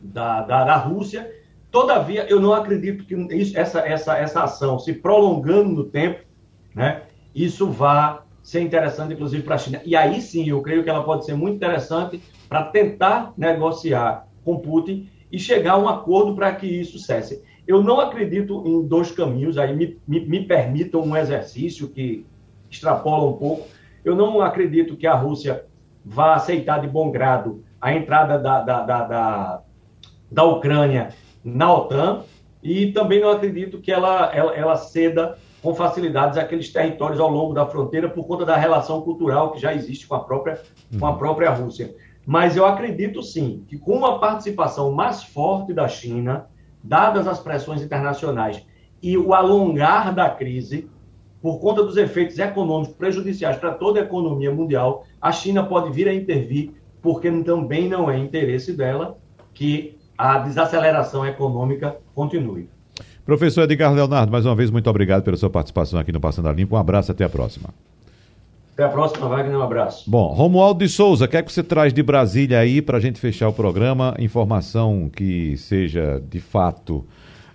da, 0.01 0.41
da, 0.41 0.65
da 0.65 0.75
Rússia. 0.77 1.31
Todavia, 1.71 2.25
eu 2.29 2.39
não 2.39 2.53
acredito 2.53 3.05
que 3.05 3.15
isso, 3.35 3.57
essa, 3.57 3.79
essa, 3.79 4.17
essa 4.17 4.43
ação 4.43 4.77
se 4.77 4.93
prolongando 4.93 5.69
no 5.69 5.83
tempo, 5.85 6.23
né, 6.75 7.03
isso 7.33 7.69
vá 7.71 8.23
ser 8.43 8.61
interessante, 8.61 9.13
inclusive, 9.13 9.43
para 9.43 9.55
a 9.55 9.59
China. 9.59 9.81
E 9.85 9.95
aí 9.95 10.19
sim, 10.21 10.49
eu 10.49 10.61
creio 10.61 10.83
que 10.83 10.89
ela 10.89 11.03
pode 11.03 11.25
ser 11.25 11.35
muito 11.35 11.55
interessante 11.55 12.21
para 12.49 12.63
tentar 12.63 13.33
negociar 13.37 14.27
com 14.43 14.59
Putin 14.59 15.09
e 15.31 15.39
chegar 15.39 15.73
a 15.73 15.77
um 15.77 15.87
acordo 15.87 16.35
para 16.35 16.53
que 16.53 16.67
isso 16.67 16.99
cesse. 16.99 17.41
Eu 17.67 17.81
não 17.81 17.99
acredito 17.99 18.63
em 18.65 18.85
dois 18.85 19.11
caminhos, 19.11 19.57
aí 19.57 19.75
me, 19.75 19.97
me, 20.07 20.19
me 20.25 20.45
permitam 20.45 21.01
um 21.01 21.15
exercício 21.15 21.87
que 21.87 22.25
extrapola 22.69 23.29
um 23.29 23.33
pouco. 23.33 23.67
Eu 24.03 24.15
não 24.15 24.41
acredito 24.41 24.97
que 24.97 25.07
a 25.07 25.15
Rússia 25.15 25.65
vá 26.03 26.35
aceitar 26.35 26.81
de 26.81 26.87
bom 26.87 27.09
grado 27.09 27.63
a 27.79 27.93
entrada 27.93 28.37
da, 28.37 28.61
da, 28.61 28.81
da, 28.81 29.03
da, 29.03 29.61
da 30.31 30.43
Ucrânia 30.43 31.09
na 31.43 31.73
OTAN 31.73 32.23
e 32.61 32.91
também 32.91 33.21
não 33.21 33.29
acredito 33.29 33.79
que 33.79 33.91
ela, 33.91 34.33
ela, 34.33 34.55
ela 34.55 34.75
ceda 34.75 35.37
com 35.61 35.73
facilidades 35.73 36.37
aqueles 36.37 36.71
territórios 36.71 37.19
ao 37.19 37.29
longo 37.29 37.53
da 37.53 37.65
fronteira 37.65 38.09
por 38.09 38.27
conta 38.27 38.45
da 38.45 38.57
relação 38.57 39.01
cultural 39.01 39.51
que 39.51 39.61
já 39.61 39.73
existe 39.73 40.05
com 40.05 40.15
a 40.15 40.19
própria, 40.19 40.61
com 40.99 41.05
a 41.05 41.11
uhum. 41.11 41.17
própria 41.17 41.49
Rússia. 41.51 41.95
Mas 42.25 42.55
eu 42.55 42.65
acredito 42.65 43.21
sim 43.21 43.65
que 43.67 43.77
com 43.77 43.97
uma 43.97 44.19
participação 44.19 44.91
mais 44.91 45.23
forte 45.23 45.73
da 45.73 45.87
China, 45.87 46.47
dadas 46.83 47.27
as 47.27 47.39
pressões 47.39 47.81
internacionais 47.81 48.65
e 49.01 49.17
o 49.17 49.33
alongar 49.33 50.13
da 50.13 50.29
crise, 50.29 50.89
por 51.41 51.59
conta 51.59 51.83
dos 51.83 51.97
efeitos 51.97 52.39
econômicos 52.39 52.95
prejudiciais 52.95 53.57
para 53.57 53.71
toda 53.71 53.99
a 53.99 54.03
economia 54.03 54.51
mundial, 54.51 55.05
a 55.21 55.31
China 55.31 55.63
pode 55.63 55.91
vir 55.91 56.07
a 56.07 56.13
intervir, 56.13 56.71
porque 57.01 57.29
também 57.43 57.89
não 57.89 58.09
é 58.09 58.17
interesse 58.17 58.73
dela 58.73 59.17
que 59.53 59.97
a 60.17 60.39
desaceleração 60.39 61.25
econômica 61.25 61.97
continue. 62.15 62.69
Professor 63.25 63.63
Edgar 63.63 63.93
Leonardo, 63.93 64.31
mais 64.31 64.45
uma 64.45 64.55
vez, 64.55 64.69
muito 64.69 64.89
obrigado 64.89 65.23
pela 65.23 65.37
sua 65.37 65.49
participação 65.49 65.99
aqui 65.99 66.11
no 66.11 66.19
Passando 66.19 66.49
a 66.49 66.53
Limpo. 66.53 66.75
Um 66.75 66.79
abraço, 66.79 67.11
até 67.11 67.23
a 67.23 67.29
próxima. 67.29 67.69
Até 68.73 68.85
a 68.85 68.89
próxima, 68.89 69.27
Wagner. 69.27 69.55
Um 69.55 69.61
abraço. 69.61 70.09
Bom, 70.09 70.33
Romualdo 70.33 70.83
de 70.83 70.89
Souza, 70.89 71.25
o 71.25 71.27
que 71.27 71.37
é 71.37 71.43
que 71.43 71.51
você 71.51 71.61
traz 71.61 71.93
de 71.93 72.01
Brasília 72.01 72.57
aí 72.59 72.81
para 72.81 72.97
a 72.97 72.99
gente 72.99 73.19
fechar 73.19 73.47
o 73.47 73.53
programa? 73.53 74.15
Informação 74.17 75.11
que 75.15 75.55
seja 75.57 76.19
de 76.27 76.39
fato 76.39 77.05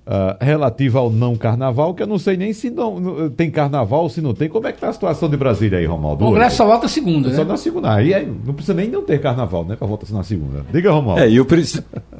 uh, 0.08 0.42
relativa 0.42 0.98
ao 0.98 1.10
não 1.10 1.36
carnaval, 1.36 1.92
que 1.92 2.02
eu 2.02 2.06
não 2.06 2.18
sei 2.18 2.36
nem 2.36 2.52
se 2.52 2.70
não, 2.70 3.28
tem 3.30 3.50
carnaval 3.50 4.04
ou 4.04 4.08
se 4.08 4.22
não 4.22 4.32
tem. 4.32 4.48
Como 4.48 4.66
é 4.66 4.72
que 4.72 4.78
está 4.78 4.88
a 4.88 4.92
situação 4.92 5.28
de 5.28 5.36
Brasília 5.36 5.78
aí, 5.78 5.84
Romualdo? 5.84 6.24
O 6.24 6.28
Congresso 6.28 6.56
só 6.56 6.66
volta 6.66 6.88
segunda, 6.88 7.28
né? 7.28 7.34
Só 7.34 7.44
na 7.44 7.56
segunda. 7.56 7.94
Aí, 7.94 8.14
aí 8.14 8.26
não 8.26 8.54
precisa 8.54 8.74
nem 8.74 8.88
não 8.88 9.02
ter 9.02 9.20
carnaval, 9.20 9.64
né? 9.64 9.76
Para 9.76 9.86
voltar 9.86 10.10
na 10.12 10.24
segunda. 10.24 10.64
Diga, 10.72 10.90
Romualdo. 10.90 11.22
É, 11.22 11.28
e 11.28 11.38
o, 11.38 11.46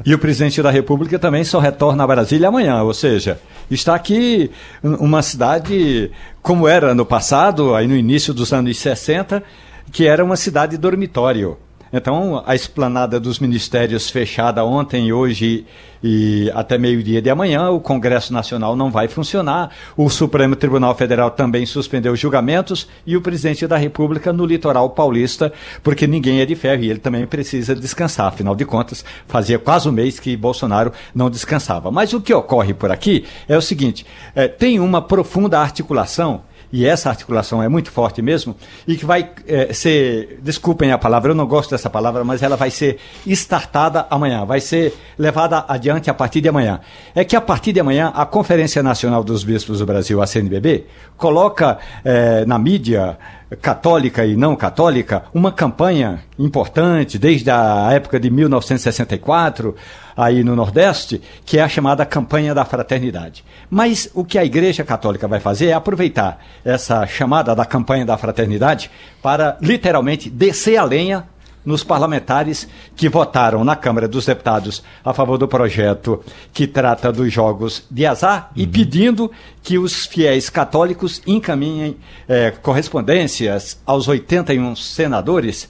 e 0.05 0.15
o 0.15 0.19
presidente 0.19 0.63
da 0.63 0.71
República 0.71 1.19
também 1.19 1.43
só 1.43 1.59
retorna 1.59 2.05
a 2.05 2.07
Brasília 2.07 2.49
amanhã, 2.49 2.83
ou 2.83 2.93
seja, 2.93 3.41
está 3.71 3.95
aqui 3.95 4.51
uma 4.83 5.23
cidade 5.23 6.11
como 6.43 6.69
era 6.69 6.95
no 6.95 7.07
passado, 7.07 7.75
aí 7.75 7.87
no 7.87 7.97
início 7.97 8.35
dos 8.35 8.53
anos 8.53 8.79
60, 8.79 9.43
que 9.91 10.07
era 10.07 10.25
uma 10.25 10.37
cidade 10.37 10.77
dormitório. 10.77 11.57
Então, 11.93 12.43
a 12.47 12.55
esplanada 12.55 13.19
dos 13.19 13.39
ministérios 13.39 14.11
fechada 14.11 14.65
ontem, 14.65 15.13
hoje 15.13 15.67
e 16.03 16.51
até 16.55 16.79
meio-dia 16.79 17.21
de 17.21 17.29
amanhã, 17.31 17.71
o 17.71 17.81
Congresso 17.81 18.33
Nacional 18.33 18.77
não 18.77 18.91
vai 18.91 19.09
funcionar. 19.09 19.71
O 19.97 20.09
Supremo 20.09 20.55
Tribunal 20.55 20.95
Federal 20.95 21.31
também 21.31 21.67
suspendeu 21.67 22.13
os 22.13 22.21
julgamentos 22.21 22.89
e 23.07 23.17
o 23.17 23.21
presidente 23.21 23.67
da 23.67 23.77
República 23.77 24.33
no 24.33 24.47
litoral 24.47 24.91
paulista, 24.91 25.53
porque 25.83 26.07
ninguém 26.07 26.41
é 26.41 26.47
de 26.47 26.55
ferro 26.55 26.83
e 26.83 26.91
ele 26.91 27.01
também 27.01 27.27
precisa 27.27 27.75
descansar. 27.75 28.27
Afinal 28.27 28.55
de 28.55 28.65
contas, 28.65 29.05
fazia 29.27 29.59
quase 29.59 29.89
um 29.89 29.93
mês 29.93 30.21
que 30.21 30.37
Bolsonaro 30.37 30.93
não 31.15 31.31
descansava. 31.31 31.91
Mas 31.91 32.13
o 32.13 32.21
que 32.21 32.33
ocorre 32.33 32.75
por 32.75 32.91
aqui 32.91 33.25
é 33.49 33.57
o 33.57 33.63
seguinte: 33.63 34.07
é, 34.35 34.47
tem 34.47 34.79
uma 34.79 35.03
profunda 35.03 35.59
articulação 35.59 36.43
e 36.73 36.87
essa 36.87 37.09
articulação 37.09 37.63
é 37.63 37.69
muito 37.69 37.91
forte 37.91 38.21
mesmo, 38.21 38.55
e 38.87 38.97
que 38.97 39.05
vai 39.05 39.31
é, 39.47 39.73
ser, 39.73 40.39
desculpem 40.43 40.93
a 40.93 40.99
palavra, 40.99 41.33
eu 41.33 41.35
não 41.35 41.47
gosto 41.47 41.71
dessa 41.71 41.89
palavra, 41.89 42.25
mas 42.25 42.43
ela 42.43 42.57
vai 42.57 42.71
ser 42.71 42.99
startada 43.27 44.07
amanhã, 44.11 44.45
vai 44.45 44.61
ser 44.61 44.95
levada 45.19 45.65
adiante 45.69 46.11
a 46.11 46.15
partir 46.15 46.41
de 46.41 46.49
amanhã. 46.49 46.81
É 47.15 47.25
que 47.25 47.37
a 47.37 47.41
partir 47.41 47.73
de 47.73 47.81
amanhã, 47.81 48.13
a 48.15 48.27
Conferência 48.27 48.83
Nacional 48.83 49.25
dos 49.25 49.45
Bispos 49.45 49.79
do 49.79 49.87
Brasil, 49.87 50.21
a 50.21 50.27
CNBB, 50.27 50.87
coloca 51.17 51.79
é, 52.05 52.45
na 52.45 52.59
mídia 52.59 53.19
católica 53.57 54.25
e 54.27 54.37
não 54.37 54.55
católica, 54.55 55.25
uma 55.33 55.51
campanha 55.51 56.23
importante 56.39 57.19
desde 57.19 57.51
a 57.51 57.89
época 57.93 58.21
de 58.21 58.31
1964, 58.31 59.75
aí 60.17 60.45
no 60.45 60.55
Nordeste, 60.55 61.23
que 61.45 61.59
é 61.59 61.63
a 61.63 61.69
chamada 61.69 62.05
campanha 62.05 62.55
da 62.55 62.65
fraternidade. 62.65 63.45
Mas 63.71 64.11
o 64.15 64.25
que 64.25 64.39
a 64.39 64.45
Igreja 64.45 64.85
Católica 64.85 65.27
vai 65.27 65.41
fazer 65.41 65.67
é 65.67 65.73
aproveitar 65.73 66.45
essa 66.65 67.07
chamada 67.07 67.55
da 67.55 67.65
campanha 67.65 68.05
da 68.05 68.19
fraternidade 68.19 68.91
para 69.23 69.57
literalmente 69.61 70.29
descer 70.29 70.77
a 70.77 70.85
lenha 70.85 71.27
nos 71.65 71.85
parlamentares 71.85 72.69
que 72.97 73.09
votaram 73.09 73.65
na 73.65 73.77
Câmara 73.77 74.09
dos 74.09 74.27
Deputados 74.27 74.83
a 75.05 75.13
favor 75.13 75.39
do 75.39 75.49
projeto 75.49 76.23
que 76.53 76.67
trata 76.67 77.13
dos 77.13 77.33
jogos 77.33 77.85
de 77.91 78.07
azar 78.07 78.51
uhum. 78.57 78.63
e 78.63 78.67
pedindo 78.67 79.31
que 79.63 79.79
os 79.79 80.07
fiéis 80.07 80.49
católicos 80.49 81.23
encaminhem 81.27 81.97
eh, 82.29 82.53
correspondências 82.63 83.81
aos 83.85 84.09
81 84.09 84.77
senadores 84.77 85.69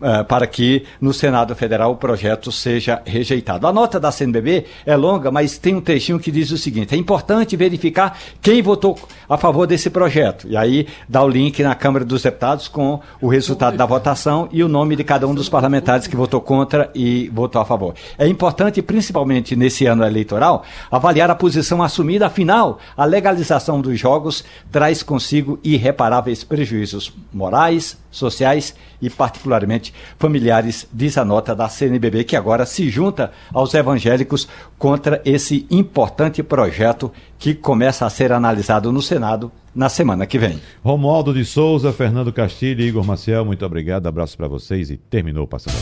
Uh, 0.00 0.24
para 0.26 0.46
que 0.46 0.84
no 1.00 1.12
Senado 1.12 1.56
Federal 1.56 1.90
o 1.90 1.96
projeto 1.96 2.52
seja 2.52 3.02
rejeitado. 3.04 3.66
A 3.66 3.72
nota 3.72 3.98
da 3.98 4.12
CNBB 4.12 4.64
é 4.86 4.94
longa, 4.94 5.28
mas 5.28 5.58
tem 5.58 5.74
um 5.74 5.80
trechinho 5.80 6.20
que 6.20 6.30
diz 6.30 6.52
o 6.52 6.56
seguinte: 6.56 6.94
é 6.94 6.96
importante 6.96 7.56
verificar 7.56 8.16
quem 8.40 8.62
votou 8.62 8.96
a 9.28 9.36
favor 9.36 9.66
desse 9.66 9.90
projeto. 9.90 10.46
E 10.48 10.56
aí 10.56 10.86
dá 11.08 11.22
o 11.24 11.28
link 11.28 11.60
na 11.64 11.74
Câmara 11.74 12.04
dos 12.04 12.22
Deputados 12.22 12.68
com 12.68 13.00
o 13.20 13.26
resultado 13.26 13.76
da 13.76 13.84
votação 13.84 14.48
e 14.52 14.62
o 14.62 14.68
nome 14.68 14.94
de 14.94 15.02
cada 15.02 15.26
um 15.26 15.34
dos 15.34 15.48
parlamentares 15.48 16.06
que 16.06 16.14
votou 16.14 16.40
contra 16.40 16.90
e 16.94 17.28
votou 17.30 17.60
a 17.60 17.64
favor. 17.64 17.94
É 18.16 18.26
importante, 18.26 18.80
principalmente 18.80 19.56
nesse 19.56 19.86
ano 19.86 20.04
eleitoral, 20.04 20.64
avaliar 20.90 21.28
a 21.28 21.34
posição 21.34 21.82
assumida, 21.82 22.26
afinal, 22.26 22.78
a 22.96 23.04
legalização 23.04 23.80
dos 23.80 23.98
jogos 23.98 24.44
traz 24.70 25.02
consigo 25.02 25.58
irreparáveis 25.64 26.44
prejuízos 26.44 27.12
morais, 27.32 27.98
sociais 28.10 28.74
e, 29.00 29.08
particularmente, 29.10 29.92
familiares, 30.18 30.86
diz 30.92 31.18
a 31.18 31.24
nota 31.24 31.54
da 31.54 31.68
CNBB, 31.68 32.24
que 32.24 32.36
agora 32.36 32.66
se 32.66 32.88
junta 32.90 33.30
aos 33.52 33.74
evangélicos 33.74 34.48
contra 34.78 35.20
esse 35.24 35.66
importante 35.70 36.42
projeto 36.42 37.12
que 37.38 37.54
começa 37.54 38.06
a 38.06 38.10
ser 38.10 38.32
analisado 38.32 38.92
no 38.92 39.02
Senado 39.02 39.52
na 39.74 39.88
semana 39.88 40.26
que 40.26 40.38
vem. 40.38 40.60
Romualdo 40.84 41.32
de 41.32 41.44
Souza, 41.44 41.92
Fernando 41.92 42.32
Castilho 42.32 42.82
e 42.82 42.88
Igor 42.88 43.04
Maciel, 43.04 43.44
muito 43.44 43.64
obrigado, 43.64 44.06
abraço 44.06 44.36
para 44.36 44.48
vocês 44.48 44.90
e 44.90 44.96
terminou 44.96 45.44
o 45.44 45.48
Passando 45.48 45.76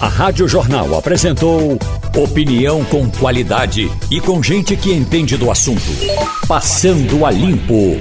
a 0.00 0.08
Rádio 0.08 0.46
Jornal 0.46 0.94
apresentou 0.94 1.78
opinião 2.14 2.84
com 2.84 3.10
qualidade 3.10 3.90
e 4.10 4.20
com 4.20 4.42
gente 4.42 4.76
que 4.76 4.92
entende 4.92 5.38
do 5.38 5.50
assunto. 5.50 5.80
Passando 6.46 7.24
a 7.24 7.30
limpo. 7.30 7.98